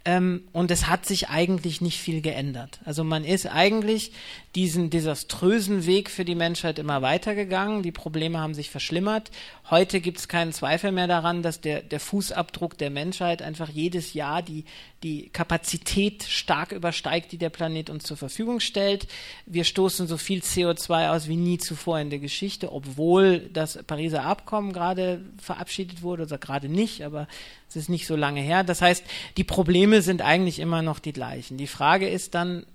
Ähm, 0.07 0.43
und 0.53 0.69
es 0.69 0.87
hat 0.87 1.07
sich 1.07 1.29
eigentlich 1.29 1.81
nicht 1.81 1.99
viel 1.99 2.21
geändert. 2.21 2.79
Also 2.85 3.03
man 3.03 3.25
ist 3.25 3.47
eigentlich 3.47 4.11
diesen 4.53 4.91
desaströsen 4.91 5.87
Weg 5.87 6.11
für 6.11 6.23
die 6.23 6.35
Menschheit 6.35 6.77
immer 6.77 7.01
weitergegangen. 7.01 7.81
Die 7.81 7.91
Probleme 7.91 8.39
haben 8.39 8.53
sich 8.53 8.69
verschlimmert. 8.69 9.31
Heute 9.69 9.99
gibt 10.01 10.19
es 10.19 10.27
keinen 10.27 10.53
Zweifel 10.53 10.91
mehr 10.91 11.07
daran, 11.07 11.41
dass 11.41 11.59
der, 11.59 11.81
der 11.81 11.99
Fußabdruck 11.99 12.77
der 12.77 12.91
Menschheit 12.91 13.41
einfach 13.41 13.67
jedes 13.67 14.13
Jahr 14.13 14.43
die, 14.43 14.63
die 15.01 15.29
Kapazität 15.29 16.23
stark 16.23 16.71
übersteigt, 16.71 17.31
die 17.31 17.39
der 17.39 17.49
Planet 17.49 17.89
uns 17.89 18.03
zur 18.03 18.15
Verfügung 18.15 18.59
stellt. 18.59 19.07
Wir 19.47 19.63
stoßen 19.63 20.07
so 20.07 20.17
viel 20.17 20.41
CO2 20.41 21.09
aus 21.09 21.27
wie 21.27 21.35
nie 21.35 21.57
zuvor 21.57 21.99
in 21.99 22.11
der 22.11 22.19
Geschichte, 22.19 22.71
obwohl 22.71 23.39
das 23.39 23.83
Pariser 23.83 24.23
Abkommen 24.23 24.71
gerade 24.71 25.25
verabschiedet 25.41 26.03
wurde, 26.03 26.23
oder 26.23 26.37
gerade 26.37 26.69
nicht, 26.69 27.03
aber 27.03 27.27
es 27.75 27.83
ist 27.83 27.89
nicht 27.89 28.07
so 28.07 28.15
lange 28.15 28.41
her. 28.41 28.63
Das 28.63 28.81
heißt, 28.81 29.03
die 29.37 29.43
Probleme 29.43 30.01
sind 30.01 30.21
eigentlich 30.21 30.59
immer 30.59 30.81
noch 30.81 30.99
die 30.99 31.13
gleichen. 31.13 31.57
Die 31.57 31.67
Frage 31.67 32.07
ist 32.07 32.35
dann, 32.35 32.65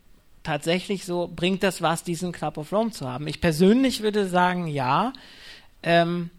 tatsächlich 0.43 1.05
so, 1.05 1.31
bringt 1.35 1.63
das 1.63 1.83
was, 1.83 2.05
diesen 2.05 2.33
Club 2.33 2.59
of 2.59 2.73
Rome 2.73 2.91
zu 2.91 3.09
haben? 3.09 3.27
Ich 3.27 3.41
persönlich 3.41 4.03
würde 4.03 4.27
sagen, 4.29 4.67
ja. 4.67 5.13
Ähm, 5.83 6.31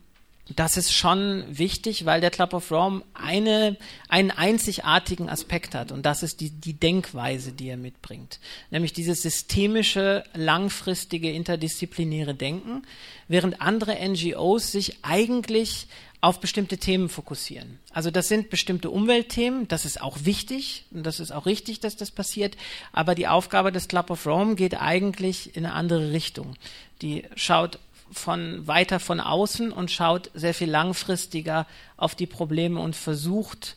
das 0.55 0.75
ist 0.75 0.91
schon 0.91 1.45
wichtig, 1.47 2.05
weil 2.05 2.19
der 2.19 2.31
Club 2.31 2.53
of 2.53 2.71
Rome 2.71 3.03
eine, 3.13 3.77
einen 4.09 4.31
einzigartigen 4.31 5.29
Aspekt 5.29 5.75
hat 5.75 5.93
und 5.93 6.05
das 6.05 6.23
ist 6.23 6.41
die, 6.41 6.49
die 6.49 6.73
Denkweise, 6.73 7.53
die 7.53 7.69
er 7.69 7.77
mitbringt. 7.77 8.39
Nämlich 8.69 8.91
dieses 8.91 9.21
systemische, 9.21 10.25
langfristige, 10.33 11.31
interdisziplinäre 11.31 12.35
Denken, 12.35 12.81
während 13.29 13.61
andere 13.61 13.95
NGOs 14.05 14.73
sich 14.73 14.97
eigentlich 15.03 15.87
auf 16.21 16.39
bestimmte 16.39 16.77
Themen 16.77 17.09
fokussieren. 17.09 17.79
Also 17.91 18.11
das 18.11 18.27
sind 18.27 18.51
bestimmte 18.51 18.91
Umweltthemen, 18.91 19.67
das 19.67 19.85
ist 19.85 19.99
auch 19.99 20.19
wichtig 20.23 20.85
und 20.91 21.03
das 21.03 21.19
ist 21.19 21.31
auch 21.31 21.47
richtig, 21.47 21.79
dass 21.79 21.97
das 21.97 22.11
passiert, 22.11 22.55
aber 22.93 23.15
die 23.15 23.27
Aufgabe 23.27 23.71
des 23.71 23.87
Club 23.87 24.11
of 24.11 24.27
Rome 24.27 24.55
geht 24.55 24.79
eigentlich 24.79 25.55
in 25.55 25.65
eine 25.65 25.73
andere 25.73 26.11
Richtung. 26.11 26.55
Die 27.01 27.25
schaut 27.35 27.79
von 28.11 28.67
weiter 28.67 28.99
von 28.99 29.19
außen 29.19 29.71
und 29.71 29.89
schaut 29.89 30.29
sehr 30.33 30.53
viel 30.53 30.69
langfristiger 30.69 31.65
auf 31.97 32.13
die 32.13 32.27
Probleme 32.27 32.79
und 32.79 32.95
versucht 32.95 33.75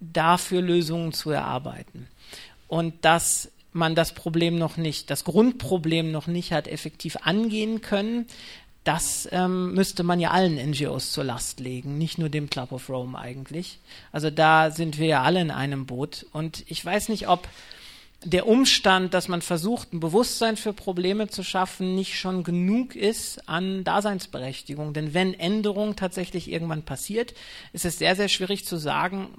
dafür 0.00 0.60
Lösungen 0.60 1.12
zu 1.12 1.30
erarbeiten. 1.30 2.08
Und 2.68 3.04
dass 3.04 3.50
man 3.72 3.94
das 3.94 4.12
Problem 4.12 4.58
noch 4.58 4.76
nicht, 4.76 5.10
das 5.10 5.24
Grundproblem 5.24 6.10
noch 6.10 6.26
nicht 6.26 6.52
hat 6.52 6.68
effektiv 6.68 7.16
angehen 7.22 7.80
können, 7.80 8.26
das 8.84 9.28
ähm, 9.30 9.74
müsste 9.74 10.02
man 10.02 10.20
ja 10.20 10.30
allen 10.30 10.56
NGOs 10.70 11.12
zur 11.12 11.24
Last 11.24 11.60
legen, 11.60 11.98
nicht 11.98 12.18
nur 12.18 12.30
dem 12.30 12.48
Club 12.48 12.72
of 12.72 12.88
Rome 12.88 13.18
eigentlich. 13.18 13.78
Also 14.10 14.30
da 14.30 14.70
sind 14.70 14.98
wir 14.98 15.06
ja 15.06 15.22
alle 15.22 15.40
in 15.40 15.50
einem 15.50 15.84
Boot. 15.84 16.26
Und 16.32 16.64
ich 16.66 16.82
weiß 16.84 17.10
nicht, 17.10 17.28
ob 17.28 17.46
der 18.24 18.46
Umstand, 18.46 19.14
dass 19.14 19.28
man 19.28 19.40
versucht, 19.40 19.94
ein 19.94 20.00
Bewusstsein 20.00 20.58
für 20.58 20.74
Probleme 20.74 21.28
zu 21.28 21.42
schaffen, 21.42 21.94
nicht 21.94 22.18
schon 22.18 22.44
genug 22.44 22.94
ist 22.94 23.48
an 23.48 23.82
Daseinsberechtigung. 23.82 24.92
Denn 24.92 25.14
wenn 25.14 25.32
Änderung 25.32 25.96
tatsächlich 25.96 26.50
irgendwann 26.52 26.82
passiert, 26.82 27.32
ist 27.72 27.86
es 27.86 27.98
sehr, 27.98 28.16
sehr 28.16 28.28
schwierig 28.28 28.66
zu 28.66 28.76
sagen, 28.76 29.30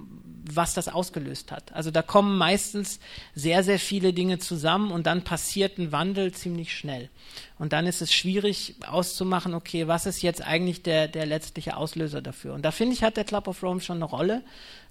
was 0.50 0.74
das 0.74 0.88
ausgelöst 0.88 1.52
hat. 1.52 1.72
Also 1.74 1.92
da 1.92 2.02
kommen 2.02 2.40
meistens 2.40 3.00
sehr, 3.36 3.64
sehr 3.64 3.78
viele 3.78 4.14
Dinge 4.14 4.40
zusammen 4.40 4.92
und 4.92 5.06
dann 5.06 5.24
passiert 5.24 5.78
ein 5.78 5.92
Wandel 5.92 6.32
ziemlich 6.32 6.76
schnell. 6.76 7.10
Und 7.60 7.74
dann 7.74 7.86
ist 7.86 8.02
es 8.02 8.12
schwierig 8.12 8.78
auszumachen, 8.88 9.54
okay, 9.54 9.88
was 9.88 10.08
ist 10.08 10.24
jetzt 10.24 10.42
eigentlich 10.42 10.82
der, 10.82 11.08
der 11.08 11.28
letztliche 11.28 11.78
Auslöser 11.78 12.24
dafür? 12.24 12.56
Und 12.56 12.64
da 12.64 12.72
finde 12.72 12.96
ich, 12.96 13.04
hat 13.04 13.18
der 13.18 13.26
Club 13.26 13.48
of 13.48 13.62
Rome 13.62 13.82
schon 13.82 13.98
eine 13.98 14.06
Rolle, 14.06 14.42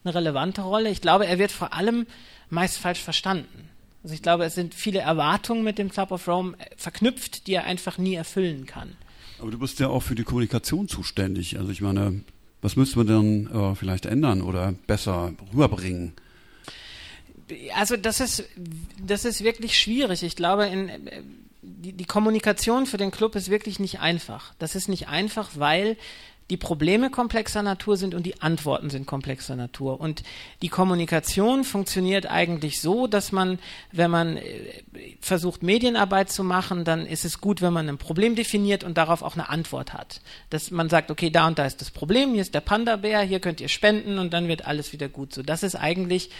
eine 0.04 0.14
relevante 0.14 0.62
Rolle. 0.62 0.90
Ich 0.90 1.00
glaube, 1.00 1.26
er 1.26 1.40
wird 1.40 1.50
vor 1.50 1.72
allem 1.72 2.06
meist 2.48 2.78
falsch 2.78 3.00
verstanden. 3.00 3.68
Also 4.02 4.14
ich 4.14 4.22
glaube, 4.22 4.44
es 4.44 4.54
sind 4.54 4.74
viele 4.74 5.00
Erwartungen 5.00 5.62
mit 5.62 5.78
dem 5.78 5.90
Club 5.90 6.10
of 6.10 6.26
Rome 6.26 6.56
verknüpft, 6.76 7.46
die 7.46 7.54
er 7.54 7.64
einfach 7.64 7.98
nie 7.98 8.14
erfüllen 8.14 8.66
kann. 8.66 8.96
Aber 9.38 9.50
du 9.50 9.58
bist 9.58 9.78
ja 9.80 9.88
auch 9.88 10.02
für 10.02 10.14
die 10.14 10.24
Kommunikation 10.24 10.88
zuständig. 10.88 11.58
Also 11.58 11.70
ich 11.70 11.80
meine, 11.80 12.22
was 12.62 12.76
müsste 12.76 12.98
man 12.98 13.06
denn 13.06 13.50
äh, 13.52 13.74
vielleicht 13.74 14.06
ändern 14.06 14.42
oder 14.42 14.72
besser 14.86 15.32
rüberbringen? 15.52 16.12
Also 17.74 17.96
das 17.96 18.20
ist, 18.20 18.44
das 19.04 19.24
ist 19.24 19.42
wirklich 19.42 19.78
schwierig. 19.78 20.22
Ich 20.22 20.36
glaube, 20.36 20.66
in, 20.66 20.90
die, 21.62 21.92
die 21.92 22.04
Kommunikation 22.04 22.86
für 22.86 22.96
den 22.96 23.10
Club 23.10 23.34
ist 23.34 23.50
wirklich 23.50 23.80
nicht 23.80 24.00
einfach. 24.00 24.54
Das 24.58 24.74
ist 24.74 24.88
nicht 24.88 25.08
einfach, 25.08 25.50
weil 25.54 25.96
die 26.50 26.56
Probleme 26.56 27.10
komplexer 27.10 27.62
Natur 27.62 27.96
sind 27.96 28.14
und 28.14 28.24
die 28.24 28.42
Antworten 28.42 28.90
sind 28.90 29.06
komplexer 29.06 29.56
Natur. 29.56 30.00
Und 30.00 30.22
die 30.62 30.68
Kommunikation 30.68 31.64
funktioniert 31.64 32.26
eigentlich 32.26 32.80
so, 32.80 33.06
dass 33.06 33.30
man, 33.30 33.58
wenn 33.92 34.10
man 34.10 34.36
äh, 34.36 34.42
versucht, 35.20 35.62
Medienarbeit 35.62 36.30
zu 36.30 36.42
machen, 36.42 36.84
dann 36.84 37.06
ist 37.06 37.24
es 37.24 37.40
gut, 37.40 37.62
wenn 37.62 37.72
man 37.72 37.88
ein 37.88 37.98
Problem 37.98 38.34
definiert 38.34 38.82
und 38.82 38.98
darauf 38.98 39.22
auch 39.22 39.34
eine 39.34 39.48
Antwort 39.48 39.94
hat. 39.94 40.20
Dass 40.50 40.70
man 40.70 40.90
sagt, 40.90 41.10
okay, 41.10 41.30
da 41.30 41.46
und 41.46 41.58
da 41.58 41.64
ist 41.64 41.80
das 41.80 41.90
Problem, 41.90 42.32
hier 42.32 42.42
ist 42.42 42.54
der 42.54 42.60
Panda-Bär, 42.60 43.20
hier 43.22 43.40
könnt 43.40 43.60
ihr 43.60 43.68
spenden 43.68 44.18
und 44.18 44.32
dann 44.32 44.48
wird 44.48 44.66
alles 44.66 44.92
wieder 44.92 45.08
gut. 45.08 45.32
So, 45.32 45.42
das 45.42 45.62
ist 45.62 45.76
eigentlich 45.76 46.30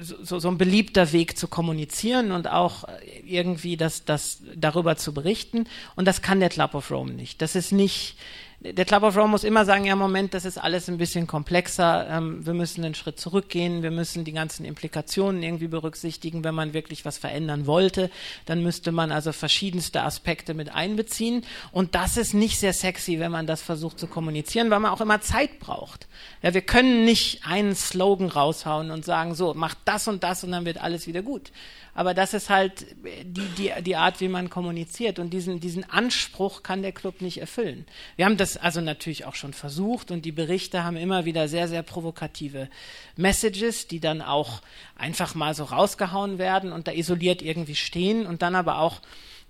so, 0.00 0.38
so 0.38 0.48
ein 0.48 0.58
beliebter 0.58 1.12
Weg 1.12 1.36
zu 1.36 1.48
kommunizieren 1.48 2.32
und 2.32 2.48
auch 2.48 2.84
irgendwie 3.24 3.76
das, 3.76 4.04
das 4.04 4.42
darüber 4.54 4.96
zu 4.96 5.12
berichten. 5.12 5.66
Und 5.96 6.06
das 6.06 6.22
kann 6.22 6.40
der 6.40 6.48
Club 6.48 6.74
of 6.74 6.90
Rome 6.90 7.12
nicht. 7.12 7.42
Das 7.42 7.54
ist 7.54 7.72
nicht, 7.72 8.16
der 8.62 8.84
Club 8.84 9.04
of 9.04 9.16
Rome 9.16 9.28
muss 9.28 9.44
immer 9.44 9.64
sagen, 9.64 9.86
ja, 9.86 9.96
Moment, 9.96 10.34
das 10.34 10.44
ist 10.44 10.58
alles 10.58 10.86
ein 10.90 10.98
bisschen 10.98 11.26
komplexer, 11.26 12.06
ähm, 12.10 12.44
wir 12.44 12.52
müssen 12.52 12.84
einen 12.84 12.94
Schritt 12.94 13.18
zurückgehen, 13.18 13.82
wir 13.82 13.90
müssen 13.90 14.24
die 14.24 14.32
ganzen 14.32 14.66
Implikationen 14.66 15.42
irgendwie 15.42 15.68
berücksichtigen, 15.68 16.44
wenn 16.44 16.54
man 16.54 16.74
wirklich 16.74 17.06
was 17.06 17.16
verändern 17.16 17.66
wollte, 17.66 18.10
dann 18.44 18.62
müsste 18.62 18.92
man 18.92 19.12
also 19.12 19.32
verschiedenste 19.32 20.02
Aspekte 20.02 20.52
mit 20.52 20.74
einbeziehen 20.74 21.46
und 21.72 21.94
das 21.94 22.18
ist 22.18 22.34
nicht 22.34 22.58
sehr 22.58 22.74
sexy, 22.74 23.18
wenn 23.18 23.32
man 23.32 23.46
das 23.46 23.62
versucht 23.62 23.98
zu 23.98 24.06
kommunizieren, 24.06 24.68
weil 24.68 24.80
man 24.80 24.92
auch 24.92 25.00
immer 25.00 25.22
Zeit 25.22 25.58
braucht. 25.58 26.06
Ja, 26.42 26.52
wir 26.52 26.62
können 26.62 27.06
nicht 27.06 27.46
einen 27.46 27.74
Slogan 27.74 28.28
raushauen 28.28 28.90
und 28.90 29.06
sagen, 29.06 29.34
so, 29.34 29.54
macht 29.54 29.78
das 29.86 30.06
und 30.06 30.22
das 30.22 30.44
und 30.44 30.52
dann 30.52 30.66
wird 30.66 30.82
alles 30.82 31.06
wieder 31.06 31.22
gut. 31.22 31.50
Aber 31.94 32.14
das 32.14 32.34
ist 32.34 32.50
halt 32.50 32.86
die, 33.24 33.46
die, 33.56 33.72
die 33.82 33.96
Art, 33.96 34.20
wie 34.20 34.28
man 34.28 34.50
kommuniziert. 34.50 35.18
Und 35.18 35.30
diesen, 35.30 35.60
diesen 35.60 35.88
Anspruch 35.88 36.62
kann 36.62 36.82
der 36.82 36.92
Club 36.92 37.20
nicht 37.20 37.38
erfüllen. 37.38 37.86
Wir 38.16 38.26
haben 38.26 38.36
das 38.36 38.56
also 38.56 38.80
natürlich 38.80 39.24
auch 39.24 39.34
schon 39.34 39.52
versucht 39.52 40.10
und 40.10 40.24
die 40.24 40.32
Berichte 40.32 40.84
haben 40.84 40.96
immer 40.96 41.24
wieder 41.24 41.48
sehr, 41.48 41.68
sehr 41.68 41.82
provokative 41.82 42.68
Messages, 43.16 43.88
die 43.88 44.00
dann 44.00 44.22
auch 44.22 44.62
einfach 44.96 45.34
mal 45.34 45.54
so 45.54 45.64
rausgehauen 45.64 46.38
werden 46.38 46.72
und 46.72 46.86
da 46.86 46.92
isoliert 46.92 47.42
irgendwie 47.42 47.74
stehen 47.74 48.26
und 48.26 48.42
dann 48.42 48.54
aber 48.54 48.78
auch 48.78 49.00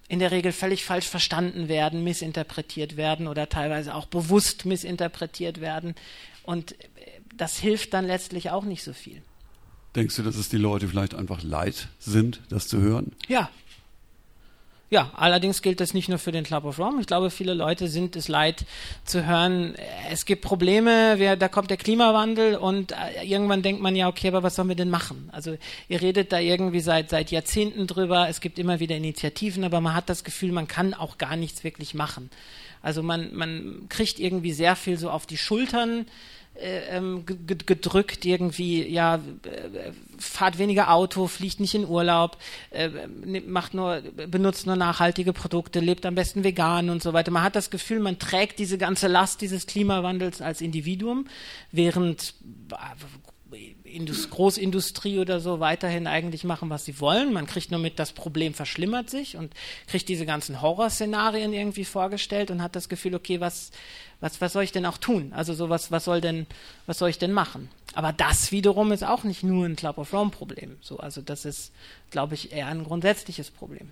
in 0.09 0.19
der 0.19 0.33
Regel 0.33 0.51
völlig 0.51 0.85
falsch 0.85 1.07
verstanden 1.07 1.69
werden, 1.69 2.03
missinterpretiert 2.03 2.97
werden 2.97 3.29
oder 3.29 3.49
teilweise 3.49 3.95
auch 3.95 4.07
bewusst 4.07 4.67
missinterpretiert 4.67 5.61
werden. 5.61 5.95
Und 6.43 6.75
das 7.37 7.59
hilft 7.59 7.95
dann 7.95 8.07
letztlich 8.07 8.51
auch 8.51 8.65
nicht 8.65 8.83
so 8.83 8.93
viel. 8.93 9.23
Denkst 9.97 10.17
du, 10.17 10.23
dass 10.23 10.37
es 10.37 10.49
die 10.49 10.57
Leute 10.57 10.89
vielleicht 10.89 11.15
einfach 11.15 11.43
leid 11.43 11.89
sind, 11.99 12.41
das 12.49 12.69
zu 12.69 12.81
hören? 12.81 13.13
Ja. 13.29 13.51
Ja, 14.91 15.13
allerdings 15.15 15.63
gilt 15.63 15.79
das 15.79 15.95
nicht 15.95 16.09
nur 16.09 16.19
für 16.19 16.33
den 16.33 16.43
Club 16.43 16.65
of 16.65 16.81
Rome. 16.81 17.01
Ich 17.01 17.07
glaube, 17.07 17.31
viele 17.31 17.55
Leute 17.55 17.87
sind 17.87 18.17
es 18.17 18.27
leid 18.27 18.65
zu 19.05 19.25
hören, 19.25 19.77
es 20.11 20.25
gibt 20.25 20.43
Probleme, 20.43 21.15
wer, 21.19 21.37
da 21.37 21.47
kommt 21.47 21.71
der 21.71 21.77
Klimawandel 21.77 22.57
und 22.57 22.91
äh, 22.91 23.25
irgendwann 23.25 23.63
denkt 23.63 23.81
man 23.81 23.95
ja, 23.95 24.09
okay, 24.09 24.27
aber 24.27 24.43
was 24.43 24.57
sollen 24.57 24.67
wir 24.67 24.75
denn 24.75 24.91
machen? 24.91 25.29
Also 25.31 25.57
ihr 25.89 26.03
redet 26.03 26.33
da 26.33 26.41
irgendwie 26.41 26.81
seit, 26.81 27.09
seit 27.09 27.31
Jahrzehnten 27.31 27.87
drüber, 27.87 28.29
es 28.29 28.41
gibt 28.41 28.59
immer 28.59 28.81
wieder 28.81 28.97
Initiativen, 28.97 29.63
aber 29.63 29.81
man 29.81 29.95
hat 29.95 30.09
das 30.09 30.25
Gefühl, 30.25 30.51
man 30.51 30.67
kann 30.67 30.93
auch 30.93 31.19
gar 31.19 31.37
nichts 31.37 31.63
wirklich 31.63 31.95
machen. 31.95 32.29
Also 32.83 33.05
man, 33.05 33.33
man 33.33 33.87
kriegt 33.91 34.19
irgendwie 34.19 34.53
sehr 34.53 34.75
viel 34.75 34.99
so 34.99 35.11
auf 35.11 35.25
die 35.25 35.37
Schultern 35.37 36.07
gedrückt 37.47 38.25
irgendwie, 38.25 38.87
ja, 38.87 39.17
äh, 39.17 39.93
fahrt 40.19 40.59
weniger 40.59 40.91
Auto, 40.91 41.27
fliegt 41.27 41.61
nicht 41.61 41.75
in 41.75 41.87
Urlaub, 41.87 42.37
äh, 42.71 42.91
macht 43.47 43.75
nur, 43.75 44.03
benutzt 44.29 44.67
nur 44.67 44.77
nachhaltige 44.77 45.33
Produkte, 45.33 45.81
lebt 45.81 46.05
am 46.05 46.15
besten 46.15 46.45
vegan 46.45 46.91
und 46.91 47.03
so 47.03 47.13
weiter. 47.13 47.31
Man 47.31 47.43
hat 47.43 47.57
das 47.57 47.71
Gefühl, 47.71 48.01
man 48.01 48.19
trägt 48.19 48.59
diese 48.59 48.79
ganze 48.79 49.09
Last 49.09 49.41
dieses 49.41 49.67
Klimawandels 49.67 50.43
als 50.43 50.61
Individuum, 50.61 51.27
während 51.73 52.35
Indust 53.91 54.31
Großindustrie 54.31 55.19
oder 55.19 55.41
so 55.41 55.61
weiterhin 55.61 56.07
eigentlich 56.07 56.45
machen, 56.45 56.71
was 56.71 56.85
sie 56.85 57.01
wollen. 57.01 57.33
Man 57.33 57.47
kriegt 57.47 57.71
nur 57.71 57.81
mit, 57.81 57.99
das 57.99 58.13
Problem 58.13 58.55
verschlimmert 58.55 59.11
sich 59.11 59.37
und 59.37 59.53
kriegt 59.87 60.09
diese 60.09 60.27
ganzen 60.27 60.63
Horrorszenarien 60.63 61.53
irgendwie 61.53 61.85
vorgestellt 61.85 62.51
und 62.51 62.63
hat 62.63 62.77
das 62.77 62.89
Gefühl, 62.89 63.15
okay, 63.15 63.41
was, 63.41 63.71
was, 64.21 64.41
was 64.41 64.53
soll 64.53 64.63
ich 64.63 64.73
denn 64.73 64.87
auch 64.87 64.99
tun? 64.99 65.33
Also 65.35 65.55
so 65.55 65.69
was, 65.69 65.91
was 65.91 66.05
soll 66.05 66.21
denn, 66.21 66.47
was 66.87 66.99
soll 66.99 67.11
ich 67.11 67.19
denn 67.19 67.33
machen? 67.33 67.69
Aber 67.95 68.13
das 68.13 68.53
wiederum 68.53 68.93
ist 68.93 69.05
auch 69.05 69.25
nicht 69.25 69.43
nur 69.43 69.67
ein 69.67 69.77
Club 69.77 69.99
of 69.99 70.13
Rome 70.13 70.31
Problem. 70.31 70.77
So, 70.81 70.99
also 70.99 71.21
das 71.21 71.45
ist, 71.45 71.73
glaube 72.11 72.35
ich, 72.35 72.53
eher 72.53 72.69
ein 72.69 72.85
grundsätzliches 72.85 73.51
Problem. 73.51 73.91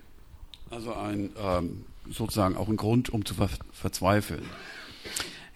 Also 0.69 0.93
ein 0.93 1.31
ähm, 1.37 1.85
sozusagen 2.09 2.55
auch 2.55 2.67
ein 2.67 2.77
Grund, 2.77 3.09
um 3.09 3.25
zu 3.25 3.33
ver 3.33 3.49
verzweifeln. 3.71 4.45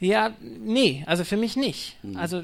Ja, 0.03 0.33
nee, 0.41 1.03
also 1.05 1.23
für 1.23 1.37
mich 1.37 1.55
nicht. 1.55 1.95
Mhm. 2.03 2.17
Also 2.17 2.43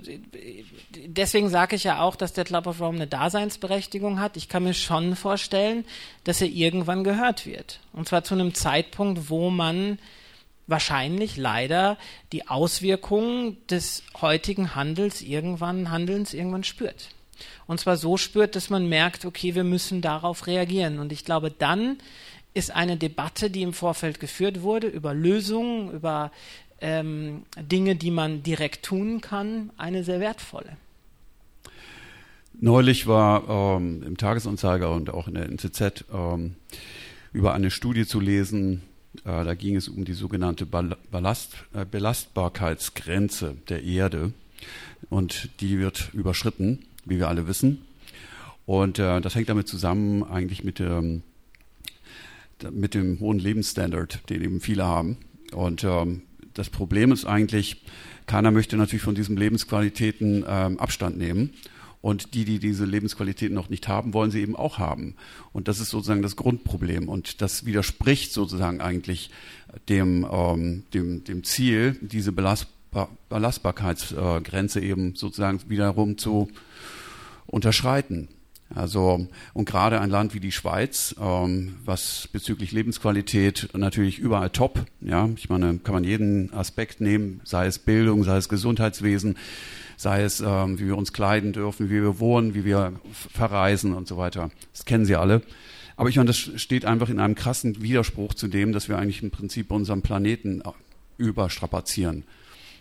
deswegen 0.96 1.50
sage 1.50 1.76
ich 1.76 1.84
ja 1.84 2.00
auch, 2.00 2.16
dass 2.16 2.32
der 2.32 2.46
Club 2.46 2.68
of 2.68 2.80
Rome 2.80 2.96
eine 2.96 3.08
Daseinsberechtigung 3.08 4.22
hat. 4.22 4.38
Ich 4.38 4.48
kann 4.48 4.64
mir 4.64 4.74
schon 4.74 5.18
vorstellen, 5.18 5.84
dass 6.24 6.40
er 6.40 6.48
irgendwann 6.48 7.04
gehört 7.04 7.46
wird. 7.46 7.82
Und 7.92 8.08
zwar 8.08 8.24
zu 8.24 8.34
einem 8.34 8.54
Zeitpunkt, 8.54 9.30
wo 9.30 9.50
man 9.50 10.00
wahrscheinlich 10.68 11.36
leider 11.36 11.98
die 12.32 12.48
Auswirkungen 12.48 13.58
des 13.70 14.04
heutigen 14.22 14.76
Handels 14.76 15.22
irgendwann, 15.22 15.92
Handelns 15.92 16.34
irgendwann 16.34 16.64
spürt. 16.64 17.10
Und 17.68 17.82
zwar 17.82 17.98
so 17.98 18.16
spürt, 18.16 18.56
dass 18.56 18.70
man 18.70 18.88
merkt, 18.88 19.26
okay, 19.26 19.54
wir 19.54 19.66
müssen 19.66 20.02
darauf 20.02 20.48
reagieren. 20.48 21.00
Und 21.00 21.12
ich 21.12 21.26
glaube, 21.26 21.52
dann 21.52 21.98
ist 22.54 22.74
eine 22.74 22.96
Debatte, 22.96 23.50
die 23.50 23.64
im 23.64 23.74
Vorfeld 23.74 24.22
geführt 24.22 24.62
wurde, 24.62 24.88
über 24.88 25.14
Lösungen, 25.14 25.92
über 25.92 26.32
ähm, 26.82 27.44
Dinge, 27.60 27.96
die 27.96 28.12
man 28.12 28.44
direkt 28.44 28.84
tun 28.86 29.22
kann, 29.22 29.72
eine 29.78 30.04
sehr 30.04 30.20
wertvolle. 30.20 30.78
Neulich 32.62 33.08
war 33.08 33.78
ähm, 33.78 34.04
im 34.04 34.18
Tagesanzeiger 34.18 34.92
und 34.92 35.10
auch 35.10 35.28
in 35.28 35.36
der 35.36 35.46
NZZ 35.46 36.06
ähm, 36.14 36.56
über 37.32 37.54
eine 37.54 37.72
Studie 37.72 38.06
zu 38.06 38.20
lesen, 38.20 38.82
äh, 39.24 39.44
da 39.44 39.54
ging 39.54 39.76
es 39.76 39.88
um 39.88 40.06
die 40.06 40.14
sogenannte 40.14 40.66
Ballast, 40.66 41.56
äh, 41.74 41.86
Belastbarkeitsgrenze 41.86 43.56
der 43.70 43.84
Erde 43.84 44.34
und 45.10 45.50
die 45.62 45.80
wird 45.80 46.10
überschritten, 46.14 46.86
wie 47.06 47.18
wir 47.18 47.28
alle 47.28 47.48
wissen. 47.48 47.86
Und 48.66 49.00
äh, 49.00 49.20
das 49.22 49.36
hängt 49.36 49.50
damit 49.50 49.68
zusammen 49.68 50.24
eigentlich 50.24 50.64
mit 50.64 50.80
dem, 50.80 51.24
mit 52.72 52.94
dem 52.94 53.20
hohen 53.20 53.40
Lebensstandard, 53.40 54.30
den 54.30 54.44
eben 54.44 54.62
viele 54.62 54.86
haben. 54.86 55.18
Und 55.54 55.84
ähm, 55.84 56.22
das 56.54 56.70
Problem 56.70 57.12
ist 57.12 57.26
eigentlich, 57.26 57.82
keiner 58.26 58.52
möchte 58.52 58.78
natürlich 58.78 59.04
von 59.04 59.16
diesen 59.16 59.38
Lebensqualitäten 59.38 60.46
ähm, 60.48 60.80
Abstand 60.80 61.18
nehmen. 61.18 61.52
Und 62.02 62.34
die, 62.34 62.46
die 62.46 62.60
diese 62.60 62.86
Lebensqualitäten 62.86 63.54
noch 63.54 63.70
nicht 63.70 63.90
haben, 63.90 64.14
wollen 64.14 64.32
sie 64.32 64.40
eben 64.42 64.56
auch 64.56 64.78
haben. 64.78 65.16
Und 65.52 65.68
das 65.68 65.82
ist 65.82 65.90
sozusagen 65.90 66.22
das 66.22 66.38
Grundproblem. 66.38 67.10
Und 67.10 67.42
das 67.42 67.66
widerspricht 67.66 68.32
sozusagen 68.32 68.80
eigentlich 68.80 69.32
dem, 69.90 70.26
ähm, 70.32 70.84
dem, 70.94 71.26
dem 71.26 71.44
Ziel, 71.44 71.98
diese 72.02 72.32
Belastbar 72.32 73.10
Belastbarkeitsgrenze 73.30 74.80
eben 74.80 75.14
sozusagen 75.16 75.60
wiederum 75.68 76.18
zu 76.18 76.48
unterschreiten. 77.46 78.30
Also 78.74 79.28
und 79.54 79.66
gerade 79.66 80.00
ein 80.00 80.12
Land 80.12 80.36
wie 80.36 80.40
die 80.40 80.52
Schweiz, 80.52 81.16
ähm, 81.20 81.78
was 81.86 82.30
bezüglich 82.32 82.72
Lebensqualität 82.72 83.70
natürlich 83.74 84.20
überall 84.20 84.52
top. 84.52 84.86
Ja, 85.02 85.28
ich 85.36 85.50
meine, 85.50 85.80
kann 85.80 85.96
man 85.96 86.04
jeden 86.04 86.54
Aspekt 86.54 87.02
nehmen, 87.02 87.42
sei 87.44 87.66
es 87.66 87.80
Bildung, 87.80 88.24
sei 88.24 88.38
es 88.38 88.48
Gesundheitswesen, 88.48 89.38
sei 89.98 90.22
es 90.22 90.40
ähm, 90.40 90.80
wie 90.80 90.86
wir 90.86 90.98
uns 90.98 91.14
kleiden 91.14 91.52
dürfen, 91.52 91.90
wie 91.90 92.02
wir 92.02 92.20
wohnen, 92.20 92.54
wie 92.54 92.64
wir 92.64 92.94
verreisen 93.12 93.94
und 93.94 94.08
so 94.08 94.18
weiter. 94.18 94.52
Das 94.72 94.86
kennen 94.86 95.06
Sie 95.06 95.16
alle. 95.16 95.42
Aber 95.98 96.08
ich 96.08 96.16
meine, 96.16 96.28
das 96.28 96.38
steht 96.38 96.86
einfach 96.86 97.10
in 97.10 97.20
einem 97.20 97.36
krassen 97.36 97.82
Widerspruch 97.82 98.34
zu 98.34 98.48
dem, 98.48 98.72
dass 98.72 98.88
wir 98.88 98.98
eigentlich 98.98 99.24
im 99.24 99.32
Prinzip 99.32 99.72
unseren 99.72 100.02
Planeten 100.02 100.62
äh, 100.62 100.72
überstrapazieren. 101.18 102.24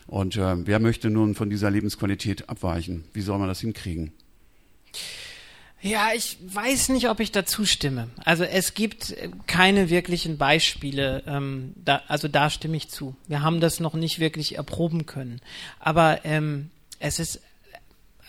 Und 0.06 0.36
äh, 0.36 0.66
wer 0.66 0.78
möchte 0.80 1.10
nun 1.10 1.34
von 1.34 1.50
dieser 1.50 1.70
Lebensqualität 1.70 2.48
abweichen? 2.48 3.04
Wie 3.14 3.22
soll 3.22 3.38
man 3.38 3.48
das 3.48 3.60
hinkriegen? 3.60 4.12
Ja, 5.80 6.08
ich 6.14 6.38
weiß 6.42 6.88
nicht, 6.88 7.08
ob 7.08 7.20
ich 7.20 7.30
dazu 7.30 7.64
stimme. 7.64 8.08
Also 8.24 8.44
es 8.44 8.74
gibt 8.74 9.14
keine 9.46 9.90
wirklichen 9.90 10.36
Beispiele. 10.36 11.22
Ähm, 11.26 11.72
da, 11.76 12.02
also 12.08 12.26
da 12.26 12.50
stimme 12.50 12.76
ich 12.76 12.88
zu. 12.88 13.14
Wir 13.28 13.42
haben 13.42 13.60
das 13.60 13.78
noch 13.78 13.94
nicht 13.94 14.18
wirklich 14.18 14.56
erproben 14.56 15.06
können. 15.06 15.40
Aber 15.78 16.24
ähm, 16.24 16.70
es 16.98 17.20
ist 17.20 17.40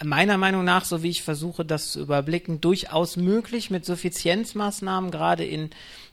meiner 0.04 0.38
Meinung 0.38 0.64
nach, 0.64 0.86
so 0.86 1.02
wie 1.02 1.10
ich 1.10 1.24
versuche, 1.24 1.66
das 1.66 1.92
zu 1.92 2.02
überblicken, 2.02 2.62
durchaus 2.62 3.18
möglich 3.18 3.72
mit 3.72 3.84
Suffizienzmaßnahmen, 3.84 5.10
gerade 5.10 5.44
in 5.44 5.72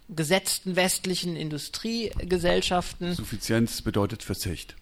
gesetzten 0.09 0.74
westlichen 0.74 1.37
Industriegesellschaften. 1.37 3.14
Suffizienz 3.14 3.82
bedeutet 3.82 4.22
Verzicht 4.22 4.76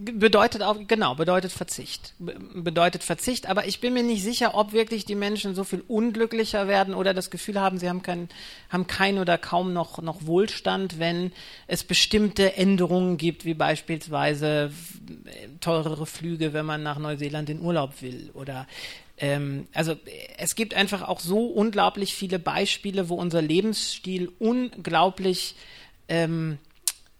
bedeutet 0.00 0.62
auch, 0.62 0.76
genau, 0.86 1.14
bedeutet 1.14 1.52
Verzicht. 1.52 2.14
Bedeutet 2.18 3.02
Verzicht, 3.02 3.46
aber 3.46 3.66
ich 3.66 3.80
bin 3.80 3.92
mir 3.92 4.02
nicht 4.02 4.22
sicher, 4.22 4.54
ob 4.54 4.72
wirklich 4.72 5.04
die 5.04 5.14
Menschen 5.14 5.54
so 5.54 5.64
viel 5.64 5.82
unglücklicher 5.86 6.68
werden 6.68 6.94
oder 6.94 7.12
das 7.12 7.30
Gefühl 7.30 7.60
haben, 7.60 7.78
sie 7.78 7.88
haben 7.88 8.02
kein, 8.02 8.28
haben 8.70 8.86
kein 8.86 9.18
oder 9.18 9.36
kaum 9.36 9.72
noch, 9.72 10.00
noch 10.00 10.26
Wohlstand, 10.26 10.98
wenn 10.98 11.32
es 11.66 11.84
bestimmte 11.84 12.56
Änderungen 12.56 13.16
gibt, 13.16 13.44
wie 13.44 13.54
beispielsweise 13.54 14.72
teurere 15.60 16.06
Flüge, 16.06 16.52
wenn 16.52 16.66
man 16.66 16.82
nach 16.82 16.98
Neuseeland 16.98 17.50
in 17.50 17.60
Urlaub 17.60 18.00
will 18.00 18.30
oder 18.34 18.66
ähm, 19.18 19.68
also 19.74 19.96
es 20.38 20.54
gibt 20.54 20.72
einfach 20.72 21.02
auch 21.02 21.20
so 21.20 21.46
unglaublich 21.46 22.14
viele 22.14 22.38
Beispiele, 22.38 23.10
wo 23.10 23.16
unser 23.16 23.42
Lebensstil 23.42 24.32
unglaublich, 24.38 25.56
ähm, 26.08 26.58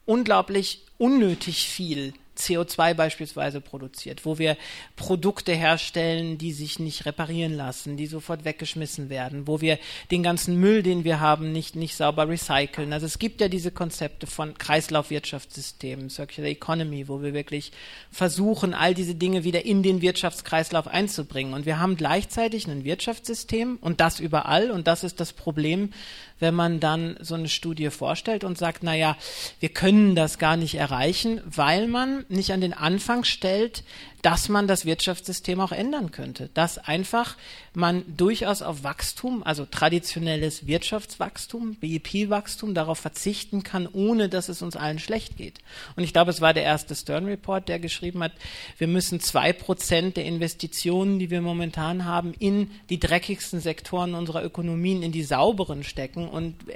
unglaublich 0.07 0.83
unnötig 0.97 1.69
viel 1.69 2.15
CO2 2.41 2.95
beispielsweise 2.95 3.61
produziert, 3.61 4.25
wo 4.25 4.39
wir 4.39 4.57
Produkte 4.97 5.53
herstellen, 5.53 6.39
die 6.39 6.53
sich 6.53 6.79
nicht 6.79 7.07
reparieren 7.07 7.55
lassen, 7.55 7.97
die 7.97 8.07
sofort 8.07 8.45
weggeschmissen 8.45 9.11
werden, 9.11 9.47
wo 9.47 9.61
wir 9.61 9.79
den 10.11 10.23
ganzen 10.23 10.59
Müll, 10.59 10.83
den 10.83 11.05
wir 11.05 11.21
haben, 11.21 11.53
nicht, 11.53 11.77
nicht 11.77 11.97
sauber 11.97 12.29
recyceln. 12.29 12.93
Also 12.93 13.07
es 13.07 13.19
gibt 13.19 13.41
ja 13.41 13.49
diese 13.49 13.71
Konzepte 13.71 14.27
von 14.27 14.57
Kreislaufwirtschaftssystemen, 14.57 16.11
Circular 16.11 16.51
Economy, 16.51 17.09
wo 17.09 17.23
wir 17.23 17.35
wirklich 17.35 17.73
versuchen, 18.11 18.75
all 18.75 18.95
diese 18.95 19.15
Dinge 19.15 19.45
wieder 19.45 19.65
in 19.65 19.83
den 19.83 20.03
Wirtschaftskreislauf 20.03 20.87
einzubringen. 20.87 21.55
Und 21.55 21.67
wir 21.67 21.79
haben 21.79 21.97
gleichzeitig 21.97 22.67
ein 22.67 22.85
Wirtschaftssystem 22.85 23.79
und 23.81 24.01
das 24.01 24.21
überall. 24.21 24.71
Und 24.71 24.87
das 24.87 25.05
ist 25.05 25.21
das 25.21 25.33
Problem, 25.33 25.91
wenn 26.41 26.55
man 26.55 26.81
dann 26.81 27.17
so 27.21 27.35
eine 27.35 27.49
Studie 27.49 27.91
vorstellt 27.91 28.45
und 28.45 28.59
sagt, 28.59 28.83
na 28.83 28.95
ja, 28.95 29.17
wir 29.61 29.69
können 29.69 30.17
das 30.17 30.39
gar 30.39 30.57
nicht 30.57 30.75
erreichen, 30.75 31.41
weil 31.45 31.87
man 31.87 32.25
nicht 32.31 32.53
an 32.53 32.61
den 32.61 32.73
Anfang 32.73 33.25
stellt, 33.25 33.83
dass 34.23 34.49
man 34.49 34.67
das 34.67 34.85
Wirtschaftssystem 34.85 35.61
auch 35.61 35.73
ändern 35.73 36.11
könnte. 36.11 36.51
Dass 36.55 36.79
einfach 36.79 37.37
man 37.73 38.05
durchaus 38.17 38.63
auf 38.63 38.83
Wachstum, 38.83 39.43
also 39.43 39.65
traditionelles 39.65 40.67
Wirtschaftswachstum, 40.67 41.77
BIP-Wachstum, 41.77 42.75
darauf 42.75 42.99
verzichten 42.99 43.63
kann, 43.63 43.87
ohne 43.87 44.29
dass 44.29 44.49
es 44.49 44.63
uns 44.63 44.77
allen 44.77 44.99
schlecht 44.99 45.37
geht. 45.37 45.59
Und 45.97 46.05
ich 46.05 46.13
glaube, 46.13 46.31
es 46.31 46.41
war 46.41 46.53
der 46.53 46.65
erste 46.65 46.95
Stern 46.95 47.27
Report, 47.27 47.69
der 47.69 47.79
geschrieben 47.79 48.23
hat, 48.23 48.33
wir 48.79 48.89
müssen 48.89 49.21
zwei 49.21 49.53
Prozent 49.53 50.17
der 50.17 50.25
Investitionen, 50.25 51.19
die 51.19 51.31
wir 51.31 51.41
momentan 51.41 52.05
haben, 52.05 52.35
in 52.39 52.71
die 52.91 53.01
dreckigsten 53.01 53.61
Sektoren 53.61 54.15
unserer 54.15 54.45
Ökonomien, 54.45 55.03
in 55.03 55.13
die 55.13 55.23
sauberen 55.23 55.85
stecken. 55.85 56.29
Und 56.29 56.69
äh, 56.69 56.75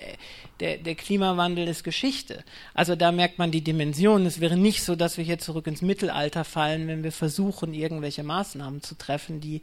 der, 0.60 0.78
der 0.78 0.94
Klimawandel 0.94 1.66
ist 1.68 1.82
Geschichte. 1.82 2.44
Also 2.72 2.94
da 2.94 3.12
merkt 3.12 3.38
man 3.38 3.50
die 3.50 3.62
Dimension. 3.62 4.24
Es 4.24 4.40
wäre 4.40 4.56
nicht 4.56 4.82
so, 4.84 4.94
dass 4.94 5.16
wir 5.18 5.24
hier 5.24 5.38
zurück 5.38 5.66
ins 5.66 5.82
Mittelalter 5.82 6.44
fallen, 6.44 6.86
wenn 6.86 7.02
wir 7.02 7.12
versuchen, 7.12 7.33
irgendwelche 7.38 8.22
Maßnahmen 8.22 8.82
zu 8.82 8.96
treffen, 8.96 9.40
die 9.40 9.62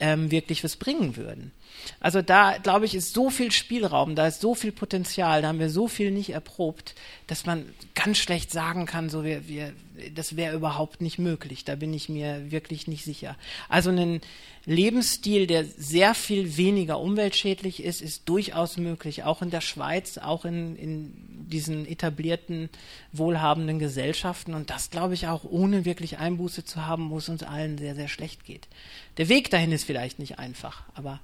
ähm, 0.00 0.30
wirklich 0.30 0.64
was 0.64 0.76
bringen 0.76 1.16
würden. 1.16 1.52
Also 2.00 2.22
da, 2.22 2.56
glaube 2.58 2.86
ich, 2.86 2.94
ist 2.94 3.14
so 3.14 3.30
viel 3.30 3.52
Spielraum, 3.52 4.16
da 4.16 4.26
ist 4.26 4.40
so 4.40 4.54
viel 4.54 4.72
Potenzial, 4.72 5.42
da 5.42 5.48
haben 5.48 5.58
wir 5.58 5.70
so 5.70 5.88
viel 5.88 6.10
nicht 6.10 6.30
erprobt, 6.30 6.94
dass 7.26 7.46
man 7.46 7.66
ganz 7.94 8.18
schlecht 8.18 8.50
sagen 8.50 8.86
kann, 8.86 9.10
so 9.10 9.24
wir, 9.24 9.46
wir, 9.46 9.72
das 10.14 10.36
wäre 10.36 10.56
überhaupt 10.56 11.00
nicht 11.02 11.18
möglich. 11.18 11.64
Da 11.64 11.76
bin 11.76 11.92
ich 11.92 12.08
mir 12.08 12.50
wirklich 12.50 12.88
nicht 12.88 13.04
sicher. 13.04 13.36
Also 13.68 13.90
ein 13.90 14.20
Lebensstil, 14.64 15.46
der 15.46 15.64
sehr 15.64 16.14
viel 16.14 16.56
weniger 16.56 16.98
umweltschädlich 16.98 17.82
ist, 17.82 18.02
ist 18.02 18.28
durchaus 18.28 18.76
möglich, 18.76 19.24
auch 19.24 19.42
in 19.42 19.50
der 19.50 19.60
Schweiz, 19.60 20.18
auch 20.18 20.44
in, 20.44 20.76
in 20.76 21.12
diesen 21.50 21.86
etablierten, 21.86 22.70
wohlhabenden 23.12 23.78
Gesellschaften. 23.78 24.54
Und 24.54 24.70
das, 24.70 24.90
glaube 24.90 25.14
ich, 25.14 25.26
auch 25.26 25.44
ohne 25.44 25.84
wirklich 25.84 26.18
Einbuße 26.18 26.64
zu 26.64 26.86
haben, 26.86 27.10
wo 27.10 27.18
es 27.18 27.28
uns 27.28 27.42
allen 27.42 27.78
sehr, 27.78 27.94
sehr 27.94 28.08
schlecht 28.08 28.44
geht. 28.44 28.68
Der 29.16 29.28
Weg 29.28 29.50
dahin 29.50 29.72
ist 29.72 29.84
vielleicht 29.84 30.18
nicht 30.18 30.38
einfach, 30.38 30.84
aber 30.94 31.20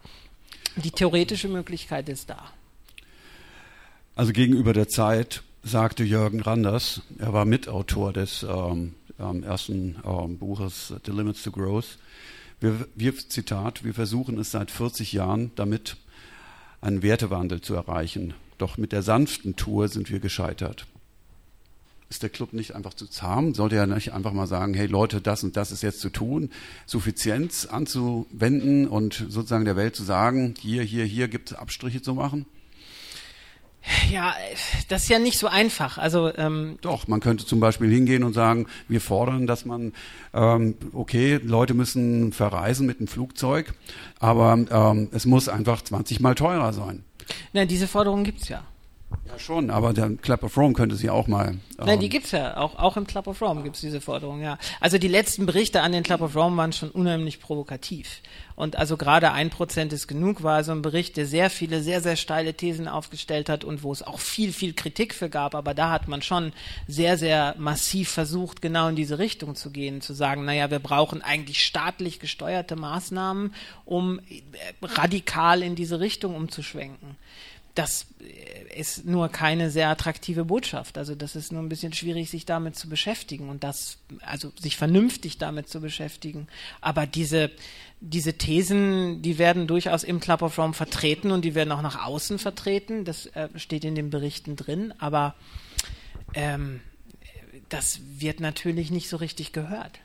die 0.77 0.91
theoretische 0.91 1.49
Möglichkeit 1.49 2.09
ist 2.09 2.29
da. 2.29 2.53
Also 4.15 4.33
gegenüber 4.33 4.73
der 4.73 4.89
Zeit 4.89 5.43
sagte 5.63 6.05
Jürgen 6.05 6.41
Randers, 6.41 7.03
er 7.19 7.33
war 7.33 7.45
Mitautor 7.45 8.13
des 8.13 8.45
ähm, 8.49 8.95
ähm, 9.19 9.43
ersten 9.43 9.97
ähm, 10.05 10.39
Buches 10.39 10.95
The 11.05 11.13
Limits 11.13 11.43
to 11.43 11.51
Growth. 11.51 11.99
Wir, 12.61 12.87
wir, 12.95 13.17
Zitat, 13.17 13.85
wir 13.85 13.93
versuchen 13.93 14.39
es 14.39 14.51
seit 14.53 14.71
40 14.71 15.13
Jahren 15.13 15.51
damit, 15.57 15.97
einen 16.81 17.03
Wertewandel 17.03 17.61
zu 17.61 17.75
erreichen. 17.75 18.35
Doch 18.59 18.79
mit 18.79 18.93
der 18.93 19.03
sanften 19.03 19.57
Tour 19.57 19.89
sind 19.89 20.11
wir 20.11 20.21
gescheitert 20.21 20.87
ist 22.09 22.23
der 22.23 22.31
Club 22.31 22.53
nicht 22.53 22.75
einfach 22.75 22.95
zu 22.95 23.07
zahm? 23.07 23.55
Sollte 23.55 23.77
er 23.77 23.87
nicht 23.87 24.13
einfach 24.13 24.33
mal 24.33 24.47
sagen, 24.47 24.75
hey 24.75 24.87
Leute, 24.87 25.21
das 25.21 25.43
und 25.43 25.57
das 25.57 25.73
ist 25.73 25.83
jetzt 25.83 26.01
zu 26.01 26.11
tun, 26.11 26.51
Suffizienz 26.87 27.67
anzuwenden 27.67 28.87
und 28.87 29.27
sozusagen 29.29 29.65
der 29.65 29.77
Welt 29.77 29.97
zu 29.97 30.05
sagen, 30.05 30.55
hier, 30.61 30.83
hier, 30.83 31.05
hier 31.05 31.29
gibt 31.29 31.51
es 31.51 31.57
Abstriche 31.57 32.03
zu 32.03 32.15
machen? 32.15 32.47
Ja, 34.11 34.35
das 34.89 35.05
ist 35.05 35.09
ja 35.11 35.21
nicht 35.21 35.39
so 35.39 35.47
einfach. 35.47 35.97
Also 35.99 36.35
ähm 36.37 36.77
doch, 36.81 37.07
man 37.07 37.21
könnte 37.21 37.47
zum 37.47 37.61
Beispiel 37.61 37.89
hingehen 37.89 38.25
und 38.25 38.33
sagen, 38.33 38.67
wir 38.89 39.01
fordern, 39.01 39.47
dass 39.47 39.65
man 39.65 39.93
ähm, 40.35 40.75
okay, 40.93 41.39
Leute 41.43 41.75
müssen 41.75 42.33
verreisen 42.33 42.87
mit 42.87 42.99
dem 42.99 43.07
Flugzeug, 43.07 43.75
aber 44.19 44.59
ähm, 44.71 45.09
es 45.13 45.25
muss 45.25 45.49
einfach 45.49 45.83
20 45.83 46.19
mal 46.21 46.35
teurer 46.35 46.73
sein. 46.73 47.05
Nein, 47.53 47.69
diese 47.69 47.89
Forderung 47.89 48.25
gibt's 48.25 48.49
ja. 48.49 48.63
Ja, 49.29 49.39
schon, 49.39 49.71
aber 49.71 49.93
der 49.93 50.11
Club 50.17 50.43
of 50.43 50.57
Rome 50.57 50.75
könnte 50.75 50.97
sie 50.97 51.11
auch 51.11 51.27
mal. 51.27 51.49
Ähm 51.49 51.61
Nein, 51.79 52.01
die 52.01 52.09
gibt's 52.09 52.33
ja. 52.33 52.57
Auch, 52.57 52.77
auch 52.77 52.97
im 52.97 53.07
Club 53.07 53.27
of 53.29 53.41
Rome 53.41 53.63
gibt's 53.63 53.81
diese 53.81 54.01
Forderung, 54.01 54.41
ja. 54.41 54.59
Also 54.81 54.99
die 54.99 55.09
letzten 55.09 55.47
Berichte 55.47 55.81
an 55.81 55.93
den 55.93 56.03
Club 56.03 56.21
of 56.21 56.35
Rome 56.35 56.57
waren 56.57 56.73
schon 56.73 56.91
unheimlich 56.91 57.41
provokativ. 57.41 58.21
Und 58.57 58.77
also 58.77 58.97
gerade 58.97 59.33
ein 59.33 59.51
Prozent 59.51 59.93
ist 59.93 60.09
genug 60.09 60.43
war 60.43 60.65
so 60.65 60.73
ein 60.73 60.81
Bericht, 60.81 61.19
der 61.19 61.27
sehr 61.27 61.51
viele, 61.51 61.83
sehr, 61.83 62.01
sehr 62.01 62.17
steile 62.17 62.55
Thesen 62.55 62.89
aufgestellt 62.89 63.51
hat 63.51 63.65
und 63.65 63.83
wo 63.83 63.93
es 63.93 64.03
auch 64.03 64.19
viel, 64.19 64.53
viel 64.53 64.73
Kritik 64.73 65.15
für 65.15 65.29
gab. 65.29 65.55
Aber 65.55 65.75
da 65.75 65.91
hat 65.91 66.09
man 66.09 66.23
schon 66.23 66.53
sehr, 66.89 67.19
sehr 67.19 67.55
massiv 67.59 68.09
versucht, 68.09 68.63
genau 68.63 68.89
in 68.89 68.97
diese 68.97 69.19
Richtung 69.19 69.55
zu 69.55 69.71
gehen, 69.71 70.01
zu 70.01 70.15
sagen, 70.15 70.47
naja, 70.47 70.71
wir 70.71 70.79
brauchen 70.79 71.21
eigentlich 71.21 71.65
staatlich 71.65 72.19
gesteuerte 72.19 72.77
Maßnahmen, 72.77 73.55
um 73.85 74.19
äh, 74.21 74.43
radikal 74.83 75.63
in 75.63 75.77
diese 75.77 76.01
Richtung 76.01 76.35
umzuschwenken 76.35 77.17
das 77.77 78.07
ist 78.75 79.05
nur 79.05 79.29
keine 79.29 79.71
sehr 79.71 79.91
attraktive 79.91 80.47
Botschaft. 80.47 80.97
Also 80.97 81.15
das 81.15 81.37
ist 81.37 81.53
nur 81.53 81.63
ein 81.63 81.69
bisschen 81.69 81.93
schwierig, 81.93 82.31
sich 82.31 82.47
damit 82.47 82.75
zu 82.75 82.89
beschäftigen 82.89 83.51
und 83.51 83.63
das, 83.63 83.99
also 84.23 84.51
sich 84.59 84.77
vernünftig 84.77 85.37
damit 85.37 85.69
zu 85.69 85.81
beschäftigen. 85.81 86.49
Aber 86.81 87.07
diese, 87.07 87.51
diese 88.09 88.35
Thesen, 88.35 89.21
die 89.23 89.39
werden 89.39 89.67
durchaus 89.67 90.05
im 90.05 90.21
Club 90.21 90.43
of 90.43 90.59
Rome 90.59 90.75
vertreten 90.75 91.33
und 91.33 91.45
die 91.45 91.55
werden 91.55 91.73
auch 91.73 91.83
nach 91.83 92.05
außen 92.05 92.39
vertreten. 92.39 93.05
Das 93.05 93.27
äh, 93.27 93.49
steht 93.57 93.85
in 93.85 93.95
den 93.95 94.11
Berichten 94.11 94.55
drin, 94.55 94.95
aber 94.99 95.35
ähm, 96.35 96.81
das 97.69 98.01
wird 98.19 98.41
natürlich 98.41 98.91
nicht 98.91 99.09
so 99.09 99.17
richtig 99.17 99.53
gehört. 99.53 99.99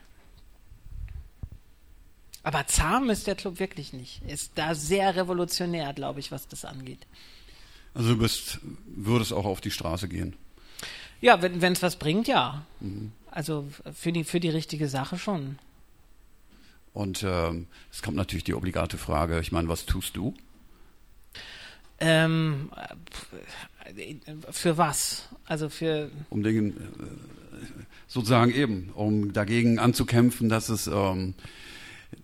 Aber 2.42 2.66
zahm 2.66 3.08
ist 3.08 3.28
der 3.28 3.36
Club 3.36 3.60
wirklich 3.60 3.92
nicht. 3.92 4.20
Ist 4.26 4.52
da 4.56 4.74
sehr 4.74 5.14
revolutionär, 5.14 5.92
glaube 5.92 6.18
ich, 6.18 6.32
was 6.32 6.48
das 6.48 6.64
angeht. 6.64 7.06
Also 7.94 8.14
du 8.14 8.18
bist, 8.18 8.58
würdest 8.86 9.32
auch 9.32 9.44
auf 9.44 9.60
die 9.60 9.70
Straße 9.70 10.08
gehen? 10.08 10.34
Ja, 11.20 11.40
wenn 11.40 11.72
es 11.72 11.82
was 11.82 11.96
bringt, 11.96 12.26
ja. 12.26 12.66
Mhm. 12.80 13.12
Also 13.30 13.68
für 13.94 14.10
die, 14.10 14.24
für 14.24 14.40
die 14.40 14.48
richtige 14.48 14.88
Sache 14.88 15.18
schon. 15.18 15.58
Und 16.92 17.24
ähm, 17.26 17.66
es 17.90 18.02
kommt 18.02 18.16
natürlich 18.16 18.44
die 18.44 18.54
obligate 18.54 18.98
Frage, 18.98 19.40
ich 19.40 19.52
meine, 19.52 19.68
was 19.68 19.86
tust 19.86 20.16
du? 20.16 20.34
Ähm, 21.98 22.70
für 24.50 24.76
was? 24.76 25.28
Also 25.46 25.68
für. 25.68 26.10
Um 26.28 26.42
den, 26.42 26.70
äh, 26.70 26.72
sozusagen 28.08 28.52
eben, 28.52 28.90
um 28.94 29.32
dagegen 29.32 29.78
anzukämpfen, 29.78 30.48
dass 30.48 30.68
es, 30.68 30.86
ähm, 30.86 31.34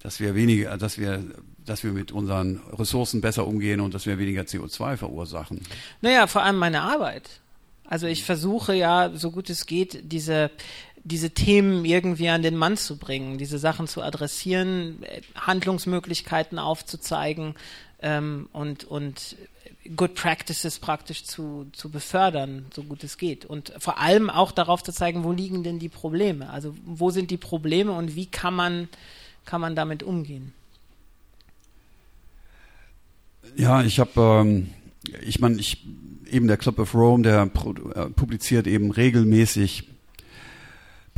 dass 0.01 0.21
wir 0.21 0.35
weniger, 0.35 0.77
dass 0.77 0.99
wir 0.99 1.25
dass 1.69 1.85
wir 1.85 1.93
mit 1.93 2.13
unseren 2.13 2.61
Ressourcen 2.73 3.21
besser 3.21 3.47
umgehen 3.47 3.81
und 3.81 3.95
dass 3.95 4.07
wir 4.07 4.19
weniger 4.19 4.43
CO2 4.43 4.97
verursachen? 4.97 5.61
Naja, 6.01 6.27
vor 6.27 6.43
allem 6.43 6.57
meine 6.57 6.81
Arbeit. 6.81 7.29
Also 7.85 8.07
ich 8.07 8.25
versuche 8.25 8.75
ja, 8.75 9.11
so 9.15 9.31
gut 9.31 9.49
es 9.51 9.67
geht, 9.67 10.13
diese, 10.13 10.51
diese 11.05 11.31
Themen 11.31 11.85
irgendwie 11.85 12.29
an 12.29 12.43
den 12.43 12.57
Mann 12.57 12.77
zu 12.77 12.97
bringen, 12.97 13.39
diese 13.39 13.59
Sachen 13.59 13.87
zu 13.87 14.03
adressieren, 14.03 15.05
Handlungsmöglichkeiten 15.35 16.59
aufzuzeigen 16.59 17.55
ähm, 18.01 18.49
und, 18.53 18.85
und 18.85 19.37
Good 19.97 20.15
Practices 20.15 20.79
praktisch 20.79 21.25
zu, 21.25 21.67
zu 21.73 21.91
befördern, 21.91 22.67
so 22.75 22.83
gut 22.83 23.05
es 23.05 23.17
geht. 23.17 23.45
Und 23.45 23.73
vor 23.79 23.99
allem 23.99 24.29
auch 24.29 24.53
darauf 24.53 24.83
zu 24.83 24.93
zeigen, 24.93 25.25
wo 25.25 25.33
liegen 25.33 25.63
denn 25.63 25.79
die 25.79 25.89
Probleme? 25.89 26.51
Also 26.51 26.75
wo 26.85 27.11
sind 27.11 27.31
die 27.31 27.37
Probleme 27.37 27.93
und 27.93 28.15
wie 28.15 28.27
kann 28.27 28.55
man, 28.55 28.89
kann 29.45 29.61
man 29.61 29.75
damit 29.77 30.03
umgehen? 30.03 30.53
Ja, 33.57 33.83
ich 33.83 33.99
habe, 33.99 34.21
ähm, 34.21 34.71
ich 35.23 35.41
meine, 35.41 35.59
ich 35.59 35.87
eben 36.31 36.49
der 36.49 36.59
Club 36.59 36.79
of 36.79 36.95
Rome, 36.95 37.23
der 37.23 37.51
äh, 37.95 38.11
publiziert 38.11 38.67
eben 38.67 38.91
regelmäßig 38.91 39.89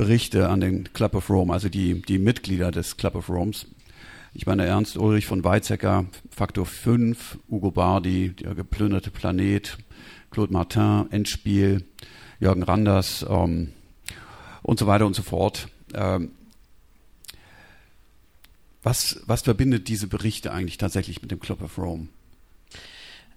Berichte 0.01 0.49
an 0.49 0.63
den 0.63 0.91
Club 0.95 1.15
of 1.15 1.29
Rome, 1.29 1.53
also 1.53 1.69
die, 1.69 2.01
die 2.01 2.19
Mitglieder 2.19 2.71
des 2.71 2.97
Club 2.97 3.17
of 3.17 3.29
Romes. 3.29 3.67
Ich 4.33 4.47
meine, 4.47 4.65
Ernst 4.65 4.97
Ulrich 4.97 5.27
von 5.27 5.45
Weizsäcker, 5.45 6.07
Faktor 6.31 6.65
5, 6.65 7.39
Ugo 7.51 7.71
Bardi, 7.71 8.31
der 8.31 8.55
geplünderte 8.55 9.11
Planet, 9.11 9.77
Claude 10.31 10.55
Martin, 10.55 11.05
Endspiel, 11.11 11.85
Jürgen 12.39 12.63
Randers 12.63 13.27
ähm, 13.29 13.73
und 14.63 14.79
so 14.79 14.87
weiter 14.87 15.05
und 15.05 15.15
so 15.15 15.23
fort. 15.23 15.69
Ähm, 15.93 16.31
was, 18.83 19.21
was 19.27 19.43
verbindet 19.43 19.87
diese 19.89 20.07
Berichte 20.07 20.51
eigentlich 20.51 20.79
tatsächlich 20.79 21.21
mit 21.21 21.31
dem 21.31 21.41
Club 21.41 21.61
of 21.61 21.77
Rome? 21.77 22.09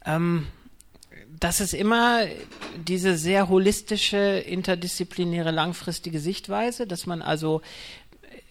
Ähm, 0.06 0.48
das 1.44 1.60
ist 1.60 1.74
immer 1.74 2.22
diese 2.78 3.18
sehr 3.18 3.50
holistische, 3.50 4.18
interdisziplinäre, 4.18 5.52
langfristige 5.52 6.22
Sichtweise, 6.22 6.88
dass 6.88 7.06
man 7.06 7.22
also, 7.22 7.62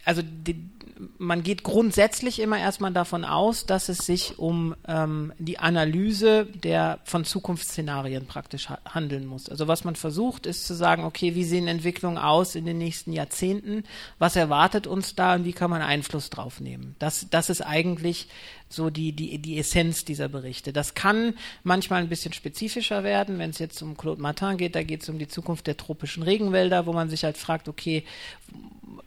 also 0.04 0.20
die, 0.22 0.68
man 1.16 1.42
geht 1.42 1.62
grundsätzlich 1.62 2.38
immer 2.38 2.58
erstmal 2.58 2.92
davon 2.92 3.24
aus, 3.24 3.64
dass 3.64 3.88
es 3.88 3.98
sich 3.98 4.38
um 4.38 4.74
ähm, 4.86 5.32
die 5.38 5.58
Analyse 5.58 6.44
der 6.44 7.00
von 7.04 7.24
Zukunftsszenarien 7.24 8.26
praktisch 8.26 8.68
ha 8.68 8.78
handeln 8.84 9.24
muss. 9.24 9.48
Also 9.48 9.68
was 9.68 9.84
man 9.84 9.96
versucht, 9.96 10.44
ist 10.44 10.66
zu 10.66 10.74
sagen, 10.74 11.04
okay, 11.04 11.34
wie 11.34 11.44
sehen 11.44 11.68
Entwicklungen 11.68 12.18
aus 12.18 12.54
in 12.54 12.66
den 12.66 12.76
nächsten 12.76 13.12
Jahrzehnten? 13.14 13.84
Was 14.18 14.36
erwartet 14.36 14.86
uns 14.86 15.14
da 15.14 15.34
und 15.34 15.46
wie 15.46 15.54
kann 15.54 15.70
man 15.70 15.80
Einfluss 15.80 16.28
drauf 16.28 16.60
nehmen? 16.60 16.94
Das, 16.98 17.26
das 17.30 17.48
ist 17.48 17.62
eigentlich 17.62 18.28
so 18.72 18.90
die, 18.90 19.12
die, 19.12 19.38
die 19.38 19.58
Essenz 19.58 20.04
dieser 20.04 20.28
Berichte. 20.28 20.72
Das 20.72 20.94
kann 20.94 21.34
manchmal 21.62 22.02
ein 22.02 22.08
bisschen 22.08 22.32
spezifischer 22.32 23.04
werden, 23.04 23.38
wenn 23.38 23.50
es 23.50 23.58
jetzt 23.58 23.82
um 23.82 23.96
Claude 23.96 24.20
Martin 24.20 24.56
geht, 24.56 24.74
da 24.74 24.82
geht 24.82 25.02
es 25.02 25.08
um 25.08 25.18
die 25.18 25.28
Zukunft 25.28 25.66
der 25.66 25.76
tropischen 25.76 26.22
Regenwälder, 26.22 26.86
wo 26.86 26.92
man 26.92 27.10
sich 27.10 27.24
halt 27.24 27.36
fragt, 27.36 27.68
okay, 27.68 28.04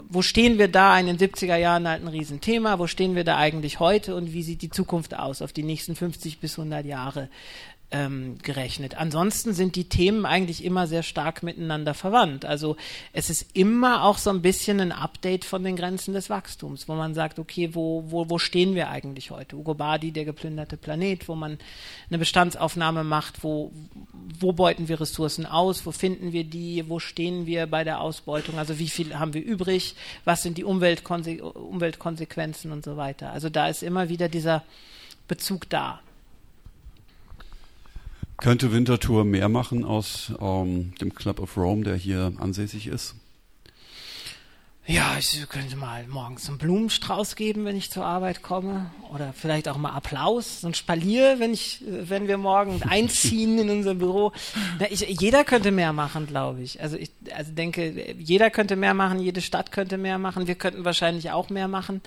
wo 0.08 0.22
stehen 0.22 0.58
wir 0.58 0.68
da 0.68 0.98
in 1.00 1.08
den 1.08 1.18
70er 1.18 1.56
Jahren 1.56 1.88
halt 1.88 2.02
ein 2.02 2.08
Riesenthema, 2.08 2.80
wo 2.80 2.88
stehen 2.88 3.16
wir 3.16 3.24
da 3.24 3.38
eigentlich 3.38 3.80
heute 3.80 4.16
und 4.16 4.34
wie 4.34 4.44
sieht 4.44 4.62
die 4.62 4.70
Zukunft 4.70 5.16
aus 5.16 5.42
auf 5.42 5.54
die 5.54 5.64
nächsten 5.64 5.96
50 5.96 6.40
bis 6.40 6.58
100 6.58 6.86
Jahre? 6.86 7.30
Ähm, 7.96 8.38
gerechnet. 8.44 8.98
Ansonsten 8.98 9.54
sind 9.54 9.78
die 9.78 9.88
Themen 9.88 10.26
eigentlich 10.26 10.66
immer 10.66 10.86
sehr 10.86 11.02
stark 11.02 11.44
miteinander 11.44 11.94
verwandt. 11.94 12.44
Also 12.44 12.76
es 13.14 13.30
ist 13.30 13.56
immer 13.56 14.04
auch 14.04 14.18
so 14.18 14.32
ein 14.32 14.42
bisschen 14.42 14.82
ein 14.82 14.92
Update 14.92 15.46
von 15.46 15.64
den 15.64 15.78
Grenzen 15.78 16.14
des 16.14 16.30
Wachstums, 16.30 16.90
wo 16.90 16.96
man 16.96 17.14
sagt, 17.14 17.40
okay, 17.40 17.70
wo, 17.74 18.04
wo, 18.08 18.30
wo 18.30 18.38
stehen 18.38 18.76
wir 18.76 18.90
eigentlich 18.90 19.32
heute? 19.32 19.56
Ugo 19.56 19.76
Badi, 19.76 20.12
der 20.12 20.26
geplünderte 20.26 20.76
Planet, 20.76 21.30
wo 21.30 21.36
man 21.36 21.58
eine 22.10 22.18
Bestandsaufnahme 22.18 23.06
macht, 23.06 23.44
wo, 23.44 23.72
wo 24.40 24.52
beuten 24.52 24.90
wir 24.90 25.00
Ressourcen 25.00 25.46
aus, 25.46 25.86
wo 25.86 25.92
finden 25.92 26.34
wir 26.34 26.44
die, 26.44 26.90
wo 26.90 27.00
stehen 27.00 27.46
wir 27.46 27.66
bei 27.68 27.86
der 27.86 28.02
Ausbeutung, 28.02 28.58
also 28.58 28.78
wie 28.78 28.90
viel 28.90 29.18
haben 29.18 29.34
wir 29.34 29.44
übrig, 29.44 29.96
was 30.26 30.44
sind 30.44 30.58
die 30.58 30.66
Umweltkonse 30.66 31.42
Umweltkonsequenzen 31.42 32.74
und 32.74 32.84
so 32.84 32.98
weiter. 32.98 33.32
Also 33.32 33.50
da 33.50 33.70
ist 33.70 33.84
immer 33.84 34.10
wieder 34.10 34.28
dieser 34.28 34.64
Bezug 35.28 35.70
da. 35.70 36.02
Könnte 38.38 38.72
Winterthur 38.72 39.24
mehr 39.24 39.50
machen 39.50 39.86
aus 39.86 40.34
ähm, 40.40 40.94
dem 41.00 41.14
Club 41.16 41.40
of 41.40 41.56
Rome, 41.58 41.84
der 41.84 41.96
hier 41.96 42.34
ansässig 42.38 42.88
ist? 42.88 43.16
Ja, 44.88 45.16
ich 45.18 45.50
könnte 45.50 45.76
mal 45.78 46.06
morgens 46.08 46.48
einen 46.48 46.60
Blumenstrauß 46.60 47.36
geben, 47.36 47.66
wenn 47.66 47.76
ich 47.76 47.90
zur 47.90 48.06
Arbeit 48.06 48.44
komme. 48.44 48.92
Oder 49.12 49.34
vielleicht 49.34 49.68
auch 49.68 49.78
mal 49.78 49.90
Applaus, 49.94 50.62
so 50.62 50.68
ein 50.68 50.76
Spalier, 50.76 51.40
wenn 51.40 51.54
ich, 51.54 51.84
wenn 51.88 52.28
wir 52.28 52.38
morgen 52.38 52.84
einziehen 52.88 53.58
in 53.58 53.72
unser 53.72 53.96
Büro. 53.96 54.32
Na, 54.78 54.86
ich, 54.92 55.00
jeder 55.20 55.44
könnte 55.44 55.72
mehr 55.72 55.92
machen, 55.92 56.28
glaube 56.28 56.62
ich. 56.62 56.84
Also 56.84 56.98
ich 56.98 57.10
also 57.34 57.52
denke, 57.52 58.14
jeder 58.20 58.52
könnte 58.52 58.76
mehr 58.76 58.94
machen, 58.94 59.20
jede 59.20 59.42
Stadt 59.42 59.72
könnte 59.72 59.98
mehr 59.98 60.20
machen. 60.20 60.46
Wir 60.46 60.56
könnten 60.56 60.86
wahrscheinlich 60.86 61.32
auch 61.32 61.50
mehr 61.50 61.68
machen. 61.68 62.02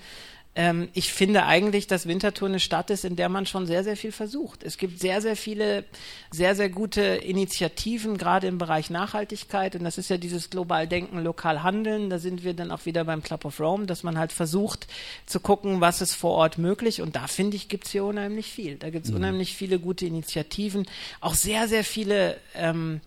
Ähm, 0.55 0.88
ich 0.92 1.12
finde 1.12 1.46
eigentlich, 1.46 1.86
dass 1.86 2.07
Winterthur 2.07 2.49
eine 2.49 2.61
Stadt 2.61 2.90
ist, 2.90 3.05
in 3.05 3.16
der 3.16 3.28
man 3.28 3.46
schon 3.46 3.66
sehr, 3.66 3.84
sehr 3.84 3.96
viel 3.96 4.12
versucht. 4.12 4.64
Es 4.64 4.76
gibt 4.76 4.99
sehr, 4.99 5.20
sehr 5.20 5.36
viele, 5.36 5.84
sehr, 6.30 6.55
sehr 6.55 6.68
gute 6.68 7.03
Initiativen, 7.03 8.18
gerade 8.18 8.46
im 8.46 8.59
Bereich 8.59 8.90
Nachhaltigkeit. 8.90 9.76
Und 9.76 9.84
das 9.84 9.99
ist 9.99 10.11
ja 10.11 10.16
dieses 10.16 10.51
global 10.51 10.88
Denken, 10.88 11.22
lokal 11.22 11.62
handeln. 11.62 12.11
Da 12.11 12.18
sind 12.18 12.44
wir 12.44 12.55
dann 12.55 12.70
auch 12.70 12.86
wieder 12.86 13.05
beim 13.05 13.22
Club 13.22 13.44
of 13.44 13.61
Rome, 13.61 13.86
dass 13.86 14.03
man 14.03 14.18
halt 14.18 14.32
versucht 14.32 14.88
zu 15.26 15.40
gucken, 15.40 15.80
was 15.80 16.01
ist 16.01 16.14
vor 16.14 16.32
Ort 16.32 16.59
möglich. 16.59 17.03
Und 17.03 17.14
da 17.14 17.26
finde 17.26 17.57
ich, 17.57 17.68
gibt 17.68 17.86
es 17.86 17.92
hier 17.92 18.05
unheimlich 18.05 18.46
viel. 18.46 18.76
Da 18.76 18.90
gibt 18.90 19.05
es 19.05 19.11
mhm. 19.12 19.18
unheimlich 19.18 19.55
viele 19.55 19.78
gute 19.78 20.07
Initiativen. 20.07 20.86
Auch 21.20 21.34
sehr, 21.34 21.68
sehr 21.68 21.84
viele 21.84 22.36
ähm, 22.55 23.01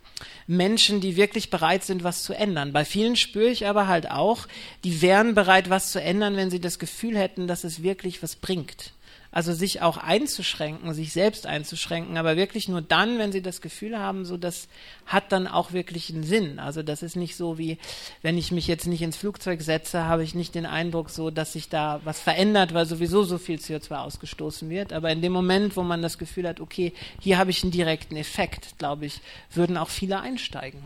Menschen, 0.47 1.01
die 1.01 1.15
wirklich 1.15 1.49
bereit 1.49 1.83
sind, 1.83 2.03
was 2.03 2.23
zu 2.23 2.33
ändern. 2.33 2.73
Bei 2.73 2.85
vielen 2.85 3.15
spüre 3.15 3.49
ich 3.49 3.67
aber 3.67 3.87
halt 3.87 4.09
auch, 4.09 4.47
die 4.83 5.01
wären 5.01 5.35
bereit, 5.35 5.69
was 5.69 5.91
zu 5.91 6.01
ändern, 6.01 6.35
wenn 6.35 6.49
sie 6.49 6.61
das 6.61 6.79
Gefühl 6.79 7.17
hätten, 7.17 7.47
dass 7.47 7.63
es 7.63 7.83
wirklich 7.83 8.23
was 8.23 8.35
bringt. 8.35 8.93
Also 9.31 9.53
sich 9.53 9.81
auch 9.81 9.97
einzuschränken, 9.97 10.93
sich 10.93 11.13
selbst 11.13 11.45
einzuschränken, 11.45 12.17
aber 12.17 12.35
wirklich 12.35 12.67
nur 12.67 12.81
dann, 12.81 13.17
wenn 13.17 13.31
sie 13.31 13.41
das 13.41 13.61
Gefühl 13.61 13.97
haben, 13.97 14.25
so 14.25 14.35
das 14.35 14.67
hat 15.05 15.31
dann 15.31 15.47
auch 15.47 15.71
wirklich 15.71 16.09
einen 16.09 16.23
Sinn. 16.23 16.59
Also 16.59 16.83
das 16.83 17.01
ist 17.01 17.15
nicht 17.15 17.37
so 17.37 17.57
wie, 17.57 17.77
wenn 18.21 18.37
ich 18.37 18.51
mich 18.51 18.67
jetzt 18.67 18.87
nicht 18.87 19.01
ins 19.01 19.15
Flugzeug 19.15 19.61
setze, 19.61 20.03
habe 20.03 20.23
ich 20.23 20.35
nicht 20.35 20.53
den 20.53 20.65
Eindruck 20.65 21.09
so, 21.09 21.31
dass 21.31 21.53
sich 21.53 21.69
da 21.69 22.01
was 22.03 22.19
verändert, 22.19 22.73
weil 22.73 22.85
sowieso 22.85 23.23
so 23.23 23.37
viel 23.37 23.57
CO2 23.57 23.95
ausgestoßen 23.95 24.69
wird. 24.69 24.91
Aber 24.91 25.09
in 25.11 25.21
dem 25.21 25.31
Moment, 25.31 25.77
wo 25.77 25.83
man 25.83 26.01
das 26.01 26.17
Gefühl 26.17 26.47
hat, 26.47 26.59
okay, 26.59 26.91
hier 27.19 27.37
habe 27.37 27.51
ich 27.51 27.63
einen 27.63 27.71
direkten 27.71 28.17
Effekt, 28.17 28.77
glaube 28.79 29.05
ich, 29.05 29.21
würden 29.53 29.77
auch 29.77 29.89
viele 29.89 30.19
einsteigen. 30.19 30.83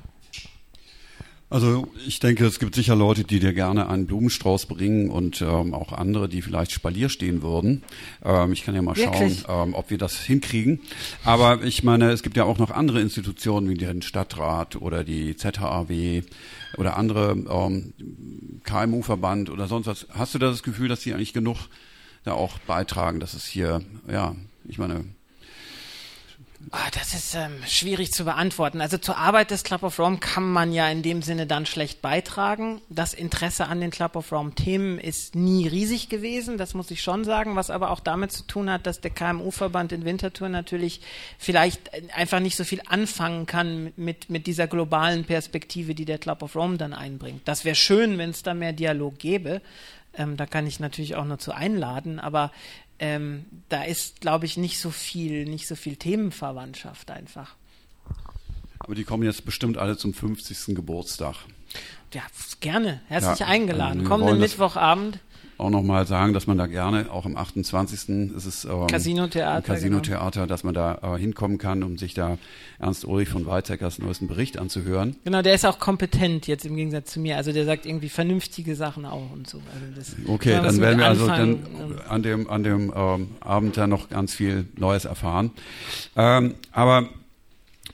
Also 1.56 1.88
ich 2.06 2.20
denke, 2.20 2.46
es 2.46 2.60
gibt 2.60 2.76
sicher 2.76 2.98
Leute, 2.98 3.24
die 3.24 3.40
dir 3.40 3.54
gerne 3.54 3.88
einen 3.88 4.08
Blumenstrauß 4.08 4.66
bringen 4.66 5.10
und 5.10 5.42
ähm, 5.42 5.74
auch 5.74 5.94
andere, 5.94 6.28
die 6.28 6.42
vielleicht 6.42 6.74
Spalier 6.74 7.08
stehen 7.08 7.42
würden. 7.42 7.82
Ähm, 8.26 8.52
ich 8.52 8.66
kann 8.66 8.76
ja 8.76 8.82
mal 8.82 8.98
Wirklich? 8.98 9.44
schauen, 9.44 9.70
ähm, 9.70 9.74
ob 9.74 9.90
wir 9.90 9.98
das 9.98 10.20
hinkriegen. 10.20 10.82
Aber 11.24 11.64
ich 11.64 11.82
meine, 11.82 12.12
es 12.12 12.24
gibt 12.24 12.36
ja 12.36 12.44
auch 12.44 12.58
noch 12.58 12.72
andere 12.72 13.00
Institutionen 13.00 13.70
wie 13.70 13.76
den 13.76 14.02
Stadtrat 14.02 14.76
oder 14.76 15.06
die 15.06 15.38
ZHAW 15.38 16.24
oder 16.76 16.98
andere 16.98 17.32
ähm, 17.32 17.94
KMU-Verband 18.66 19.50
oder 19.50 19.68
sonst 19.68 19.88
was. 19.88 20.08
Hast 20.10 20.36
du 20.36 20.40
da 20.40 20.48
das 20.50 20.62
Gefühl, 20.62 20.90
dass 20.90 21.04
sie 21.04 21.14
eigentlich 21.14 21.32
genug 21.32 21.70
da 22.26 22.34
auch 22.34 22.60
beitragen, 22.68 23.22
dass 23.22 23.34
es 23.34 23.46
hier, 23.46 23.80
ja, 24.12 24.36
ich 24.68 24.78
meine, 24.78 25.06
Oh, 26.72 26.90
das 26.94 27.14
ist 27.14 27.36
ähm, 27.36 27.62
schwierig 27.68 28.14
zu 28.14 28.24
beantworten. 28.24 28.80
Also 28.80 28.98
zur 28.98 29.18
Arbeit 29.18 29.52
des 29.52 29.64
Club 29.64 29.84
of 29.84 30.00
Rome 30.00 30.18
kann 30.18 30.52
man 30.52 30.72
ja 30.72 30.88
in 30.90 31.04
dem 31.04 31.22
Sinne 31.22 31.46
dann 31.48 31.66
schlecht 31.66 32.02
beitragen. 32.02 32.82
Das 32.90 33.14
Interesse 33.14 33.68
an 33.68 33.82
den 33.82 33.92
Club 33.92 34.16
of 34.16 34.32
Rome 34.32 34.56
Themen 34.56 34.98
ist 34.98 35.36
nie 35.36 35.68
riesig 35.68 36.08
gewesen, 36.08 36.58
das 36.58 36.74
muss 36.74 36.92
ich 36.92 37.02
schon 37.02 37.26
sagen, 37.26 37.56
was 37.56 37.70
aber 37.70 37.92
auch 37.92 38.00
damit 38.00 38.32
zu 38.32 38.44
tun 38.44 38.70
hat, 38.70 38.88
dass 38.88 39.02
der 39.02 39.12
KMU-Verband 39.12 39.92
in 39.92 40.06
Winterthur 40.06 40.48
natürlich 40.48 41.02
vielleicht 41.38 41.92
einfach 42.16 42.40
nicht 42.40 42.56
so 42.56 42.64
viel 42.64 42.82
anfangen 42.88 43.46
kann 43.46 43.92
mit, 43.98 44.30
mit 44.30 44.48
dieser 44.48 44.68
globalen 44.68 45.26
Perspektive, 45.26 45.94
die 45.94 46.06
der 46.06 46.20
Club 46.20 46.42
of 46.42 46.56
Rome 46.56 46.78
dann 46.78 46.94
einbringt. 46.94 47.42
Das 47.46 47.66
wäre 47.66 47.76
schön, 47.76 48.18
wenn 48.18 48.30
es 48.30 48.44
da 48.44 48.54
mehr 48.54 48.74
Dialog 48.74 49.20
gäbe. 49.20 49.62
Ähm, 50.18 50.38
da 50.38 50.46
kann 50.46 50.66
ich 50.66 50.80
natürlich 50.80 51.16
auch 51.16 51.26
nur 51.26 51.40
zu 51.40 51.52
einladen, 51.52 52.20
aber 52.20 52.52
ähm, 53.00 53.46
da 53.70 53.84
ist, 53.84 54.22
glaube 54.22 54.46
ich, 54.46 54.58
nicht 54.58 54.80
so 54.80 54.92
viel, 54.92 55.46
nicht 55.46 55.68
so 55.68 55.76
viel 55.76 55.96
Themenverwandtschaft 55.96 57.12
einfach. 57.12 57.56
Aber 58.80 58.96
die 58.96 59.04
kommen 59.04 59.24
jetzt 59.24 59.46
bestimmt 59.46 59.78
alle 59.78 59.98
zum 59.98 60.14
50. 60.14 60.76
Geburtstag. 60.76 61.36
Ja, 62.14 62.22
gerne. 62.62 63.02
Herzlich 63.08 63.40
ja, 63.40 63.48
eingeladen. 63.48 64.00
Also 64.00 64.10
Kommenden 64.10 64.40
Mittwochabend 64.40 65.20
auch 65.58 65.70
nochmal 65.70 66.06
sagen, 66.06 66.34
dass 66.34 66.48
man 66.48 66.58
da 66.58 66.68
gerne, 66.68 67.12
auch 67.12 67.26
am 67.26 67.38
28. 67.38 68.34
ist 68.36 68.46
es 68.46 68.66
ähm, 68.66 68.88
Casino-Theater, 68.88 69.62
Casino-Theater, 69.62 70.42
genau. 70.42 70.46
dass 70.48 70.64
man 70.64 70.74
da 70.74 71.00
äh, 71.02 71.20
hinkommen 71.20 71.58
kann, 71.58 71.84
um 71.84 71.98
sich 71.98 72.14
da 72.14 72.38
Ernst 72.80 73.06
Ulrich 73.06 73.30
von 73.30 73.46
Weizsäckers 73.46 74.00
neuesten 74.00 74.28
Bericht 74.28 74.58
anzuhören. 74.58 75.16
Genau, 75.24 75.42
der 75.42 75.56
ist 75.56 75.66
auch 75.66 75.80
kompetent 75.80 76.48
jetzt 76.48 76.66
im 76.66 76.76
Gegensatz 76.76 77.12
zu 77.12 77.20
mir. 77.20 77.38
Also 77.38 77.52
der 77.52 77.66
sagt 77.66 77.86
irgendwie 77.86 78.10
vernünftige 78.10 78.76
Sachen 78.76 79.06
auch 79.06 79.32
und 79.32 79.48
so. 79.48 79.62
Also 79.98 80.14
okay, 80.28 80.60
dann 80.62 80.80
werden 80.80 81.00
wir 81.00 81.08
also 81.08 81.28
dann 81.28 81.60
an 82.08 82.24
dem, 82.24 82.50
an 82.50 82.64
dem 82.64 82.94
ähm, 82.96 83.30
Abend 83.40 83.78
da 83.78 83.88
noch 83.88 84.10
ganz 84.10 84.34
viel 84.34 84.66
Neues 84.78 85.06
erfahren. 85.06 85.52
Ähm, 86.16 86.56
aber 86.72 87.10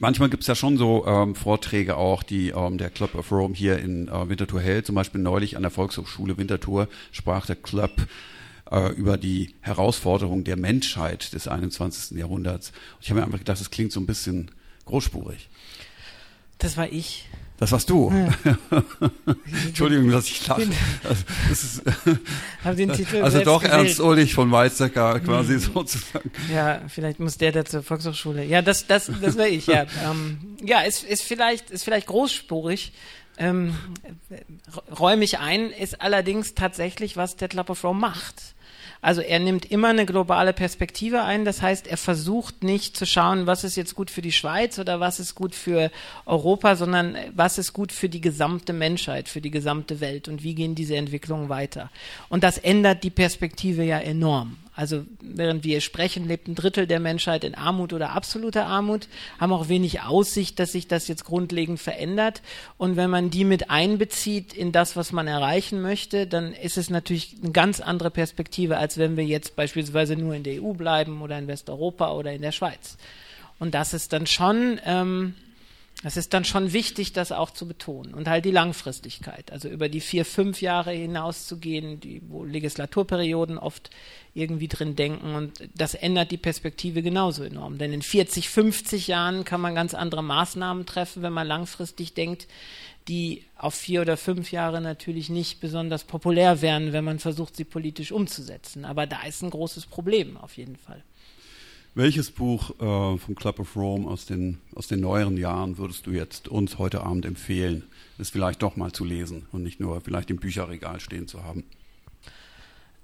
Manchmal 0.01 0.31
gibt 0.31 0.41
es 0.41 0.47
ja 0.47 0.55
schon 0.55 0.79
so 0.79 1.05
ähm, 1.05 1.35
Vorträge 1.35 1.95
auch, 1.95 2.23
die 2.23 2.49
ähm, 2.49 2.79
der 2.79 2.89
Club 2.89 3.13
of 3.13 3.31
Rome 3.31 3.53
hier 3.53 3.77
in 3.77 4.07
äh, 4.07 4.27
Winterthur 4.27 4.59
hält. 4.59 4.87
Zum 4.87 4.95
Beispiel 4.95 5.21
neulich 5.21 5.57
an 5.57 5.61
der 5.61 5.69
Volkshochschule 5.69 6.39
Winterthur 6.39 6.87
sprach 7.11 7.45
der 7.45 7.55
Club 7.55 7.91
äh, 8.71 8.91
über 8.93 9.17
die 9.17 9.53
Herausforderung 9.61 10.43
der 10.43 10.57
Menschheit 10.57 11.33
des 11.33 11.47
21. 11.47 12.17
Jahrhunderts. 12.17 12.69
Und 12.69 13.03
ich 13.03 13.11
habe 13.11 13.19
mir 13.19 13.27
einfach 13.27 13.37
gedacht, 13.37 13.59
das 13.59 13.69
klingt 13.69 13.91
so 13.91 13.99
ein 13.99 14.07
bisschen 14.07 14.49
großspurig. 14.85 15.49
Das 16.57 16.77
war 16.77 16.91
ich. 16.91 17.29
Das 17.61 17.71
warst 17.71 17.91
du. 17.91 18.11
Ja. 18.11 18.57
Entschuldigung, 19.67 20.09
dass 20.09 20.25
ich 20.25 20.47
lache. 20.47 20.67
Also, 21.07 22.73
den 22.75 22.91
Titel 22.91 23.21
also 23.21 23.43
doch 23.43 23.61
gewählt. 23.61 23.85
Ernst 23.85 23.99
Ulrich 23.99 24.33
von 24.33 24.51
Weizsäcker 24.51 25.19
quasi 25.19 25.53
mhm. 25.53 25.59
sozusagen. 25.59 26.31
Ja, 26.51 26.81
vielleicht 26.87 27.19
muss 27.19 27.37
der 27.37 27.51
da 27.51 27.63
zur 27.63 27.83
Volkshochschule. 27.83 28.45
Ja, 28.45 28.63
das, 28.63 28.87
das, 28.87 29.11
das 29.21 29.37
wäre 29.37 29.49
ich, 29.49 29.67
ja. 29.67 29.85
ähm, 30.03 30.39
ja, 30.63 30.81
ist, 30.81 31.03
ist 31.03 31.21
vielleicht, 31.21 31.69
ist 31.69 31.83
vielleicht 31.83 32.07
großspurig. 32.07 32.93
Ähm, 33.37 33.75
räume 34.99 35.23
ich 35.23 35.37
ein, 35.37 35.69
ist 35.69 36.01
allerdings 36.01 36.55
tatsächlich, 36.55 37.15
was 37.15 37.35
Detlef 37.35 37.69
of 37.69 37.83
Rome 37.83 37.99
macht. 37.99 38.41
Also 39.01 39.21
er 39.21 39.39
nimmt 39.39 39.65
immer 39.71 39.87
eine 39.87 40.05
globale 40.05 40.53
Perspektive 40.53 41.23
ein. 41.23 41.43
Das 41.43 41.61
heißt, 41.61 41.87
er 41.87 41.97
versucht 41.97 42.63
nicht 42.63 42.95
zu 42.95 43.05
schauen, 43.05 43.47
was 43.47 43.63
ist 43.63 43.75
jetzt 43.75 43.95
gut 43.95 44.11
für 44.11 44.21
die 44.21 44.31
Schweiz 44.31 44.77
oder 44.77 44.99
was 44.99 45.19
ist 45.19 45.33
gut 45.33 45.55
für 45.55 45.91
Europa, 46.25 46.75
sondern 46.75 47.17
was 47.33 47.57
ist 47.57 47.73
gut 47.73 47.91
für 47.91 48.09
die 48.09 48.21
gesamte 48.21 48.73
Menschheit, 48.73 49.27
für 49.27 49.41
die 49.41 49.51
gesamte 49.51 49.99
Welt 50.01 50.27
und 50.27 50.43
wie 50.43 50.53
gehen 50.53 50.75
diese 50.75 50.95
Entwicklungen 50.95 51.49
weiter. 51.49 51.89
Und 52.29 52.43
das 52.43 52.59
ändert 52.59 53.03
die 53.03 53.09
Perspektive 53.09 53.83
ja 53.83 53.97
enorm. 53.97 54.57
Also 54.73 55.03
während 55.21 55.63
wir 55.65 55.81
sprechen, 55.81 56.27
lebt 56.27 56.47
ein 56.47 56.55
Drittel 56.55 56.87
der 56.87 56.99
Menschheit 56.99 57.43
in 57.43 57.55
Armut 57.55 57.91
oder 57.91 58.11
absoluter 58.11 58.67
Armut, 58.67 59.07
haben 59.39 59.51
auch 59.51 59.67
wenig 59.67 60.01
Aussicht, 60.01 60.59
dass 60.59 60.71
sich 60.71 60.87
das 60.87 61.07
jetzt 61.09 61.25
grundlegend 61.25 61.79
verändert. 61.79 62.41
Und 62.77 62.95
wenn 62.95 63.09
man 63.09 63.29
die 63.29 63.43
mit 63.43 63.69
einbezieht 63.69 64.53
in 64.53 64.71
das, 64.71 64.95
was 64.95 65.11
man 65.11 65.27
erreichen 65.27 65.81
möchte, 65.81 66.25
dann 66.25 66.53
ist 66.53 66.77
es 66.77 66.89
natürlich 66.89 67.35
eine 67.41 67.51
ganz 67.51 67.81
andere 67.81 68.11
Perspektive, 68.11 68.77
als 68.77 68.97
wenn 68.97 69.17
wir 69.17 69.25
jetzt 69.25 69.55
beispielsweise 69.57 70.15
nur 70.15 70.35
in 70.35 70.43
der 70.43 70.63
EU 70.63 70.73
bleiben 70.73 71.21
oder 71.21 71.37
in 71.37 71.47
Westeuropa 71.47 72.13
oder 72.13 72.31
in 72.31 72.41
der 72.41 72.53
Schweiz. 72.53 72.97
Und 73.59 73.75
das 73.75 73.93
ist 73.93 74.13
dann 74.13 74.25
schon 74.25 74.79
ähm, 74.85 75.35
es 76.03 76.17
ist 76.17 76.33
dann 76.33 76.45
schon 76.45 76.73
wichtig, 76.73 77.13
das 77.13 77.31
auch 77.31 77.51
zu 77.51 77.67
betonen 77.67 78.13
und 78.13 78.27
halt 78.27 78.45
die 78.45 78.51
Langfristigkeit, 78.51 79.51
also 79.51 79.69
über 79.69 79.87
die 79.87 80.01
vier, 80.01 80.25
fünf 80.25 80.61
Jahre 80.61 80.91
hinaus 80.91 81.45
zu 81.45 81.57
gehen, 81.57 81.99
die, 81.99 82.21
wo 82.27 82.43
Legislaturperioden 82.43 83.59
oft 83.59 83.91
irgendwie 84.33 84.67
drin 84.67 84.95
denken 84.95 85.35
und 85.35 85.69
das 85.75 85.93
ändert 85.93 86.31
die 86.31 86.37
Perspektive 86.37 87.03
genauso 87.03 87.43
enorm. 87.43 87.77
Denn 87.77 87.93
in 87.93 88.01
40, 88.01 88.49
50 88.49 89.07
Jahren 89.07 89.43
kann 89.45 89.61
man 89.61 89.75
ganz 89.75 89.93
andere 89.93 90.23
Maßnahmen 90.23 90.85
treffen, 90.85 91.21
wenn 91.21 91.33
man 91.33 91.47
langfristig 91.47 92.13
denkt, 92.13 92.47
die 93.07 93.43
auf 93.57 93.75
vier 93.75 94.01
oder 94.01 94.17
fünf 94.17 94.51
Jahre 94.51 94.81
natürlich 94.81 95.29
nicht 95.29 95.59
besonders 95.59 96.03
populär 96.03 96.61
wären, 96.61 96.93
wenn 96.93 97.03
man 97.03 97.19
versucht, 97.19 97.55
sie 97.55 97.63
politisch 97.63 98.11
umzusetzen. 98.11 98.85
Aber 98.85 99.05
da 99.05 99.23
ist 99.23 99.41
ein 99.41 99.49
großes 99.49 99.85
Problem 99.87 100.37
auf 100.37 100.57
jeden 100.57 100.77
Fall. 100.77 101.03
Welches 101.93 102.31
Buch 102.31 102.69
äh, 102.79 103.17
vom 103.17 103.35
Club 103.35 103.59
of 103.59 103.75
Rome 103.75 104.07
aus 104.09 104.25
den, 104.25 104.59
aus 104.75 104.87
den 104.87 105.01
neueren 105.01 105.35
Jahren 105.35 105.77
würdest 105.77 106.07
du 106.07 106.11
jetzt 106.11 106.47
uns 106.47 106.77
heute 106.77 107.01
Abend 107.03 107.25
empfehlen, 107.25 107.83
es 108.17 108.29
vielleicht 108.29 108.61
doch 108.61 108.77
mal 108.77 108.93
zu 108.93 109.03
lesen 109.03 109.45
und 109.51 109.63
nicht 109.63 109.81
nur 109.81 109.99
vielleicht 109.99 110.29
im 110.29 110.37
Bücherregal 110.37 111.01
stehen 111.01 111.27
zu 111.27 111.43
haben? 111.43 111.65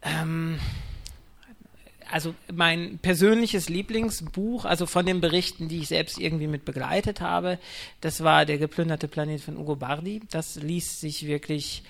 Ähm, 0.03 0.57
also 2.09 2.33
mein 2.53 2.99
persönliches 2.99 3.67
Lieblingsbuch, 3.67 4.63
also 4.63 4.85
von 4.85 5.05
den 5.05 5.19
Berichten, 5.19 5.67
die 5.67 5.79
ich 5.79 5.89
selbst 5.89 6.17
irgendwie 6.17 6.47
mit 6.47 6.63
begleitet 6.63 7.19
habe, 7.19 7.59
das 7.99 8.23
war 8.23 8.45
Der 8.45 8.57
geplünderte 8.57 9.09
Planet 9.09 9.41
von 9.41 9.57
Ugo 9.57 9.75
Bardi. 9.75 10.21
Das 10.29 10.55
liest 10.55 11.01
sich 11.01 11.27
wirklich 11.27 11.83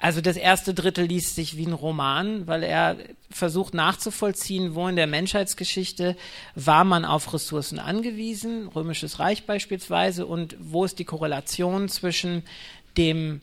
also 0.00 0.22
das 0.22 0.36
erste 0.36 0.72
Drittel 0.72 1.04
liest 1.04 1.34
sich 1.34 1.58
wie 1.58 1.66
ein 1.66 1.74
Roman, 1.74 2.46
weil 2.46 2.62
er 2.62 2.96
versucht 3.30 3.74
nachzuvollziehen, 3.74 4.74
wo 4.74 4.88
in 4.88 4.96
der 4.96 5.06
Menschheitsgeschichte 5.06 6.16
war 6.54 6.84
man 6.84 7.04
auf 7.04 7.34
Ressourcen 7.34 7.78
angewiesen, 7.78 8.68
römisches 8.68 9.18
Reich 9.18 9.44
beispielsweise, 9.44 10.24
und 10.24 10.56
wo 10.58 10.86
ist 10.86 10.98
die 10.98 11.04
Korrelation 11.04 11.90
zwischen 11.90 12.44
dem 12.96 13.42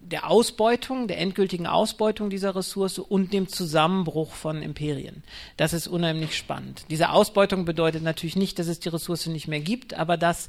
der 0.00 0.30
Ausbeutung, 0.30 1.08
der 1.08 1.18
endgültigen 1.18 1.66
Ausbeutung 1.66 2.30
dieser 2.30 2.54
Ressource 2.54 3.00
und 3.00 3.32
dem 3.32 3.48
Zusammenbruch 3.48 4.34
von 4.34 4.62
Imperien. 4.62 5.24
Das 5.56 5.72
ist 5.72 5.88
unheimlich 5.88 6.36
spannend. 6.36 6.84
Diese 6.90 7.10
Ausbeutung 7.10 7.64
bedeutet 7.64 8.04
natürlich 8.04 8.36
nicht, 8.36 8.60
dass 8.60 8.68
es 8.68 8.78
die 8.78 8.88
Ressource 8.88 9.26
nicht 9.26 9.48
mehr 9.48 9.60
gibt, 9.60 9.94
aber 9.94 10.16
dass 10.16 10.48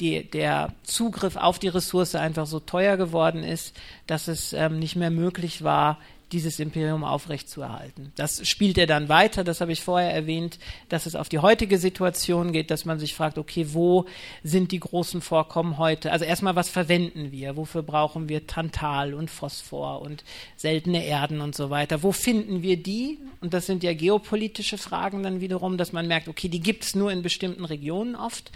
die, 0.00 0.28
der 0.28 0.72
Zugriff 0.82 1.36
auf 1.36 1.58
die 1.58 1.68
Ressource 1.68 2.14
einfach 2.14 2.46
so 2.46 2.60
teuer 2.60 2.96
geworden 2.96 3.42
ist, 3.42 3.76
dass 4.06 4.28
es 4.28 4.52
ähm, 4.52 4.78
nicht 4.78 4.96
mehr 4.96 5.10
möglich 5.10 5.62
war, 5.64 5.98
dieses 6.32 6.60
Imperium 6.60 7.04
aufrechtzuerhalten. 7.04 8.12
Das 8.16 8.46
spielt 8.46 8.76
er 8.76 8.86
dann 8.86 9.08
weiter, 9.08 9.44
das 9.44 9.60
habe 9.60 9.72
ich 9.72 9.80
vorher 9.80 10.12
erwähnt, 10.12 10.58
dass 10.90 11.06
es 11.06 11.14
auf 11.14 11.28
die 11.28 11.38
heutige 11.38 11.78
Situation 11.78 12.52
geht, 12.52 12.70
dass 12.70 12.84
man 12.84 12.98
sich 12.98 13.14
fragt, 13.14 13.38
okay, 13.38 13.68
wo 13.70 14.04
sind 14.42 14.72
die 14.72 14.80
großen 14.80 15.22
Vorkommen 15.22 15.78
heute? 15.78 16.12
Also 16.12 16.26
erstmal, 16.26 16.54
was 16.54 16.68
verwenden 16.68 17.32
wir? 17.32 17.56
Wofür 17.56 17.82
brauchen 17.82 18.28
wir 18.28 18.46
Tantal 18.46 19.14
und 19.14 19.30
Phosphor 19.30 20.02
und 20.02 20.22
seltene 20.56 21.04
Erden 21.06 21.40
und 21.40 21.54
so 21.54 21.70
weiter? 21.70 22.02
Wo 22.02 22.12
finden 22.12 22.62
wir 22.62 22.76
die? 22.76 23.18
Und 23.40 23.54
das 23.54 23.66
sind 23.66 23.82
ja 23.82 23.94
geopolitische 23.94 24.76
Fragen 24.76 25.22
dann 25.22 25.40
wiederum, 25.40 25.78
dass 25.78 25.92
man 25.92 26.08
merkt, 26.08 26.28
okay, 26.28 26.48
die 26.48 26.60
gibt 26.60 26.84
es 26.84 26.94
nur 26.94 27.10
in 27.10 27.22
bestimmten 27.22 27.64
Regionen 27.64 28.16
oft. 28.16 28.50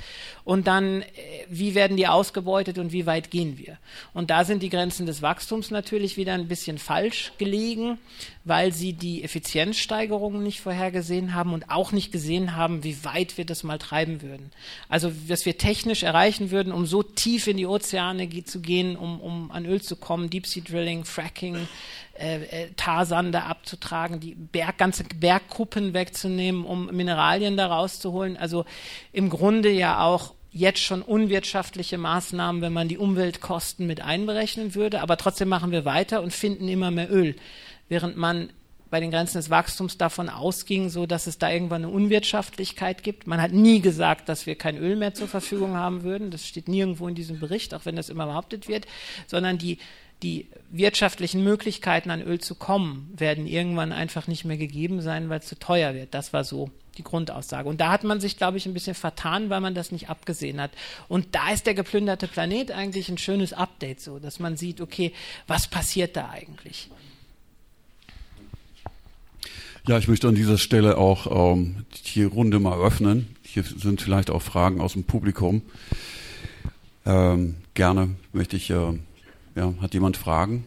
Und 0.44 0.66
dann, 0.66 1.02
äh, 1.02 1.06
wie 1.48 1.74
werden 1.74 1.96
die 1.96 2.08
ausgebeutet 2.08 2.78
und 2.78 2.92
wie 2.92 3.06
weit 3.06 3.30
gehen 3.30 3.56
wir? 3.56 3.78
Und 4.12 4.28
da 4.30 4.44
sind 4.44 4.62
die 4.62 4.68
Grenzen 4.68 5.06
des 5.06 5.22
Wachstums 5.22 5.70
natürlich 5.70 6.16
wieder 6.16 6.34
ein 6.34 6.48
bisschen 6.48 6.76
falsch 6.78 7.32
gelegt 7.38 7.61
liegen, 7.62 7.98
weil 8.44 8.72
sie 8.72 8.92
die 8.92 9.22
Effizienzsteigerungen 9.22 10.42
nicht 10.42 10.60
vorhergesehen 10.60 11.34
haben 11.34 11.52
und 11.52 11.70
auch 11.70 11.92
nicht 11.92 12.12
gesehen 12.12 12.56
haben, 12.56 12.82
wie 12.84 13.04
weit 13.04 13.38
wir 13.38 13.44
das 13.44 13.62
mal 13.62 13.78
treiben 13.78 14.22
würden. 14.22 14.50
Also, 14.88 15.12
was 15.28 15.46
wir 15.46 15.58
technisch 15.58 16.02
erreichen 16.02 16.50
würden, 16.50 16.72
um 16.72 16.86
so 16.86 17.02
tief 17.02 17.46
in 17.46 17.56
die 17.56 17.66
Ozeane 17.66 18.28
zu 18.44 18.60
gehen, 18.60 18.96
um, 18.96 19.20
um 19.20 19.50
an 19.50 19.66
Öl 19.66 19.80
zu 19.80 19.96
kommen, 19.96 20.30
Deep 20.30 20.46
Sea 20.46 20.62
Drilling, 20.62 21.04
Fracking, 21.04 21.68
äh, 22.18 22.42
äh, 22.44 22.68
Tarsande 22.76 23.44
abzutragen, 23.44 24.20
die 24.20 24.34
Berg, 24.34 24.78
ganze 24.78 25.04
Bergkuppen 25.04 25.94
wegzunehmen, 25.94 26.64
um 26.64 26.86
Mineralien 26.86 27.56
da 27.56 27.68
rauszuholen. 27.68 28.36
Also 28.36 28.64
im 29.12 29.30
Grunde 29.30 29.70
ja 29.70 30.04
auch 30.04 30.34
jetzt 30.52 30.80
schon 30.80 31.02
unwirtschaftliche 31.02 31.98
Maßnahmen, 31.98 32.62
wenn 32.62 32.72
man 32.72 32.88
die 32.88 32.98
Umweltkosten 32.98 33.86
mit 33.86 34.02
einberechnen 34.02 34.74
würde. 34.74 35.00
Aber 35.00 35.16
trotzdem 35.16 35.48
machen 35.48 35.72
wir 35.72 35.84
weiter 35.84 36.22
und 36.22 36.32
finden 36.32 36.68
immer 36.68 36.90
mehr 36.90 37.10
Öl. 37.10 37.36
Während 37.88 38.16
man 38.16 38.50
bei 38.90 39.00
den 39.00 39.10
Grenzen 39.10 39.38
des 39.38 39.48
Wachstums 39.48 39.96
davon 39.96 40.28
ausging, 40.28 40.90
so 40.90 41.06
dass 41.06 41.26
es 41.26 41.38
da 41.38 41.50
irgendwann 41.50 41.84
eine 41.84 41.92
Unwirtschaftlichkeit 41.92 43.02
gibt. 43.02 43.26
Man 43.26 43.40
hat 43.40 43.52
nie 43.52 43.80
gesagt, 43.80 44.28
dass 44.28 44.44
wir 44.44 44.54
kein 44.54 44.76
Öl 44.76 44.96
mehr 44.96 45.14
zur 45.14 45.28
Verfügung 45.28 45.74
haben 45.76 46.02
würden. 46.02 46.30
Das 46.30 46.46
steht 46.46 46.68
nirgendwo 46.68 47.08
in 47.08 47.14
diesem 47.14 47.40
Bericht, 47.40 47.72
auch 47.72 47.86
wenn 47.86 47.96
das 47.96 48.10
immer 48.10 48.26
behauptet 48.26 48.68
wird, 48.68 48.86
sondern 49.26 49.56
die 49.56 49.78
die 50.22 50.46
wirtschaftlichen 50.70 51.42
Möglichkeiten 51.42 52.10
an 52.10 52.22
Öl 52.22 52.38
zu 52.38 52.54
kommen, 52.54 53.12
werden 53.16 53.46
irgendwann 53.46 53.92
einfach 53.92 54.28
nicht 54.28 54.44
mehr 54.44 54.56
gegeben 54.56 55.00
sein, 55.00 55.28
weil 55.28 55.40
es 55.40 55.46
zu 55.46 55.58
teuer 55.58 55.94
wird. 55.94 56.14
Das 56.14 56.32
war 56.32 56.44
so 56.44 56.70
die 56.98 57.02
Grundaussage. 57.02 57.68
Und 57.68 57.80
da 57.80 57.90
hat 57.90 58.04
man 58.04 58.20
sich, 58.20 58.36
glaube 58.36 58.58
ich, 58.58 58.66
ein 58.66 58.74
bisschen 58.74 58.94
vertan, 58.94 59.50
weil 59.50 59.60
man 59.60 59.74
das 59.74 59.92
nicht 59.92 60.08
abgesehen 60.08 60.60
hat. 60.60 60.70
Und 61.08 61.34
da 61.34 61.50
ist 61.50 61.66
der 61.66 61.74
geplünderte 61.74 62.28
Planet 62.28 62.70
eigentlich 62.70 63.08
ein 63.08 63.18
schönes 63.18 63.52
Update, 63.52 64.00
so 64.00 64.18
dass 64.18 64.40
man 64.40 64.56
sieht, 64.56 64.80
okay, 64.80 65.12
was 65.46 65.68
passiert 65.68 66.16
da 66.16 66.30
eigentlich? 66.30 66.90
Ja, 69.86 69.98
ich 69.98 70.06
möchte 70.06 70.28
an 70.28 70.36
dieser 70.36 70.58
Stelle 70.58 70.96
auch 70.96 71.54
ähm, 71.54 71.86
die 72.14 72.22
Runde 72.22 72.60
mal 72.60 72.78
öffnen. 72.78 73.34
Hier 73.42 73.64
sind 73.64 74.00
vielleicht 74.00 74.30
auch 74.30 74.42
Fragen 74.42 74.80
aus 74.80 74.92
dem 74.92 75.04
Publikum. 75.04 75.62
Ähm, 77.04 77.56
gerne 77.74 78.14
möchte 78.32 78.56
ich 78.56 78.70
äh, 78.70 78.92
ja, 79.56 79.74
hat 79.80 79.94
jemand 79.94 80.16
Fragen 80.16 80.64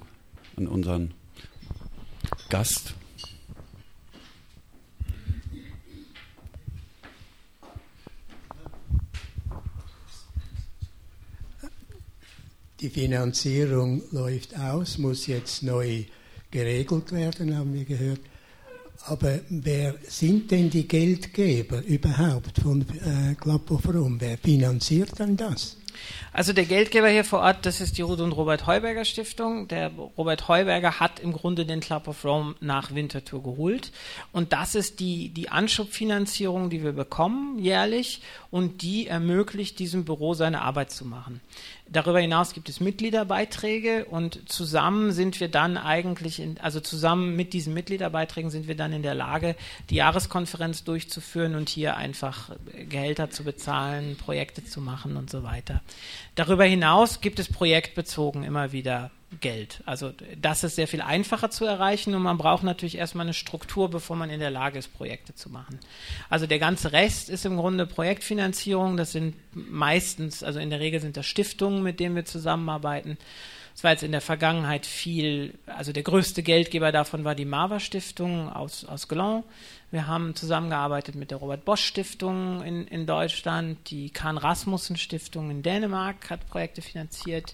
an 0.57 0.67
unseren 0.67 1.11
Gast? 2.49 2.93
Die 12.82 12.89
Finanzierung 12.89 14.03
läuft 14.11 14.57
aus, 14.59 14.97
muss 14.97 15.28
jetzt 15.28 15.63
neu 15.63 16.03
geregelt 16.51 17.11
werden, 17.13 17.57
haben 17.57 17.73
wir 17.73 17.86
gehört. 17.86 18.19
Aber 19.07 19.39
wer 19.49 19.95
sind 20.07 20.51
denn 20.51 20.69
die 20.69 20.88
Geldgeber 20.88 21.84
überhaupt 21.84 22.59
von 22.59 22.82
äh, 22.82 23.36
Club 23.36 23.71
of 23.71 23.88
Rome? 23.88 24.17
Wer 24.19 24.38
finanziert 24.38 25.17
denn 25.19 25.38
das? 25.38 25.78
Also 26.34 26.53
der 26.53 26.65
Geldgeber 26.65 27.07
hier 27.07 27.23
vor 27.23 27.39
Ort, 27.39 27.65
das 27.65 27.82
ist 27.82 27.97
die 27.97 28.01
Ruth 28.01 28.19
und 28.19 28.32
Robert 28.32 28.67
Heuberger 28.67 29.05
Stiftung. 29.05 29.67
Der 29.67 29.91
Robert 30.17 30.47
Heuberger 30.47 30.99
hat 30.99 31.19
im 31.19 31.32
Grunde 31.32 31.65
den 31.65 31.80
Club 31.80 32.07
of 32.07 32.23
Rome 32.26 32.55
nach 32.59 32.93
Winterthur 32.93 33.41
geholt. 33.41 33.91
Und 34.32 34.53
das 34.53 34.76
ist 34.76 34.99
die, 34.99 35.30
die 35.30 35.49
Anschubfinanzierung, 35.49 36.69
die 36.69 36.84
wir 36.84 36.93
bekommen 36.93 37.59
jährlich 37.59 38.21
und 38.56 38.84
die 38.84 39.08
ermöglicht 39.08 39.80
diesem 39.80 40.06
Büro 40.06 40.34
seine 40.34 40.62
Arbeit 40.62 40.89
zu 40.89 41.03
machen. 41.03 41.41
Darüber 41.89 42.22
hinaus 42.22 42.53
gibt 42.53 42.70
es 42.70 42.80
Mitgliederbeiträge 42.80 44.06
und 44.06 44.49
zusammen 44.49 45.12
sind 45.12 45.41
wir 45.41 45.49
dann 45.49 45.76
eigentlich, 45.76 46.39
in, 46.39 46.58
also 46.62 46.80
zusammen 46.80 47.36
mit 47.36 47.51
diesen 47.51 47.74
Mitgliederbeiträgen 47.74 48.49
sind 48.49 48.70
wir 48.70 48.78
dann 48.78 48.93
in 48.93 49.01
der 49.01 49.14
Lage, 49.14 49.58
die 49.89 49.95
Jahreskonferenz 49.95 50.86
durchzuführen 50.86 51.56
und 51.56 51.68
hier 51.68 51.97
einfach 51.97 52.51
Gehälter 52.88 53.30
zu 53.30 53.43
bezahlen, 53.43 54.16
Projekte 54.16 54.64
zu 54.64 54.80
machen 54.80 55.18
und 55.18 55.30
so 55.30 55.43
weiter. 55.43 55.82
Darüber 56.36 56.64
hinaus 56.64 57.20
gibt 57.20 57.39
es 57.39 57.51
projektbezogen 57.51 58.43
immer 58.43 58.72
wieder 58.72 59.12
Geld. 59.41 59.81
Also 59.86 60.13
das 60.39 60.63
ist 60.63 60.75
sehr 60.75 60.88
viel 60.88 61.01
einfacher 61.01 61.49
zu 61.49 61.65
erreichen 61.65 62.13
und 62.15 62.21
man 62.21 62.38
braucht 62.38 62.63
natürlich 62.63 62.97
erstmal 62.97 63.25
eine 63.25 63.33
Struktur, 63.33 63.89
bevor 63.89 64.15
man 64.15 64.29
in 64.29 64.39
der 64.39 64.51
Lage 64.51 64.79
ist, 64.79 64.93
Projekte 64.93 65.36
zu 65.36 65.49
machen. 65.49 65.79
Also 66.29 66.47
der 66.47 66.59
ganze 66.59 66.91
Rest 66.91 67.29
ist 67.29 67.45
im 67.45 67.57
Grunde 67.57 67.86
Projektfinanzierung. 67.86 68.97
Das 68.97 69.11
sind 69.11 69.36
meistens, 69.53 70.43
also 70.43 70.59
in 70.59 70.69
der 70.69 70.79
Regel 70.79 70.99
sind 70.99 71.17
das 71.17 71.25
Stiftungen, 71.25 71.83
mit 71.83 71.99
denen 71.99 72.15
wir 72.15 72.25
zusammenarbeiten. 72.25 73.17
Es 73.75 73.83
war 73.83 73.91
jetzt 73.91 74.03
in 74.03 74.13
der 74.13 74.21
Vergangenheit 74.21 74.86
viel, 74.86 75.53
also 75.65 75.91
der 75.91 76.03
größte 76.03 76.43
Geldgeber 76.43 76.93
davon 76.93 77.25
war 77.25 77.36
die 77.36 77.43
Mava 77.43 77.81
Stiftung 77.81 78.49
aus, 78.49 78.86
aus 78.86 79.09
Gland. 79.09 79.43
Wir 79.91 80.07
haben 80.07 80.33
zusammengearbeitet 80.33 81.15
mit 81.15 81.29
der 81.29 81.39
Robert 81.39 81.65
Bosch 81.65 81.83
Stiftung 81.83 82.63
in, 82.63 82.88
in 82.88 83.05
Deutschland. 83.05 83.77
Die 83.91 84.11
Kahn 84.11 84.38
Rasmussen 84.38 84.95
Stiftung 84.95 85.51
in 85.51 85.61
Dänemark 85.61 86.29
hat 86.29 86.47
Projekte 86.47 86.81
finanziert. 86.81 87.53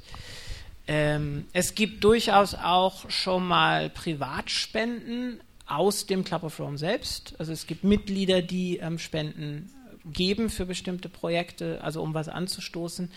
Ähm, 0.93 1.45
es 1.53 1.73
gibt 1.73 2.03
durchaus 2.03 2.53
auch 2.53 3.09
schon 3.09 3.47
mal 3.47 3.89
Privatspenden 3.89 5.39
aus 5.65 6.05
dem 6.05 6.25
Club 6.25 6.43
of 6.43 6.59
Rome 6.59 6.77
selbst. 6.77 7.33
Also 7.39 7.53
es 7.53 7.65
gibt 7.65 7.85
Mitglieder, 7.85 8.41
die 8.41 8.79
ähm, 8.79 8.99
Spenden 8.99 9.71
geben 10.03 10.49
für 10.49 10.65
bestimmte 10.65 11.07
Projekte, 11.07 11.79
also 11.81 12.01
um 12.01 12.13
was 12.13 12.27
anzustoßen. 12.27 13.09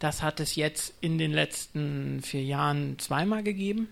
Das 0.00 0.20
hat 0.20 0.40
es 0.40 0.56
jetzt 0.56 0.94
in 1.00 1.16
den 1.16 1.32
letzten 1.32 2.22
vier 2.22 2.42
Jahren 2.42 2.98
zweimal 2.98 3.44
gegeben. 3.44 3.86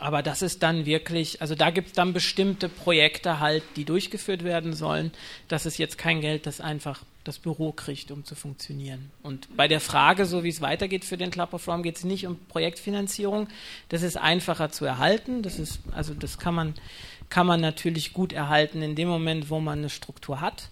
Aber 0.00 0.20
das 0.20 0.42
ist 0.42 0.64
dann 0.64 0.84
wirklich, 0.84 1.40
also 1.40 1.54
da 1.54 1.70
gibt 1.70 1.88
es 1.88 1.92
dann 1.92 2.12
bestimmte 2.12 2.68
Projekte 2.68 3.38
halt, 3.38 3.62
die 3.76 3.84
durchgeführt 3.84 4.42
werden 4.42 4.72
sollen. 4.72 5.12
Das 5.46 5.64
ist 5.64 5.78
jetzt 5.78 5.96
kein 5.96 6.20
Geld, 6.20 6.46
das 6.46 6.60
einfach 6.60 7.04
das 7.24 7.38
Büro 7.38 7.72
kriegt, 7.72 8.10
um 8.10 8.24
zu 8.24 8.34
funktionieren. 8.34 9.10
Und 9.22 9.56
bei 9.56 9.68
der 9.68 9.80
Frage, 9.80 10.26
so 10.26 10.44
wie 10.44 10.48
es 10.48 10.60
weitergeht 10.60 11.04
für 11.04 11.16
den 11.16 11.30
Club 11.30 11.52
of 11.54 11.66
Rome, 11.68 11.82
geht 11.82 11.96
es 11.96 12.04
nicht 12.04 12.26
um 12.26 12.36
Projektfinanzierung. 12.48 13.48
Das 13.88 14.02
ist 14.02 14.16
einfacher 14.16 14.70
zu 14.70 14.84
erhalten. 14.84 15.42
Das 15.42 15.58
ist, 15.58 15.80
also 15.92 16.14
das 16.14 16.38
kann 16.38 16.54
man, 16.54 16.74
kann 17.28 17.46
man 17.46 17.60
natürlich 17.60 18.12
gut 18.12 18.32
erhalten 18.32 18.82
in 18.82 18.96
dem 18.96 19.08
Moment, 19.08 19.50
wo 19.50 19.60
man 19.60 19.78
eine 19.78 19.90
Struktur 19.90 20.40
hat. 20.40 20.70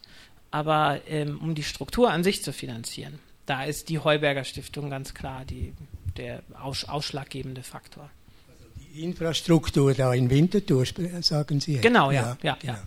Aber 0.51 1.01
ähm, 1.07 1.39
um 1.41 1.55
die 1.55 1.63
Struktur 1.63 2.11
an 2.11 2.25
sich 2.25 2.43
zu 2.43 2.53
finanzieren, 2.53 3.21
da 3.47 3.65
ist 3.65 3.89
die 3.89 4.01
Heuberger 4.01 4.45
Stiftung 4.45 4.91
ganz 4.91 5.15
klar 5.15 5.45
die, 5.45 5.73
der 6.17 6.43
aus, 6.61 6.85
ausschlaggebende 6.85 7.63
Faktor. 7.63 8.11
Infrastruktur 8.95 9.95
da 9.95 10.13
in 10.13 10.31
Winterthur, 10.31 10.85
sagen 11.21 11.61
Sie. 11.61 11.79
Genau, 11.79 12.11
ja, 12.11 12.37
ja, 12.43 12.59
ja. 12.63 12.73
ja. 12.75 12.83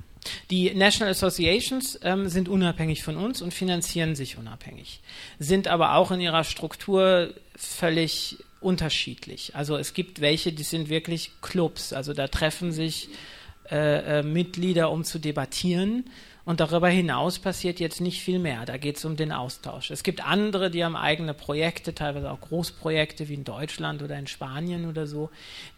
Die 0.49 0.74
National 0.74 1.11
Associations 1.11 1.99
ähm, 2.03 2.30
sind 2.30 2.49
unabhängig 2.49 3.03
von 3.03 3.17
uns 3.17 3.41
und 3.41 3.53
finanzieren 3.53 4.15
sich 4.15 4.38
unabhängig, 4.38 5.01
sind 5.39 5.67
aber 5.67 5.95
auch 5.95 6.11
in 6.11 6.19
ihrer 6.19 6.43
Struktur 6.43 7.34
völlig 7.55 8.38
unterschiedlich. 8.61 9.55
Also 9.55 9.78
es 9.78 9.93
gibt 9.93 10.21
welche, 10.21 10.53
die 10.53 10.63
sind 10.63 10.89
wirklich 10.89 11.32
Clubs, 11.41 11.93
also 11.93 12.13
da 12.13 12.28
treffen 12.28 12.71
sich 12.71 13.09
äh, 13.69 14.19
äh, 14.19 14.24
Mitglieder, 14.24 14.91
um 14.91 15.03
zu 15.03 15.19
debattieren 15.19 16.05
und 16.45 16.59
darüber 16.59 16.89
hinaus 16.89 17.39
passiert 17.39 17.80
jetzt 17.80 18.01
nicht 18.01 18.21
viel 18.21 18.39
mehr. 18.39 18.65
Da 18.65 18.78
geht 18.78 18.97
es 18.97 19.05
um 19.05 19.15
den 19.15 19.32
Austausch. 19.32 19.91
Es 19.91 20.03
gibt 20.03 20.26
andere, 20.26 20.69
die 20.69 20.84
haben 20.84 20.97
eigene 20.97 21.34
Projekte, 21.34 21.95
teilweise 21.95 22.30
auch 22.30 22.41
Großprojekte 22.41 23.30
wie 23.30 23.36
in 23.36 23.45
Deutschland 23.45 24.01
oder 24.01 24.17
in 24.17 24.28
Spanien 24.28 24.89
oder 24.89 25.07
so. 25.07 25.30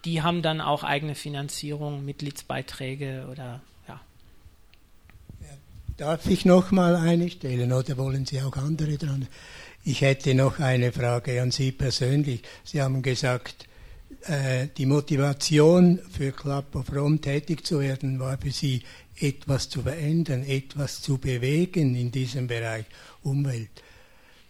Die 0.05 0.23
haben 0.23 0.41
dann 0.41 0.61
auch 0.61 0.83
eigene 0.83 1.13
Finanzierung, 1.13 2.03
Mitgliedsbeiträge 2.05 3.27
oder. 3.31 3.61
Darf 5.97 6.27
ich 6.27 6.43
noch 6.43 6.71
mal 6.71 6.97
eine 6.97 7.29
stellen 7.29 7.71
oder 7.71 7.95
wollen 7.95 8.25
Sie 8.25 8.41
auch 8.41 8.57
andere 8.57 8.97
dran? 8.97 9.27
Ich 9.85 10.01
hätte 10.01 10.35
noch 10.35 10.59
eine 10.59 10.91
Frage 10.91 11.41
an 11.41 11.51
Sie 11.51 11.71
persönlich. 11.71 12.41
Sie 12.65 12.81
haben 12.81 13.01
gesagt, 13.01 13.65
äh, 14.23 14.67
die 14.77 14.87
Motivation 14.87 15.99
für 16.11 16.33
Club 16.33 16.75
of 16.75 16.93
Rome 16.93 17.21
tätig 17.21 17.65
zu 17.65 17.79
werden 17.79 18.19
war 18.19 18.37
für 18.37 18.51
Sie 18.51 18.81
etwas 19.21 19.69
zu 19.69 19.83
verändern, 19.83 20.43
etwas 20.43 21.01
zu 21.01 21.17
bewegen 21.17 21.95
in 21.95 22.11
diesem 22.11 22.47
Bereich 22.47 22.85
Umwelt. 23.23 23.69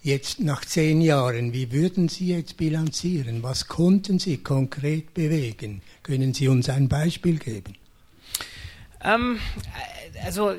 Jetzt 0.01 0.39
nach 0.39 0.65
zehn 0.65 0.99
Jahren, 0.99 1.53
wie 1.53 1.71
würden 1.71 2.09
Sie 2.09 2.29
jetzt 2.29 2.57
bilanzieren? 2.57 3.43
Was 3.43 3.67
konnten 3.67 4.17
Sie 4.17 4.37
konkret 4.37 5.13
bewegen? 5.13 5.83
Können 6.01 6.33
Sie 6.33 6.47
uns 6.47 6.69
ein 6.69 6.87
Beispiel 6.87 7.37
geben? 7.37 7.75
Ähm, 9.03 9.39
also 10.23 10.55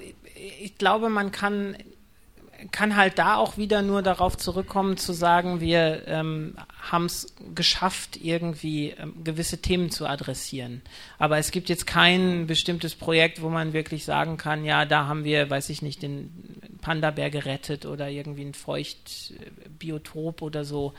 ich 0.61 0.79
glaube, 0.79 1.09
man 1.09 1.33
kann 1.33 1.77
kann 2.71 2.97
halt 2.97 3.19
da 3.19 3.37
auch 3.37 3.57
wieder 3.59 3.83
nur 3.83 4.03
darauf 4.03 4.37
zurückkommen, 4.37 4.97
zu 4.97 5.13
sagen, 5.13 5.61
wir 5.61 6.07
ähm, 6.07 6.57
haben 6.91 7.07
es 7.07 7.35
geschafft, 7.55 8.17
irgendwie 8.23 8.91
ähm, 8.91 9.25
gewisse 9.25 9.59
Themen 9.59 9.91
zu 9.91 10.07
adressieren. 10.07 10.83
Aber 11.19 11.39
es 11.39 11.51
gibt 11.51 11.69
jetzt 11.69 11.87
kein 11.87 12.47
bestimmtes 12.47 12.95
Projekt, 12.95 13.43
wo 13.43 13.49
man 13.49 13.73
wirklich 13.73 14.05
sagen 14.05 14.37
kann, 14.37 14.65
ja, 14.65 14.85
da 14.85 15.07
haben 15.07 15.25
wir, 15.25 15.51
weiß 15.51 15.71
ich 15.71 15.83
nicht, 15.83 16.03
den 16.03 16.31
Panda-Bär 16.81 17.31
gerettet 17.31 17.87
oder 17.87 18.09
irgendwie 18.09 18.45
ein 18.45 18.55
Feuchtbiotop 18.55 20.43
oder 20.43 20.65
so 20.65 20.95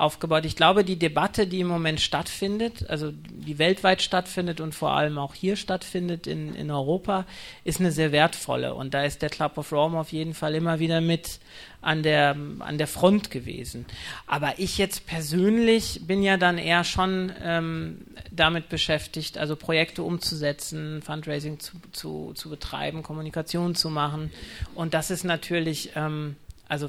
aufgebaut. 0.00 0.44
Ich 0.46 0.56
glaube, 0.56 0.82
die 0.82 0.98
Debatte, 0.98 1.46
die 1.46 1.60
im 1.60 1.66
Moment 1.66 2.00
stattfindet, 2.00 2.88
also 2.88 3.12
die 3.12 3.58
weltweit 3.58 4.02
stattfindet 4.02 4.60
und 4.60 4.74
vor 4.74 4.92
allem 4.92 5.18
auch 5.18 5.34
hier 5.34 5.56
stattfindet 5.56 6.26
in, 6.26 6.54
in 6.54 6.70
Europa, 6.70 7.26
ist 7.64 7.80
eine 7.80 7.92
sehr 7.92 8.10
wertvolle. 8.10 8.74
Und 8.74 8.94
da 8.94 9.04
ist 9.04 9.22
der 9.22 9.28
Club 9.28 9.58
of 9.58 9.72
Rome 9.72 9.98
auf 9.98 10.12
jeden 10.12 10.34
Fall 10.34 10.54
immer 10.54 10.78
wieder 10.78 11.00
mit 11.00 11.38
an 11.82 12.02
der, 12.02 12.36
an 12.58 12.78
der 12.78 12.86
Front 12.86 13.30
gewesen. 13.30 13.86
Aber 14.26 14.54
ich 14.58 14.78
jetzt 14.78 15.06
persönlich 15.06 16.02
bin 16.06 16.22
ja 16.22 16.36
dann 16.36 16.58
eher 16.58 16.84
schon 16.84 17.32
ähm, 17.42 17.98
damit 18.30 18.68
beschäftigt, 18.68 19.38
also 19.38 19.56
Projekte 19.56 20.02
umzusetzen, 20.02 21.02
Fundraising 21.02 21.58
zu, 21.58 21.72
zu, 21.92 22.32
zu 22.34 22.50
betreiben, 22.50 23.02
Kommunikation 23.02 23.74
zu 23.74 23.88
machen. 23.90 24.30
Und 24.74 24.94
das 24.94 25.10
ist 25.10 25.24
natürlich 25.24 25.92
ähm, 25.94 26.36
also 26.70 26.88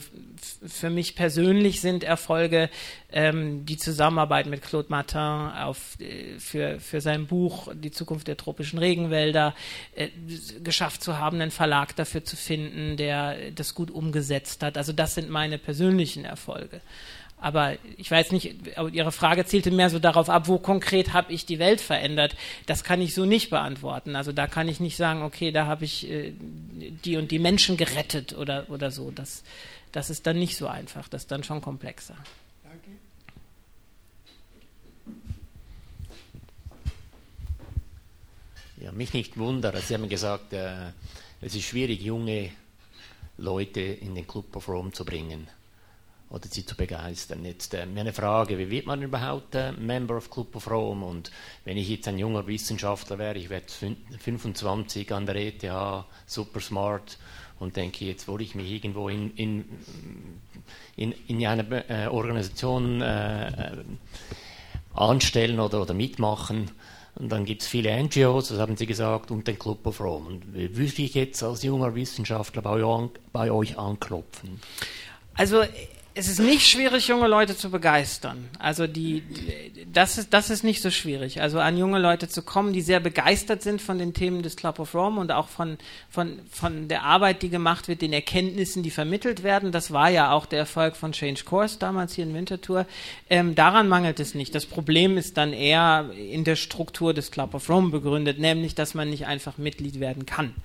für 0.67 0.91
mich 0.91 1.15
persönlich 1.15 1.81
sind 1.81 2.03
Erfolge 2.03 2.69
ähm, 3.11 3.65
die 3.65 3.77
Zusammenarbeit 3.77 4.45
mit 4.45 4.61
Claude 4.61 4.89
Martin 4.89 5.19
auf, 5.19 5.99
äh, 5.99 6.37
für, 6.37 6.79
für 6.79 7.01
sein 7.01 7.25
Buch 7.25 7.67
Die 7.73 7.89
Zukunft 7.89 8.27
der 8.27 8.37
tropischen 8.37 8.77
Regenwälder 8.77 9.55
äh, 9.95 10.09
geschafft 10.63 11.03
zu 11.03 11.17
haben, 11.17 11.41
einen 11.41 11.49
Verlag 11.49 11.95
dafür 11.95 12.23
zu 12.23 12.35
finden, 12.35 12.95
der 12.95 13.51
das 13.51 13.73
gut 13.73 13.89
umgesetzt 13.89 14.61
hat. 14.61 14.77
Also 14.77 14.93
das 14.93 15.15
sind 15.15 15.31
meine 15.31 15.57
persönlichen 15.57 16.25
Erfolge. 16.25 16.81
Aber 17.41 17.75
ich 17.97 18.09
weiß 18.09 18.31
nicht, 18.31 18.55
Ihre 18.91 19.11
Frage 19.11 19.45
zielte 19.45 19.71
mehr 19.71 19.89
so 19.89 19.97
darauf 19.97 20.29
ab, 20.29 20.47
wo 20.47 20.59
konkret 20.59 21.11
habe 21.11 21.33
ich 21.33 21.47
die 21.47 21.57
Welt 21.57 21.81
verändert. 21.81 22.35
Das 22.67 22.83
kann 22.83 23.01
ich 23.01 23.15
so 23.15 23.25
nicht 23.25 23.49
beantworten. 23.49 24.15
Also 24.15 24.31
da 24.31 24.45
kann 24.45 24.67
ich 24.67 24.79
nicht 24.79 24.95
sagen, 24.95 25.23
okay, 25.23 25.51
da 25.51 25.65
habe 25.65 25.83
ich 25.83 26.07
äh, 26.07 26.33
die 27.03 27.17
und 27.17 27.31
die 27.31 27.39
Menschen 27.39 27.77
gerettet 27.77 28.37
oder, 28.37 28.69
oder 28.69 28.91
so. 28.91 29.09
Das, 29.09 29.43
das 29.91 30.11
ist 30.11 30.27
dann 30.27 30.37
nicht 30.37 30.55
so 30.55 30.67
einfach. 30.67 31.09
Das 31.09 31.23
ist 31.23 31.31
dann 31.31 31.43
schon 31.43 31.61
komplexer. 31.61 32.15
Danke. 32.63 32.91
Ja, 38.81 38.91
mich 38.91 39.13
nicht 39.13 39.35
wundern. 39.39 39.81
Sie 39.81 39.95
haben 39.95 40.07
gesagt, 40.09 40.53
äh, 40.53 40.91
es 41.41 41.55
ist 41.55 41.63
schwierig, 41.63 42.01
junge 42.01 42.51
Leute 43.39 43.81
in 43.81 44.13
den 44.13 44.27
Club 44.27 44.55
of 44.55 44.69
Rome 44.69 44.91
zu 44.91 45.03
bringen 45.03 45.47
oder 46.31 46.47
sie 46.49 46.65
zu 46.65 46.75
begeistern. 46.75 47.43
Jetzt 47.43 47.73
äh, 47.73 47.81
eine 47.81 48.13
Frage, 48.13 48.57
wie 48.57 48.69
wird 48.69 48.85
man 48.85 49.01
überhaupt 49.01 49.53
äh, 49.55 49.73
Member 49.73 50.17
of 50.17 50.29
Club 50.29 50.55
of 50.55 50.69
Rome? 50.69 51.05
Und 51.05 51.31
wenn 51.65 51.77
ich 51.77 51.89
jetzt 51.89 52.07
ein 52.07 52.17
junger 52.17 52.47
Wissenschaftler 52.47 53.17
wäre, 53.17 53.37
ich 53.37 53.49
werde 53.49 53.67
25 54.19 55.11
an 55.13 55.25
der 55.25 55.35
ETH, 55.35 56.05
super 56.25 56.59
smart 56.61 57.17
und 57.59 57.75
denke, 57.75 58.05
jetzt 58.05 58.27
wollte 58.27 58.43
ich 58.43 58.55
mich 58.55 58.71
irgendwo 58.71 59.09
in, 59.09 59.31
in, 59.35 59.65
in, 60.95 61.13
in 61.27 61.45
einer 61.45 61.89
äh, 61.89 62.07
Organisation 62.07 63.01
äh, 63.01 63.47
äh, 63.47 63.83
anstellen 64.93 65.59
oder, 65.59 65.81
oder 65.81 65.93
mitmachen. 65.93 66.71
Und 67.15 67.29
dann 67.29 67.43
gibt 67.43 67.61
es 67.61 67.67
viele 67.67 68.01
NGOs, 68.01 68.47
das 68.47 68.57
haben 68.57 68.77
Sie 68.77 68.85
gesagt, 68.85 69.31
und 69.31 69.45
den 69.45 69.59
Club 69.59 69.85
of 69.85 69.99
Rome. 69.99 70.27
Und 70.27 70.53
wie 70.55 70.75
würde 70.77 71.01
ich 71.01 71.13
jetzt 71.13 71.43
als 71.43 71.61
junger 71.61 71.93
Wissenschaftler 71.93 72.61
bei, 72.61 72.81
bei 73.33 73.51
euch 73.51 73.77
anklopfen? 73.77 74.61
Also 75.33 75.63
es 76.13 76.27
ist 76.27 76.39
nicht 76.39 76.67
schwierig, 76.67 77.07
junge 77.07 77.27
Leute 77.27 77.55
zu 77.55 77.71
begeistern. 77.71 78.49
Also 78.59 78.85
die, 78.85 79.23
das 79.91 80.17
ist, 80.17 80.33
das 80.33 80.49
ist 80.49 80.63
nicht 80.63 80.81
so 80.81 80.91
schwierig. 80.91 81.41
Also 81.41 81.59
an 81.59 81.77
junge 81.77 81.99
Leute 81.99 82.27
zu 82.27 82.41
kommen, 82.41 82.73
die 82.73 82.81
sehr 82.81 82.99
begeistert 82.99 83.61
sind 83.61 83.81
von 83.81 83.97
den 83.97 84.13
Themen 84.13 84.43
des 84.43 84.57
Club 84.57 84.79
of 84.79 84.93
Rome 84.93 85.21
und 85.21 85.31
auch 85.31 85.47
von, 85.47 85.77
von, 86.09 86.39
von 86.51 86.89
der 86.89 87.03
Arbeit, 87.03 87.41
die 87.43 87.49
gemacht 87.49 87.87
wird, 87.87 88.01
den 88.01 88.11
Erkenntnissen, 88.11 88.83
die 88.83 88.91
vermittelt 88.91 89.43
werden. 89.43 89.71
Das 89.71 89.91
war 89.91 90.09
ja 90.09 90.33
auch 90.33 90.45
der 90.45 90.59
Erfolg 90.59 90.97
von 90.97 91.13
Change 91.13 91.45
Course 91.45 91.79
damals 91.79 92.13
hier 92.13 92.25
in 92.25 92.33
Winterthur. 92.33 92.85
Ähm, 93.29 93.55
daran 93.55 93.87
mangelt 93.87 94.19
es 94.19 94.35
nicht. 94.35 94.53
Das 94.53 94.65
Problem 94.65 95.17
ist 95.17 95.37
dann 95.37 95.53
eher 95.53 96.09
in 96.11 96.43
der 96.43 96.57
Struktur 96.57 97.13
des 97.13 97.31
Club 97.31 97.53
of 97.53 97.69
Rome 97.69 97.89
begründet, 97.89 98.37
nämlich, 98.37 98.75
dass 98.75 98.93
man 98.93 99.09
nicht 99.09 99.27
einfach 99.27 99.57
Mitglied 99.57 100.01
werden 100.01 100.25
kann. 100.25 100.55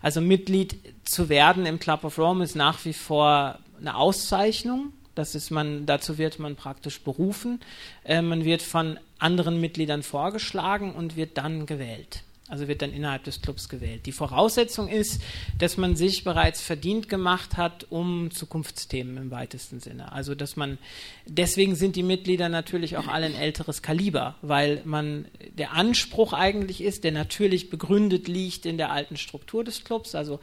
Also 0.00 0.20
Mitglied 0.20 0.76
zu 1.04 1.28
werden 1.28 1.66
im 1.66 1.78
Club 1.78 2.04
of 2.04 2.18
Rome 2.18 2.44
ist 2.44 2.54
nach 2.54 2.84
wie 2.84 2.92
vor 2.92 3.58
eine 3.80 3.96
Auszeichnung. 3.96 4.92
Das 5.14 5.34
ist 5.34 5.50
man, 5.50 5.84
dazu 5.84 6.16
wird 6.16 6.38
man 6.38 6.54
praktisch 6.54 7.00
berufen. 7.00 7.60
Äh, 8.04 8.22
man 8.22 8.44
wird 8.44 8.62
von 8.62 8.98
anderen 9.18 9.60
Mitgliedern 9.60 10.02
vorgeschlagen 10.02 10.92
und 10.92 11.16
wird 11.16 11.38
dann 11.38 11.66
gewählt. 11.66 12.22
Also 12.48 12.66
wird 12.66 12.80
dann 12.80 12.94
innerhalb 12.94 13.24
des 13.24 13.42
Clubs 13.42 13.68
gewählt. 13.68 14.06
Die 14.06 14.12
Voraussetzung 14.12 14.88
ist, 14.88 15.20
dass 15.58 15.76
man 15.76 15.96
sich 15.96 16.24
bereits 16.24 16.62
verdient 16.62 17.10
gemacht 17.10 17.58
hat 17.58 17.86
um 17.90 18.30
Zukunftsthemen 18.30 19.18
im 19.18 19.30
weitesten 19.30 19.80
Sinne. 19.80 20.12
Also 20.12 20.34
dass 20.34 20.56
man 20.56 20.78
deswegen 21.26 21.74
sind 21.74 21.94
die 21.94 22.02
Mitglieder 22.02 22.48
natürlich 22.48 22.96
auch 22.96 23.06
alle 23.06 23.26
ein 23.26 23.34
älteres 23.34 23.82
Kaliber, 23.82 24.36
weil 24.40 24.80
man 24.86 25.26
der 25.58 25.72
Anspruch 25.74 26.32
eigentlich 26.32 26.80
ist, 26.80 27.04
der 27.04 27.12
natürlich 27.12 27.68
begründet 27.68 28.28
liegt 28.28 28.64
in 28.64 28.78
der 28.78 28.92
alten 28.92 29.18
Struktur 29.18 29.62
des 29.62 29.84
Clubs. 29.84 30.14
Also 30.14 30.40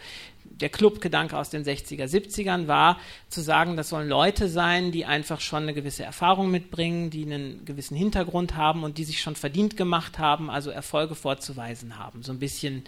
der 0.50 0.70
Clubgedanke 0.70 1.38
aus 1.38 1.50
den 1.50 1.64
60er, 1.64 2.06
70ern 2.06 2.68
war, 2.68 2.98
zu 3.30 3.42
sagen, 3.42 3.76
das 3.76 3.90
sollen 3.90 4.08
Leute 4.08 4.48
sein, 4.48 4.92
die 4.92 5.06
einfach 5.06 5.42
schon 5.42 5.64
eine 5.64 5.74
gewisse 5.74 6.04
Erfahrung 6.04 6.50
mitbringen, 6.50 7.10
die 7.10 7.24
einen 7.24 7.66
gewissen 7.66 7.98
Hintergrund 7.98 8.56
haben 8.56 8.84
und 8.84 8.98
die 8.98 9.04
sich 9.04 9.22
schon 9.22 9.36
verdient 9.36 9.76
gemacht 9.76 10.18
haben, 10.18 10.50
also 10.50 10.70
Erfolge 10.70 11.16
vorzuweisen 11.16 11.98
haben. 11.98 12.24
So 12.24 12.32
ein 12.32 12.40
bisschen 12.40 12.84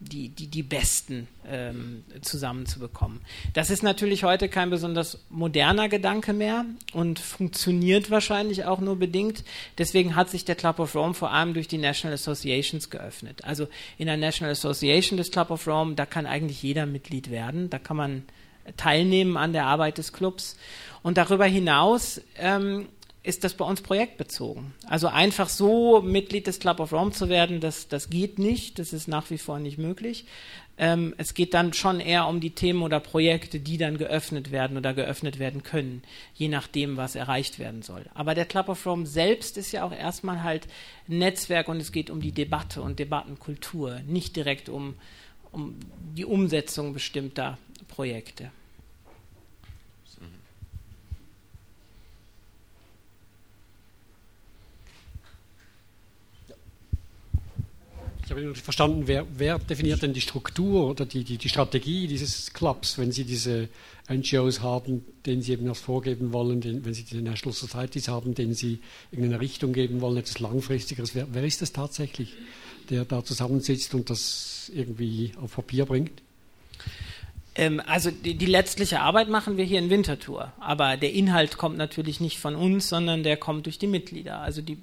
die, 0.00 0.28
die, 0.28 0.46
die 0.48 0.62
Besten 0.62 1.26
ähm, 1.46 2.04
zusammenzubekommen. 2.20 3.20
Das 3.54 3.70
ist 3.70 3.82
natürlich 3.82 4.24
heute 4.24 4.48
kein 4.48 4.70
besonders 4.70 5.24
moderner 5.30 5.88
Gedanke 5.88 6.32
mehr 6.32 6.64
und 6.92 7.18
funktioniert 7.18 8.10
wahrscheinlich 8.10 8.64
auch 8.64 8.80
nur 8.80 8.96
bedingt. 8.96 9.44
Deswegen 9.78 10.14
hat 10.14 10.30
sich 10.30 10.44
der 10.44 10.54
Club 10.54 10.78
of 10.78 10.94
Rome 10.94 11.14
vor 11.14 11.32
allem 11.32 11.54
durch 11.54 11.68
die 11.68 11.78
National 11.78 12.14
Associations 12.14 12.90
geöffnet. 12.90 13.44
Also 13.44 13.68
in 13.98 14.06
der 14.06 14.16
National 14.16 14.52
Association 14.52 15.16
des 15.16 15.30
Club 15.30 15.50
of 15.50 15.66
Rome, 15.66 15.94
da 15.94 16.06
kann 16.06 16.26
eigentlich 16.26 16.62
jeder 16.62 16.86
Mitglied 16.86 17.30
werden. 17.30 17.70
Da 17.70 17.78
kann 17.78 17.96
man 17.96 18.22
teilnehmen 18.76 19.36
an 19.36 19.52
der 19.52 19.64
Arbeit 19.66 19.98
des 19.98 20.12
Clubs. 20.12 20.56
Und 21.02 21.18
darüber 21.18 21.44
hinaus 21.44 22.20
ähm, 22.36 22.88
ist 23.26 23.42
das 23.42 23.54
bei 23.54 23.64
uns 23.64 23.80
projektbezogen. 23.80 24.72
Also 24.86 25.08
einfach 25.08 25.48
so 25.48 26.00
Mitglied 26.00 26.46
des 26.46 26.60
Club 26.60 26.78
of 26.78 26.92
Rome 26.92 27.10
zu 27.10 27.28
werden, 27.28 27.60
das, 27.60 27.88
das 27.88 28.08
geht 28.08 28.38
nicht, 28.38 28.78
das 28.78 28.92
ist 28.92 29.08
nach 29.08 29.30
wie 29.30 29.38
vor 29.38 29.58
nicht 29.58 29.78
möglich. 29.78 30.26
Ähm, 30.78 31.12
es 31.16 31.34
geht 31.34 31.52
dann 31.52 31.72
schon 31.72 31.98
eher 31.98 32.28
um 32.28 32.40
die 32.40 32.50
Themen 32.50 32.82
oder 32.82 33.00
Projekte, 33.00 33.58
die 33.58 33.78
dann 33.78 33.98
geöffnet 33.98 34.52
werden 34.52 34.76
oder 34.76 34.94
geöffnet 34.94 35.38
werden 35.38 35.64
können, 35.64 36.02
je 36.34 36.48
nachdem, 36.48 36.96
was 36.96 37.16
erreicht 37.16 37.58
werden 37.58 37.82
soll. 37.82 38.04
Aber 38.14 38.34
der 38.34 38.44
Club 38.44 38.68
of 38.68 38.86
Rome 38.86 39.06
selbst 39.06 39.56
ist 39.56 39.72
ja 39.72 39.84
auch 39.84 39.92
erstmal 39.92 40.44
halt 40.44 40.68
ein 41.08 41.18
Netzwerk 41.18 41.68
und 41.68 41.80
es 41.80 41.90
geht 41.90 42.10
um 42.10 42.20
die 42.20 42.32
Debatte 42.32 42.80
und 42.80 42.98
Debattenkultur, 43.00 44.00
nicht 44.06 44.36
direkt 44.36 44.68
um, 44.68 44.94
um 45.50 45.76
die 46.14 46.26
Umsetzung 46.26 46.92
bestimmter 46.92 47.58
Projekte. 47.88 48.52
Ich 58.26 58.32
habe 58.32 58.40
nicht 58.40 58.60
verstanden, 58.60 59.04
wer, 59.06 59.24
wer, 59.38 59.60
definiert 59.60 60.02
denn 60.02 60.12
die 60.12 60.20
Struktur 60.20 60.90
oder 60.90 61.06
die, 61.06 61.22
die, 61.22 61.38
die, 61.38 61.48
Strategie 61.48 62.08
dieses 62.08 62.52
Clubs, 62.52 62.98
wenn 62.98 63.12
Sie 63.12 63.22
diese 63.22 63.68
NGOs 64.10 64.62
haben, 64.62 65.04
denen 65.24 65.42
Sie 65.42 65.52
eben 65.52 65.70
was 65.70 65.78
vorgeben 65.78 66.32
wollen, 66.32 66.60
den, 66.60 66.84
wenn 66.84 66.92
Sie 66.92 67.04
die 67.04 67.22
National 67.22 67.54
Societies 67.54 68.08
haben, 68.08 68.34
denen 68.34 68.54
Sie 68.54 68.80
irgendeine 69.12 69.40
Richtung 69.40 69.72
geben 69.72 70.00
wollen, 70.00 70.16
etwas 70.16 70.40
Langfristigeres. 70.40 71.14
Wer, 71.14 71.28
wer 71.30 71.44
ist 71.44 71.62
das 71.62 71.72
tatsächlich, 71.72 72.34
der 72.90 73.04
da 73.04 73.24
zusammensitzt 73.24 73.94
und 73.94 74.10
das 74.10 74.72
irgendwie 74.74 75.30
auf 75.40 75.54
Papier 75.54 75.86
bringt? 75.86 76.20
Ähm, 77.54 77.80
also 77.86 78.10
die, 78.10 78.34
die, 78.34 78.46
letztliche 78.46 79.00
Arbeit 79.00 79.28
machen 79.28 79.56
wir 79.56 79.64
hier 79.64 79.78
in 79.78 79.88
Winterthur, 79.88 80.52
aber 80.58 80.96
der 80.96 81.12
Inhalt 81.12 81.56
kommt 81.56 81.78
natürlich 81.78 82.20
nicht 82.20 82.38
von 82.38 82.54
uns, 82.54 82.88
sondern 82.88 83.22
der 83.22 83.36
kommt 83.36 83.66
durch 83.66 83.78
die 83.78 83.86
Mitglieder. 83.86 84.40
Also, 84.40 84.62
die, 84.62 84.78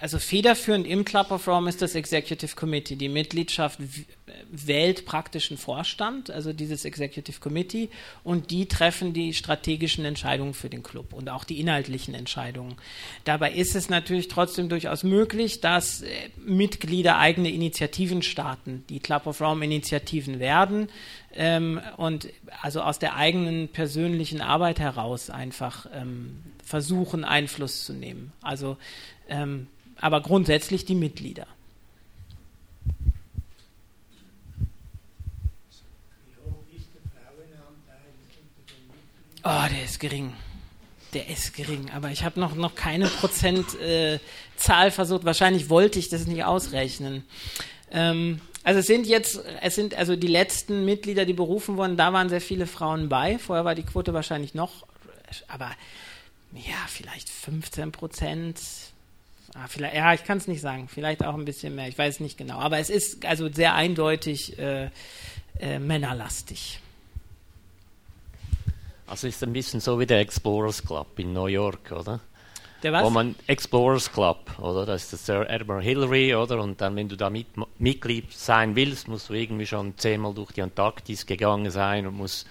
also 0.00 0.18
federführend 0.18 0.86
im 0.86 1.04
Club 1.04 1.30
of 1.30 1.46
Rome 1.46 1.68
ist 1.68 1.80
das 1.80 1.94
Executive 1.94 2.56
Committee. 2.56 2.96
Die 2.96 3.08
Mitgliedschaft 3.08 3.78
wählt 4.50 5.06
praktisch 5.06 5.50
einen 5.50 5.58
Vorstand, 5.58 6.30
also 6.30 6.52
dieses 6.52 6.84
Executive 6.84 7.40
Committee, 7.40 7.88
und 8.24 8.50
die 8.50 8.66
treffen 8.66 9.12
die 9.12 9.32
strategischen 9.32 10.04
Entscheidungen 10.04 10.54
für 10.54 10.68
den 10.68 10.82
Club 10.82 11.12
und 11.12 11.28
auch 11.28 11.44
die 11.44 11.60
inhaltlichen 11.60 12.14
Entscheidungen. 12.14 12.74
Dabei 13.24 13.52
ist 13.52 13.76
es 13.76 13.88
natürlich 13.88 14.28
trotzdem 14.28 14.68
durchaus 14.68 15.04
möglich, 15.04 15.60
dass 15.60 16.02
äh, 16.02 16.08
Mitglieder 16.36 17.18
eigene 17.18 17.50
Initiativen 17.50 18.22
starten, 18.22 18.84
die 18.88 19.00
Club 19.00 19.26
of 19.26 19.40
Rome 19.40 19.64
Initiativen 19.64 20.40
werden 20.40 20.88
ähm, 21.32 21.80
und 21.96 22.28
also 22.62 22.82
aus 22.82 22.98
der 22.98 23.16
eigenen 23.16 23.68
persönlichen 23.68 24.40
Arbeit 24.40 24.80
heraus 24.80 25.30
einfach 25.30 25.86
ähm, 25.92 26.42
versuchen, 26.64 27.24
Einfluss 27.24 27.84
zu 27.84 27.92
nehmen. 27.92 28.32
Also, 28.40 28.76
ähm, 29.28 29.68
aber 30.00 30.20
grundsätzlich 30.20 30.84
die 30.84 30.94
Mitglieder. 30.94 31.46
Oh, 39.46 39.64
der 39.70 39.84
ist 39.84 40.00
gering. 40.00 40.32
Der 41.12 41.28
ist 41.28 41.54
gering. 41.54 41.90
Aber 41.90 42.10
ich 42.10 42.24
habe 42.24 42.40
noch, 42.40 42.54
noch 42.54 42.74
keine 42.74 43.08
Prozentzahl 43.08 44.18
äh, 44.88 44.90
versucht. 44.90 45.26
Wahrscheinlich 45.26 45.68
wollte 45.68 45.98
ich 45.98 46.08
das 46.08 46.26
nicht 46.26 46.44
ausrechnen. 46.44 47.24
Ähm, 47.90 48.40
also 48.64 48.80
es 48.80 48.86
sind 48.86 49.06
jetzt, 49.06 49.40
es 49.60 49.74
sind 49.74 49.94
also 49.94 50.16
die 50.16 50.26
letzten 50.26 50.86
Mitglieder, 50.86 51.26
die 51.26 51.34
berufen 51.34 51.76
wurden, 51.76 51.98
da 51.98 52.14
waren 52.14 52.30
sehr 52.30 52.40
viele 52.40 52.66
Frauen 52.66 53.10
bei. 53.10 53.38
Vorher 53.38 53.66
war 53.66 53.74
die 53.74 53.82
Quote 53.82 54.14
wahrscheinlich 54.14 54.54
noch, 54.54 54.86
aber 55.48 55.70
ja, 56.52 56.76
vielleicht 56.88 57.28
15 57.28 57.92
Prozent. 57.92 58.58
Ah, 59.54 59.66
vielleicht, 59.68 59.94
ja, 59.94 60.12
ich 60.12 60.24
kann 60.24 60.38
es 60.38 60.48
nicht 60.48 60.60
sagen. 60.60 60.88
Vielleicht 60.88 61.24
auch 61.24 61.34
ein 61.34 61.44
bisschen 61.44 61.74
mehr. 61.76 61.88
Ich 61.88 61.96
weiß 61.96 62.20
nicht 62.20 62.36
genau. 62.36 62.58
Aber 62.58 62.78
es 62.78 62.90
ist 62.90 63.24
also 63.24 63.50
sehr 63.52 63.74
eindeutig 63.74 64.58
äh, 64.58 64.90
äh, 65.60 65.78
männerlastig. 65.78 66.80
Also 69.06 69.28
ist 69.28 69.42
ein 69.44 69.52
bisschen 69.52 69.80
so 69.80 70.00
wie 70.00 70.06
der 70.06 70.18
Explorers 70.20 70.84
Club 70.84 71.18
in 71.18 71.32
New 71.32 71.46
York, 71.46 71.92
oder? 71.92 72.20
Der 72.82 72.92
was? 72.92 73.04
Wo 73.04 73.10
man 73.10 73.36
Explorers 73.46 74.10
Club, 74.10 74.58
oder? 74.58 74.86
Das 74.86 75.04
ist 75.04 75.12
der 75.12 75.18
Sir 75.18 75.48
Edmund 75.48 75.84
Hillary, 75.84 76.34
oder? 76.34 76.60
Und 76.60 76.80
dann, 76.80 76.96
wenn 76.96 77.08
du 77.08 77.16
da 77.16 77.30
mit, 77.30 77.46
Mitglied 77.78 78.32
sein 78.32 78.74
willst, 78.74 79.06
musst 79.06 79.28
du 79.28 79.34
irgendwie 79.34 79.66
schon 79.66 79.96
zehnmal 79.96 80.34
durch 80.34 80.52
die 80.52 80.62
Antarktis 80.62 81.26
gegangen 81.26 81.70
sein 81.70 82.06
und 82.06 82.16
musst, 82.16 82.46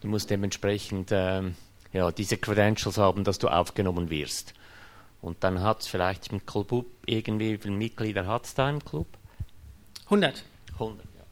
du 0.00 0.08
musst 0.08 0.28
dementsprechend 0.30 1.10
ähm, 1.12 1.54
ja, 1.92 2.10
diese 2.10 2.36
Credentials 2.36 2.98
haben, 2.98 3.22
dass 3.22 3.38
du 3.38 3.48
aufgenommen 3.48 4.10
wirst. 4.10 4.54
Und 5.20 5.42
dann 5.42 5.60
hat 5.60 5.80
es 5.80 5.86
vielleicht 5.86 6.32
im 6.32 6.44
Club 6.46 6.86
irgendwie, 7.06 7.54
wie 7.54 7.58
viele 7.58 7.74
Mitglieder 7.74 8.26
hat 8.26 8.44
es 8.44 8.54
da 8.54 8.70
im 8.70 8.84
Club? 8.84 9.06
100. 10.04 10.44
100, 10.74 11.04
ja. 11.04 11.22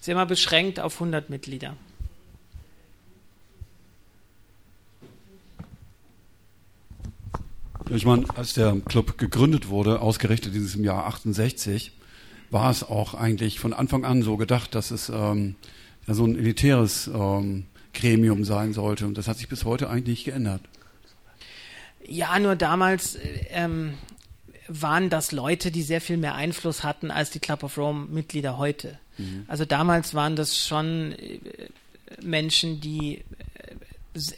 Ist 0.00 0.08
immer 0.08 0.26
beschränkt 0.26 0.80
auf 0.80 0.94
100 0.94 1.30
Mitglieder. 1.30 1.76
Ich 7.92 8.06
meine, 8.06 8.24
als 8.36 8.52
der 8.52 8.76
Club 8.86 9.18
gegründet 9.18 9.68
wurde, 9.68 10.00
ausgerichtet 10.00 10.54
in 10.54 10.62
diesem 10.62 10.84
Jahr 10.84 11.06
68, 11.06 11.92
war 12.50 12.70
es 12.70 12.84
auch 12.84 13.14
eigentlich 13.14 13.58
von 13.58 13.72
Anfang 13.72 14.04
an 14.04 14.22
so 14.22 14.36
gedacht, 14.36 14.74
dass 14.76 14.92
es 14.92 15.08
ähm, 15.08 15.56
ja, 16.06 16.14
so 16.14 16.24
ein 16.24 16.36
elitäres 16.36 17.08
ähm, 17.08 17.66
Gremium 17.92 18.44
sein 18.44 18.72
sollte. 18.72 19.06
Und 19.06 19.18
das 19.18 19.26
hat 19.26 19.38
sich 19.38 19.48
bis 19.48 19.64
heute 19.64 19.90
eigentlich 19.90 20.18
nicht 20.18 20.24
geändert. 20.24 20.62
Ja, 22.06 22.38
nur 22.38 22.56
damals 22.56 23.18
ähm, 23.50 23.94
waren 24.68 25.10
das 25.10 25.32
Leute, 25.32 25.70
die 25.70 25.82
sehr 25.82 26.00
viel 26.00 26.16
mehr 26.16 26.34
Einfluss 26.34 26.84
hatten 26.84 27.10
als 27.10 27.30
die 27.30 27.40
Club 27.40 27.62
of 27.62 27.76
Rome 27.76 28.06
Mitglieder 28.06 28.58
heute. 28.58 28.98
Mhm. 29.18 29.44
Also 29.48 29.64
damals 29.64 30.14
waren 30.14 30.36
das 30.36 30.66
schon 30.66 31.12
äh, 31.12 31.38
Menschen, 32.22 32.80
die 32.80 33.24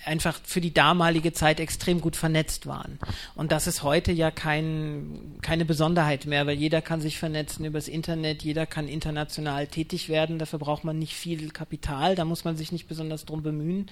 einfach 0.04 0.38
für 0.44 0.60
die 0.60 0.74
damalige 0.74 1.32
Zeit 1.32 1.58
extrem 1.58 2.02
gut 2.02 2.14
vernetzt 2.14 2.66
waren. 2.66 2.98
Und 3.34 3.52
das 3.52 3.66
ist 3.66 3.82
heute 3.82 4.12
ja 4.12 4.30
kein, 4.30 5.38
keine 5.40 5.64
Besonderheit 5.64 6.26
mehr, 6.26 6.46
weil 6.46 6.58
jeder 6.58 6.82
kann 6.82 7.00
sich 7.00 7.18
vernetzen 7.18 7.64
übers 7.64 7.88
Internet, 7.88 8.42
jeder 8.42 8.66
kann 8.66 8.86
international 8.86 9.66
tätig 9.66 10.10
werden, 10.10 10.38
dafür 10.38 10.58
braucht 10.58 10.84
man 10.84 10.98
nicht 10.98 11.14
viel 11.14 11.50
Kapital, 11.50 12.14
da 12.14 12.26
muss 12.26 12.44
man 12.44 12.56
sich 12.56 12.70
nicht 12.70 12.86
besonders 12.86 13.24
drum 13.24 13.42
bemühen. 13.42 13.86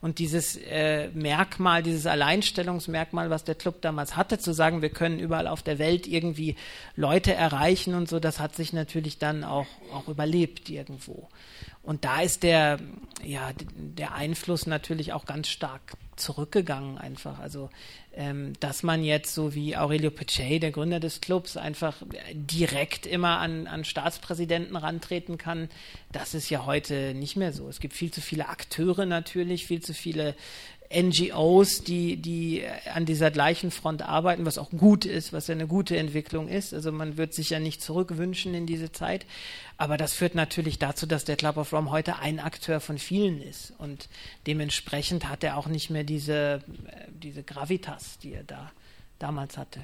Und 0.00 0.18
dieses 0.18 0.56
äh, 0.56 1.08
Merkmal, 1.14 1.82
dieses 1.82 2.06
Alleinstellungsmerkmal, 2.06 3.30
was 3.30 3.42
der 3.42 3.54
Club 3.56 3.80
damals 3.80 4.16
hatte, 4.16 4.38
zu 4.38 4.52
sagen, 4.52 4.82
wir 4.82 4.90
können 4.90 5.18
überall 5.18 5.48
auf 5.48 5.62
der 5.62 5.78
Welt 5.78 6.06
irgendwie 6.06 6.54
Leute 6.94 7.34
erreichen 7.34 7.94
und 7.94 8.08
so, 8.08 8.20
das 8.20 8.38
hat 8.38 8.54
sich 8.54 8.72
natürlich 8.72 9.18
dann 9.18 9.42
auch, 9.42 9.66
auch 9.92 10.06
überlebt 10.06 10.70
irgendwo. 10.70 11.28
Und 11.84 12.04
da 12.04 12.22
ist 12.22 12.42
der, 12.42 12.80
ja, 13.22 13.52
der 13.76 14.14
Einfluss 14.14 14.66
natürlich 14.66 15.12
auch 15.12 15.26
ganz 15.26 15.48
stark 15.48 15.96
zurückgegangen 16.16 16.96
einfach. 16.96 17.38
Also, 17.40 17.70
ähm, 18.14 18.52
dass 18.60 18.82
man 18.82 19.02
jetzt 19.02 19.34
so 19.34 19.54
wie 19.54 19.76
Aurelio 19.76 20.10
Pecei, 20.10 20.58
der 20.58 20.70
Gründer 20.70 21.00
des 21.00 21.20
Clubs, 21.20 21.56
einfach 21.56 21.96
direkt 22.32 23.06
immer 23.06 23.38
an, 23.38 23.66
an 23.66 23.84
Staatspräsidenten 23.84 24.76
rantreten 24.76 25.36
kann, 25.38 25.68
das 26.12 26.34
ist 26.34 26.48
ja 26.50 26.64
heute 26.64 27.14
nicht 27.14 27.36
mehr 27.36 27.52
so. 27.52 27.68
Es 27.68 27.80
gibt 27.80 27.94
viel 27.94 28.12
zu 28.12 28.20
viele 28.20 28.48
Akteure 28.48 29.06
natürlich, 29.06 29.66
viel 29.66 29.82
zu 29.82 29.92
viele 29.92 30.34
NGOs, 30.92 31.82
die, 31.82 32.16
die 32.16 32.62
an 32.92 33.04
dieser 33.06 33.30
gleichen 33.30 33.70
Front 33.70 34.02
arbeiten, 34.02 34.46
was 34.46 34.58
auch 34.58 34.70
gut 34.70 35.04
ist, 35.04 35.32
was 35.32 35.46
ja 35.46 35.54
eine 35.54 35.66
gute 35.66 35.96
Entwicklung 35.96 36.48
ist. 36.48 36.72
Also 36.74 36.92
man 36.92 37.16
wird 37.16 37.34
sich 37.34 37.50
ja 37.50 37.58
nicht 37.58 37.82
zurückwünschen 37.82 38.54
in 38.54 38.66
diese 38.66 38.92
Zeit. 38.92 39.26
Aber 39.76 39.96
das 39.96 40.14
führt 40.14 40.34
natürlich 40.34 40.78
dazu, 40.78 41.06
dass 41.06 41.24
der 41.24 41.36
Club 41.36 41.56
of 41.56 41.72
Rome 41.72 41.90
heute 41.90 42.16
ein 42.18 42.38
Akteur 42.38 42.80
von 42.80 42.98
vielen 42.98 43.40
ist. 43.42 43.72
Und 43.78 44.08
dementsprechend 44.46 45.28
hat 45.28 45.42
er 45.42 45.56
auch 45.56 45.66
nicht 45.66 45.90
mehr 45.90 46.04
diese, 46.04 46.62
diese 47.10 47.42
Gravitas, 47.42 48.18
die 48.22 48.34
er 48.34 48.44
da 48.44 48.70
damals 49.18 49.56
hatte. 49.56 49.80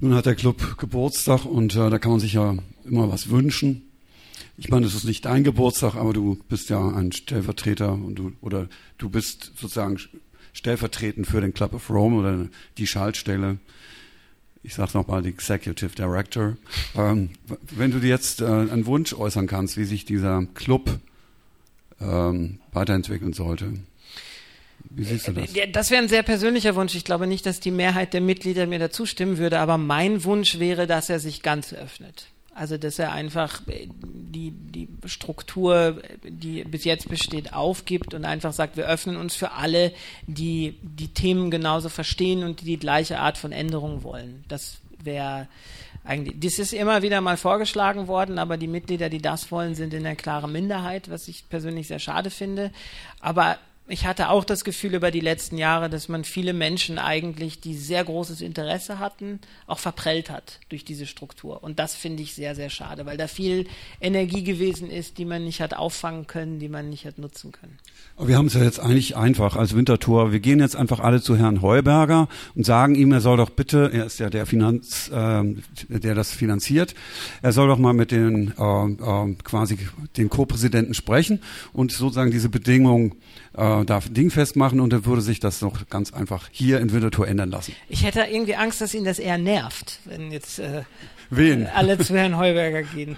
Nun 0.00 0.14
hat 0.14 0.26
der 0.26 0.34
Club 0.34 0.78
Geburtstag 0.78 1.44
und 1.44 1.74
äh, 1.76 1.90
da 1.90 1.98
kann 1.98 2.12
man 2.12 2.20
sich 2.20 2.34
ja 2.34 2.56
immer 2.84 3.10
was 3.10 3.28
wünschen. 3.28 3.91
Ich 4.56 4.68
meine, 4.68 4.86
es 4.86 4.94
ist 4.94 5.04
nicht 5.04 5.24
dein 5.24 5.44
Geburtstag, 5.44 5.94
aber 5.94 6.12
du 6.12 6.38
bist 6.48 6.70
ja 6.70 6.86
ein 6.88 7.12
Stellvertreter 7.12 7.92
und 7.92 8.14
du, 8.16 8.32
oder 8.40 8.68
du 8.98 9.08
bist 9.08 9.52
sozusagen 9.56 9.98
stellvertretend 10.52 11.26
für 11.26 11.40
den 11.40 11.54
Club 11.54 11.72
of 11.72 11.88
Rome 11.90 12.16
oder 12.16 12.48
die 12.76 12.86
Schaltstelle. 12.86 13.58
Ich 14.62 14.74
sage 14.74 14.92
nochmal, 14.94 15.22
die 15.22 15.30
Executive 15.30 15.94
Director. 15.96 16.56
Ähm, 16.94 17.30
wenn 17.70 17.90
du 17.90 17.98
dir 17.98 18.10
jetzt 18.10 18.40
äh, 18.40 18.46
einen 18.46 18.86
Wunsch 18.86 19.12
äußern 19.14 19.46
kannst, 19.46 19.76
wie 19.76 19.84
sich 19.84 20.04
dieser 20.04 20.46
Club 20.54 21.00
ähm, 22.00 22.58
weiterentwickeln 22.72 23.32
sollte. 23.32 23.72
Wie 24.90 25.04
siehst 25.04 25.28
du 25.28 25.32
das? 25.32 25.52
Das 25.72 25.90
wäre 25.90 26.02
ein 26.02 26.08
sehr 26.08 26.22
persönlicher 26.22 26.74
Wunsch. 26.74 26.94
Ich 26.94 27.04
glaube 27.04 27.26
nicht, 27.26 27.46
dass 27.46 27.60
die 27.60 27.70
Mehrheit 27.70 28.12
der 28.12 28.20
Mitglieder 28.20 28.66
mir 28.66 28.78
dazu 28.78 29.06
stimmen 29.06 29.38
würde, 29.38 29.58
aber 29.58 29.78
mein 29.78 30.24
Wunsch 30.24 30.58
wäre, 30.58 30.86
dass 30.86 31.08
er 31.08 31.18
sich 31.18 31.42
ganz 31.42 31.72
öffnet. 31.72 32.26
Also, 32.54 32.76
dass 32.76 32.98
er 32.98 33.12
einfach 33.12 33.66
äh, 33.66 33.88
die, 34.02 34.50
die 34.50 34.88
Struktur, 35.06 36.02
die 36.22 36.64
bis 36.64 36.84
jetzt 36.84 37.08
besteht, 37.08 37.54
aufgibt 37.54 38.14
und 38.14 38.24
einfach 38.24 38.52
sagt, 38.52 38.76
wir 38.76 38.86
öffnen 38.86 39.16
uns 39.16 39.34
für 39.34 39.52
alle, 39.52 39.92
die 40.26 40.78
die 40.82 41.08
Themen 41.08 41.50
genauso 41.50 41.88
verstehen 41.88 42.44
und 42.44 42.60
die 42.60 42.66
die 42.66 42.78
gleiche 42.78 43.20
Art 43.20 43.38
von 43.38 43.52
Änderung 43.52 44.02
wollen. 44.02 44.44
Das 44.48 44.78
wäre 45.02 45.48
eigentlich, 46.04 46.40
das 46.40 46.58
ist 46.58 46.72
immer 46.72 47.02
wieder 47.02 47.20
mal 47.20 47.36
vorgeschlagen 47.36 48.06
worden, 48.06 48.38
aber 48.38 48.56
die 48.56 48.66
Mitglieder, 48.66 49.08
die 49.08 49.22
das 49.22 49.50
wollen, 49.50 49.74
sind 49.74 49.94
in 49.94 50.02
der 50.02 50.16
klaren 50.16 50.52
Minderheit, 50.52 51.10
was 51.10 51.28
ich 51.28 51.48
persönlich 51.48 51.88
sehr 51.88 52.00
schade 52.00 52.30
finde. 52.30 52.70
Aber 53.20 53.58
ich 53.88 54.06
hatte 54.06 54.28
auch 54.28 54.44
das 54.44 54.64
Gefühl 54.64 54.94
über 54.94 55.10
die 55.10 55.20
letzten 55.20 55.58
Jahre, 55.58 55.90
dass 55.90 56.08
man 56.08 56.24
viele 56.24 56.52
Menschen 56.52 56.98
eigentlich, 56.98 57.60
die 57.60 57.74
sehr 57.74 58.04
großes 58.04 58.40
Interesse 58.40 58.98
hatten, 58.98 59.40
auch 59.66 59.80
verprellt 59.80 60.30
hat 60.30 60.60
durch 60.68 60.84
diese 60.84 61.06
Struktur. 61.06 61.62
Und 61.62 61.78
das 61.78 61.94
finde 61.94 62.22
ich 62.22 62.34
sehr, 62.34 62.54
sehr 62.54 62.70
schade, 62.70 63.06
weil 63.06 63.16
da 63.16 63.26
viel 63.26 63.66
Energie 64.00 64.44
gewesen 64.44 64.88
ist, 64.88 65.18
die 65.18 65.24
man 65.24 65.44
nicht 65.44 65.60
hat 65.60 65.74
auffangen 65.74 66.28
können, 66.28 66.60
die 66.60 66.68
man 66.68 66.90
nicht 66.90 67.06
hat 67.06 67.18
nutzen 67.18 67.50
können. 67.50 67.78
Wir 68.18 68.36
haben 68.36 68.46
es 68.46 68.54
ja 68.54 68.62
jetzt 68.62 68.78
eigentlich 68.78 69.16
einfach 69.16 69.56
als 69.56 69.74
Wintertour. 69.74 70.32
Wir 70.32 70.40
gehen 70.40 70.60
jetzt 70.60 70.76
einfach 70.76 71.00
alle 71.00 71.22
zu 71.22 71.36
Herrn 71.36 71.62
Heuberger 71.62 72.28
und 72.54 72.66
sagen 72.66 72.94
ihm, 72.94 73.10
er 73.12 73.20
soll 73.20 73.38
doch 73.38 73.50
bitte, 73.50 73.90
er 73.92 74.06
ist 74.06 74.20
ja 74.20 74.30
der 74.30 74.46
Finanz, 74.46 75.08
äh, 75.08 75.42
der 75.88 76.14
das 76.14 76.30
finanziert, 76.30 76.94
er 77.40 77.52
soll 77.52 77.68
doch 77.68 77.78
mal 77.78 77.94
mit 77.94 78.10
den 78.10 78.52
äh, 78.58 78.62
äh, 78.62 79.34
quasi 79.42 79.78
den 80.16 80.28
Co-Präsidenten 80.28 80.94
sprechen 80.94 81.40
und 81.72 81.90
sozusagen 81.90 82.30
diese 82.30 82.48
Bedingungen 82.48 83.14
äh, 83.54 83.84
darf 83.84 84.08
dingfest 84.08 84.56
machen 84.56 84.80
und 84.80 84.92
dann 84.92 85.06
würde 85.06 85.22
sich 85.22 85.40
das 85.40 85.60
noch 85.62 85.88
ganz 85.88 86.12
einfach 86.12 86.48
hier 86.52 86.80
in 86.80 86.92
Winterthur 86.92 87.26
ändern 87.26 87.50
lassen. 87.50 87.74
Ich 87.88 88.04
hätte 88.04 88.20
irgendwie 88.30 88.56
Angst, 88.56 88.80
dass 88.80 88.94
ihn 88.94 89.04
das 89.04 89.18
eher 89.18 89.38
nervt, 89.38 90.00
wenn 90.04 90.30
jetzt 90.30 90.58
äh, 90.58 90.82
Wen? 91.30 91.66
alle 91.66 91.98
zu 91.98 92.14
Herrn 92.14 92.36
Heuberger 92.36 92.82
gehen. 92.82 93.16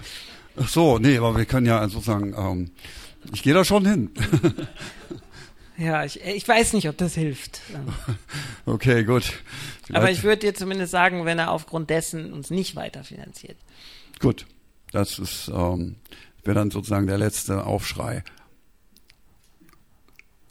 Ach 0.57 0.69
so, 0.69 0.99
nee, 0.99 1.17
aber 1.17 1.35
wir 1.35 1.45
können 1.45 1.65
ja 1.65 1.87
sozusagen, 1.89 2.33
ähm, 2.37 2.71
ich 3.33 3.43
gehe 3.43 3.53
da 3.53 3.63
schon 3.65 3.85
hin. 3.85 4.11
ja, 5.77 6.03
ich, 6.05 6.21
ich 6.21 6.47
weiß 6.47 6.73
nicht, 6.73 6.89
ob 6.89 6.97
das 6.97 7.15
hilft. 7.15 7.61
Okay, 8.67 9.03
gut. 9.03 9.25
Vielleicht. 9.83 9.95
Aber 9.95 10.09
ich 10.09 10.23
würde 10.23 10.39
dir 10.39 10.55
zumindest 10.55 10.89
sagen, 10.91 11.25
wenn 11.25 11.37
er 11.37 11.51
aufgrund 11.51 11.91
dessen 11.91 12.33
uns 12.33 12.49
nicht 12.49 12.75
weiterfinanziert. 12.75 13.57
Gut, 14.19 14.47
das 14.91 15.19
ist 15.19 15.49
ähm, 15.49 15.97
wäre 16.43 16.55
dann 16.55 16.71
sozusagen 16.71 17.05
der 17.05 17.19
letzte 17.19 17.63
Aufschrei 17.63 18.23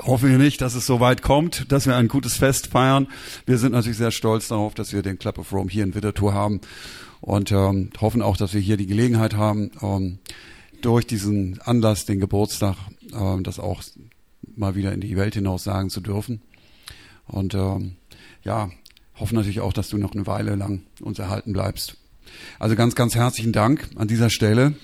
hoffen 0.03 0.31
wir 0.31 0.39
nicht, 0.39 0.61
dass 0.61 0.75
es 0.75 0.87
so 0.87 1.01
weit 1.01 1.23
kommt, 1.23 1.71
dass 1.73 1.87
wir 1.87 1.97
ein 1.97 2.09
gutes 2.09 2.37
Fest 2.37 2.69
feiern. 2.69 3.09
Wir 3.47 3.59
sind 3.59 3.73
natürlich 3.73 3.99
sehr 3.99 4.11
stolz 4.11 4.49
darauf, 4.49 4.75
dass 4.75 4.93
wir 4.93 5.03
den 5.03 5.19
Club 5.19 5.39
of 5.39 5.53
Rome 5.53 5.71
hier 5.71 5.85
in 5.85 5.95
Winterthur 5.95 6.35
haben 6.35 6.61
und 7.21 7.53
ähm, 7.53 7.91
hoffen 8.01 8.23
auch, 8.23 8.37
dass 8.37 8.55
wir 8.55 8.61
hier 8.61 8.77
die 8.77 8.87
Gelegenheit 8.87 9.35
haben, 9.35 9.71
ähm, 9.83 10.19
durch 10.85 11.07
diesen 11.07 11.61
Anlass, 11.63 12.05
den 12.05 12.21
Geburtstag, 12.21 12.77
ähm, 13.13 13.43
das 13.43 13.59
auch 13.59 13.83
mal 14.57 14.75
wieder 14.75 14.93
in 14.93 15.01
die 15.01 15.17
Welt 15.17 15.35
hinaus 15.35 15.65
sagen 15.65 15.91
zu 15.91 16.01
dürfen. 16.01 16.43
Und 17.27 17.55
ähm, 17.55 17.97
ja, 18.43 18.71
hoffen 19.17 19.37
natürlich 19.37 19.61
auch, 19.61 19.73
dass 19.73 19.89
du 19.89 19.97
noch 19.97 20.13
eine 20.13 20.27
Weile 20.27 20.55
lang 20.55 20.83
uns 21.01 21.19
erhalten 21.19 21.53
bleibst. 21.53 21.97
Also 22.59 22.77
ganz, 22.77 22.95
ganz 22.95 23.15
herzlichen 23.15 23.53
Dank 23.53 23.89
an 23.97 24.09
dieser 24.09 24.31
Stelle. 24.31 24.75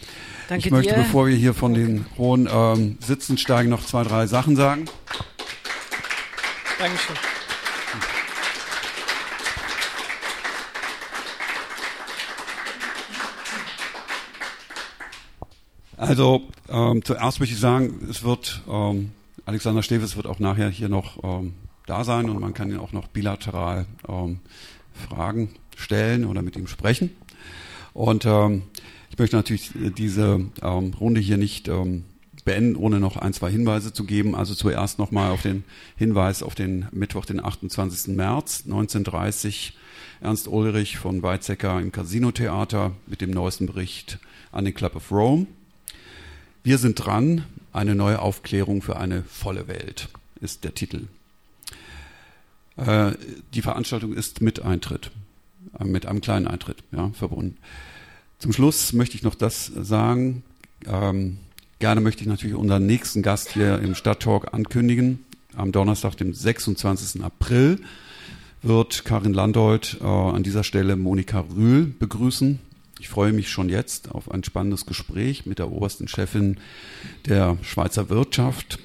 Danke 0.49 0.67
ich 0.67 0.73
möchte, 0.73 0.95
dir. 0.95 1.03
bevor 1.03 1.27
wir 1.27 1.37
hier 1.37 1.55
von 1.55 1.75
den 1.75 2.07
hohen 2.17 2.49
ähm, 2.51 2.97
Sitzen 3.01 3.39
steigen, 3.39 3.71
noch 3.71 3.85
zwei, 3.85 4.03
drei 4.03 4.27
Sachen 4.27 4.57
sagen. 4.57 4.87
Dankeschön. 6.79 7.17
Also 16.01 16.41
ähm, 16.71 17.05
zuerst 17.05 17.41
möchte 17.41 17.55
ich 17.55 17.61
sagen, 17.61 18.09
es 18.09 18.23
wird 18.23 18.63
ähm, 18.67 19.11
Alexander 19.45 19.83
Steves 19.83 20.17
wird 20.17 20.27
auch 20.27 20.39
nachher 20.39 20.71
hier 20.71 20.89
noch 20.89 21.23
ähm, 21.23 21.53
da 21.85 22.05
sein 22.05 22.31
und 22.31 22.41
man 22.41 22.55
kann 22.55 22.71
ihn 22.71 22.79
auch 22.79 22.93
noch 22.93 23.09
bilateral 23.09 23.85
ähm, 24.09 24.41
Fragen 24.95 25.51
stellen 25.77 26.25
oder 26.25 26.41
mit 26.41 26.57
ihm 26.57 26.69
sprechen. 26.69 27.11
Und 27.93 28.25
ähm, 28.25 28.63
ich 29.11 29.19
möchte 29.19 29.37
natürlich 29.37 29.73
diese 29.99 30.47
ähm, 30.63 30.95
Runde 30.99 31.21
hier 31.21 31.37
nicht 31.37 31.69
beenden, 32.45 32.77
ohne 32.77 32.99
noch 32.99 33.19
ein, 33.19 33.35
zwei 33.35 33.51
Hinweise 33.51 33.93
zu 33.93 34.05
geben. 34.05 34.35
Also 34.35 34.55
zuerst 34.55 34.99
nochmal 34.99 35.31
auf 35.31 35.43
den 35.43 35.65
Hinweis 35.97 36.43
auf 36.43 36.55
den 36.55 36.87
Mittwoch, 36.93 37.27
den 37.27 37.45
28. 37.45 38.17
März 38.17 38.63
1930. 38.65 39.77
Ernst 40.23 40.49
Ulrich 40.49 40.97
von 40.97 41.23
Weizsäcker 41.23 41.79
im 41.79 41.93
Casino 41.93 42.31
Theater 42.31 42.93
mit 43.07 43.21
dem 43.21 43.33
neuesten 43.33 43.67
Bericht 43.67 44.19
an 44.51 44.65
den 44.65 44.73
Club 44.73 44.97
of 44.97 45.13
Rome. 45.13 45.47
Wir 46.63 46.77
sind 46.77 46.97
dran, 46.97 47.45
eine 47.73 47.95
neue 47.95 48.21
Aufklärung 48.21 48.83
für 48.83 48.99
eine 48.99 49.23
volle 49.23 49.67
Welt 49.67 50.09
ist 50.43 50.65
der 50.65 50.75
Titel. 50.75 51.07
Äh, 52.77 53.13
die 53.55 53.63
Veranstaltung 53.63 54.13
ist 54.13 54.43
mit 54.43 54.61
Eintritt, 54.61 55.11
äh, 55.79 55.85
mit 55.85 56.05
einem 56.05 56.21
kleinen 56.21 56.47
Eintritt 56.47 56.79
ja, 56.93 57.11
verbunden. 57.15 57.57
Zum 58.39 58.53
Schluss 58.53 58.93
möchte 58.93 59.17
ich 59.17 59.23
noch 59.23 59.35
das 59.35 59.67
sagen. 59.67 60.43
Ähm, 60.87 61.39
gerne 61.79 62.03
möchte 62.03 62.23
ich 62.23 62.29
natürlich 62.29 62.57
unseren 62.57 62.85
nächsten 62.85 63.23
Gast 63.23 63.53
hier 63.53 63.79
im 63.79 63.95
Stadttalk 63.95 64.53
ankündigen. 64.53 65.25
Am 65.57 65.73
Donnerstag, 65.73 66.17
dem 66.17 66.35
26. 66.35 67.23
April, 67.23 67.81
wird 68.63 69.07
Karin 69.07 69.33
Landolt 69.33 69.99
äh, 70.01 70.05
an 70.05 70.43
dieser 70.43 70.65
Stelle 70.65 70.97
Monika 70.97 71.41
Rühl 71.41 71.87
begrüßen. 71.87 72.59
Ich 73.01 73.09
freue 73.09 73.33
mich 73.33 73.49
schon 73.49 73.71
jetzt 73.71 74.11
auf 74.11 74.31
ein 74.31 74.45
spannendes 74.45 74.85
Gespräch 74.85 75.47
mit 75.47 75.59
der 75.59 75.73
obersten 75.73 76.07
Chefin 76.07 76.59
der 77.25 77.57
Schweizer 77.63 78.11
Wirtschaft. 78.11 78.79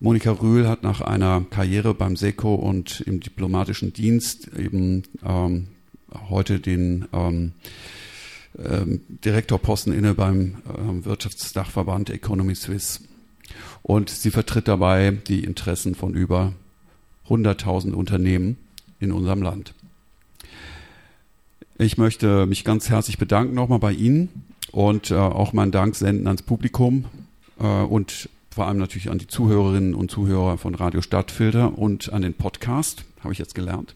Monika 0.00 0.32
Rühl 0.32 0.66
hat 0.66 0.82
nach 0.82 1.00
einer 1.00 1.46
Karriere 1.48 1.94
beim 1.94 2.16
SECO 2.16 2.56
und 2.56 3.02
im 3.02 3.20
diplomatischen 3.20 3.92
Dienst 3.92 4.48
eben 4.58 5.04
ähm, 5.24 5.68
heute 6.28 6.58
den 6.58 7.06
ähm, 7.12 7.52
ähm, 8.58 9.00
Direktorposten 9.24 9.92
inne 9.92 10.14
beim 10.14 10.56
ähm, 10.76 11.04
Wirtschaftsdachverband 11.04 12.10
Economy 12.10 12.56
Suisse. 12.56 12.98
Und 13.84 14.10
sie 14.10 14.32
vertritt 14.32 14.66
dabei 14.66 15.12
die 15.12 15.44
Interessen 15.44 15.94
von 15.94 16.14
über 16.14 16.52
100.000 17.28 17.92
Unternehmen 17.92 18.58
in 18.98 19.12
unserem 19.12 19.40
Land. 19.40 19.72
Ich 21.78 21.98
möchte 21.98 22.46
mich 22.46 22.64
ganz 22.64 22.88
herzlich 22.88 23.18
bedanken 23.18 23.54
nochmal 23.54 23.78
bei 23.78 23.92
Ihnen 23.92 24.46
und 24.72 25.10
äh, 25.10 25.14
auch 25.14 25.52
meinen 25.52 25.72
Dank 25.72 25.94
senden 25.94 26.26
ans 26.26 26.40
Publikum 26.40 27.04
äh, 27.60 27.64
und 27.64 28.30
vor 28.50 28.66
allem 28.66 28.78
natürlich 28.78 29.10
an 29.10 29.18
die 29.18 29.26
Zuhörerinnen 29.26 29.94
und 29.94 30.10
Zuhörer 30.10 30.56
von 30.56 30.74
Radio 30.74 31.02
Stadtfilter 31.02 31.76
und 31.76 32.10
an 32.14 32.22
den 32.22 32.32
Podcast, 32.32 33.04
habe 33.20 33.34
ich 33.34 33.38
jetzt 33.38 33.54
gelernt. 33.54 33.94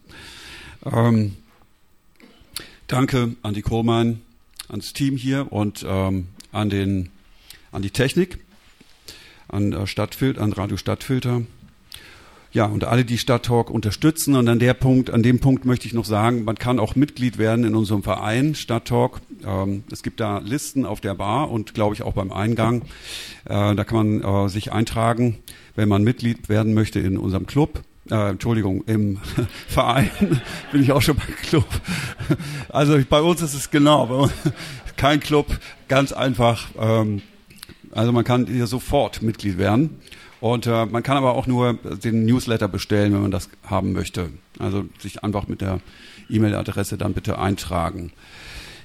Ähm, 0.85 1.36
danke 2.86 3.36
an 3.40 3.55
die 3.55 3.62
Kohlmann, 3.62 4.20
ans 4.69 4.93
Team 4.93 5.16
hier 5.16 5.51
und 5.51 5.82
ähm, 5.89 6.28
an, 6.52 6.69
den, 6.69 7.09
an 7.73 7.81
die 7.81 7.93
Technik, 7.93 8.40
an 9.48 9.73
äh, 9.73 9.86
Stadtfilter, 9.86 10.43
an 10.43 10.52
Radio 10.52 10.77
Stadtfilter. 10.77 11.44
Ja, 12.52 12.64
und 12.64 12.82
alle, 12.82 13.05
die 13.05 13.18
Stadttalk 13.18 13.70
unterstützen. 13.70 14.35
Und 14.35 14.48
an 14.48 14.59
der 14.59 14.74
Punkt, 14.74 15.10
an 15.10 15.22
dem 15.22 15.39
Punkt 15.39 15.64
möchte 15.64 15.86
ich 15.86 15.94
noch 15.94 16.05
sagen, 16.05 16.44
man 16.44 16.56
kann 16.56 16.81
auch 16.81 16.97
Mitglied 16.97 17.39
werden 17.39 17.64
in 17.64 17.77
unserem 17.77 18.02
Verein 18.02 18.56
Stadttalk. 18.56 19.20
Ähm, 19.47 19.85
es 19.93 20.02
gibt 20.02 20.18
da 20.18 20.39
Listen 20.39 20.85
auf 20.85 21.01
der 21.01 21.14
Bar 21.14 21.51
und 21.51 21.74
glaube 21.74 21.94
ich 21.94 22.02
auch 22.02 22.14
beim 22.14 22.32
Eingang. 22.32 22.82
Äh, 23.44 23.77
da 23.77 23.85
kann 23.85 24.20
man 24.20 24.47
äh, 24.47 24.48
sich 24.48 24.72
eintragen, 24.72 25.39
wenn 25.77 25.89
man 25.89 26.02
Mitglied 26.02 26.48
werden 26.48 26.74
möchte 26.74 26.98
in 26.98 27.18
unserem 27.18 27.47
Club. 27.47 27.82
Äh, 28.10 28.31
Entschuldigung, 28.31 28.82
im 28.86 29.18
Verein 29.68 30.10
bin 30.72 30.82
ich 30.82 30.90
auch 30.90 31.02
schon 31.02 31.16
beim 31.16 31.36
Club. 31.43 31.68
Also 32.68 32.98
bei 33.09 33.20
uns 33.20 33.43
ist 33.43 33.55
es 33.55 33.70
genau, 33.70 34.28
kein 34.97 35.20
Club, 35.20 35.47
ganz 35.86 36.12
einfach. 36.12 36.66
Ähm, 36.77 37.22
also 37.93 38.10
man 38.10 38.24
kann 38.24 38.47
hier 38.47 38.66
sofort 38.66 39.22
Mitglied 39.22 39.56
werden. 39.56 40.01
Und 40.40 40.66
äh, 40.66 40.86
man 40.86 41.02
kann 41.02 41.16
aber 41.16 41.34
auch 41.34 41.46
nur 41.46 41.74
den 41.74 42.24
Newsletter 42.24 42.68
bestellen, 42.68 43.12
wenn 43.12 43.22
man 43.22 43.30
das 43.30 43.50
haben 43.64 43.92
möchte. 43.92 44.30
Also 44.58 44.84
sich 44.98 45.22
einfach 45.22 45.48
mit 45.48 45.60
der 45.60 45.80
E-Mail-Adresse 46.28 46.96
dann 46.96 47.12
bitte 47.12 47.38
eintragen. 47.38 48.12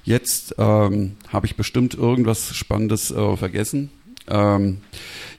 Jetzt 0.04 0.54
ähm, 0.58 1.16
habe 1.32 1.46
ich 1.46 1.56
bestimmt 1.56 1.94
irgendwas 1.94 2.54
Spannendes 2.54 3.10
äh, 3.10 3.36
vergessen. 3.36 3.90
Ähm, 4.28 4.78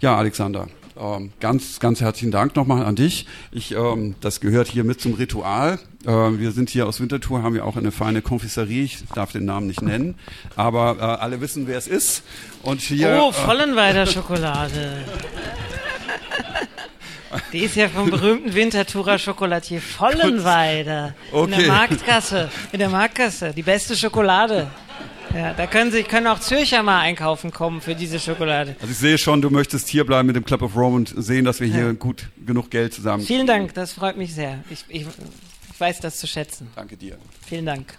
ja, 0.02 0.18
Alexander, 0.18 0.68
ähm, 1.00 1.32
ganz, 1.40 1.80
ganz 1.80 2.02
herzlichen 2.02 2.32
Dank 2.32 2.56
nochmal 2.56 2.86
an 2.86 2.96
dich. 2.96 3.28
Ich, 3.52 3.74
ähm, 3.74 4.16
das 4.22 4.40
gehört 4.40 4.68
hier 4.68 4.84
mit 4.84 5.00
zum 5.00 5.14
Ritual. 5.14 5.80
Äh, 6.06 6.10
wir 6.10 6.52
sind 6.52 6.70
hier 6.70 6.88
aus 6.88 7.00
Winterthur, 7.00 7.44
haben 7.44 7.54
wir 7.54 7.66
auch 7.66 7.78
eine 7.78 7.92
feine 7.92 8.22
Konfiserie. 8.22 8.84
Ich 8.84 9.04
darf 9.14 9.32
den 9.32 9.46
Namen 9.46 9.68
nicht 9.68 9.82
nennen, 9.82 10.16
aber 10.56 10.98
äh, 11.00 11.02
alle 11.02 11.42
wissen, 11.42 11.68
wer 11.68 11.78
es 11.78 11.88
ist. 11.88 12.24
Und 12.64 12.82
hier. 12.82 13.22
Oh, 13.22 13.32
Vollenweider 13.32 14.06
Schokolade. 14.06 15.04
Die 17.54 17.60
ist 17.60 17.76
ja 17.76 17.90
vom 17.90 18.10
berühmten 18.10 18.54
Winterthurer 18.54 19.18
Schokolatier 19.18 19.82
Vollenweider. 19.82 21.16
Okay. 21.32 21.52
In 21.52 21.60
der 21.60 21.68
Marktgasse. 21.68 22.50
In 22.72 22.80
der 22.80 22.90
Marktgasse. 22.90 23.54
Die 23.54 23.64
beste 23.64 23.96
Schokolade. 23.96 24.68
Ja, 25.36 25.54
da 25.54 25.68
können 25.68 25.92
Sie 25.92 26.04
können 26.04 26.28
auch 26.28 26.40
Zürcher 26.40 26.84
mal 26.84 27.02
einkaufen 27.02 27.52
kommen 27.52 27.82
für 27.82 27.96
diese 27.96 28.20
Schokolade. 28.20 28.76
Also 28.80 28.92
ich 28.92 28.98
sehe 28.98 29.18
schon, 29.18 29.42
du 29.42 29.50
möchtest 29.50 29.88
hier 29.90 30.06
bleiben 30.06 30.28
mit 30.28 30.36
dem 30.36 30.46
Club 30.46 30.62
of 30.62 30.76
Rome 30.76 30.96
und 30.96 31.14
sehen, 31.16 31.46
dass 31.46 31.60
wir 31.60 31.68
hier 31.68 31.88
ja. 31.88 31.92
gut 31.92 32.28
genug 32.46 32.72
Geld 32.72 32.94
zusammen. 32.94 33.24
Vielen 33.24 33.46
Dank, 33.46 33.74
das 33.74 33.94
freut 33.94 34.18
mich 34.18 34.34
sehr. 34.34 34.64
Ich, 34.70 34.86
ich, 34.88 35.02
ich 35.02 35.80
weiß 35.80 36.00
das 36.00 36.18
zu 36.18 36.28
schätzen. 36.28 36.70
Danke 36.76 36.98
dir. 36.98 37.18
Vielen 37.46 37.66
Dank. 37.66 37.98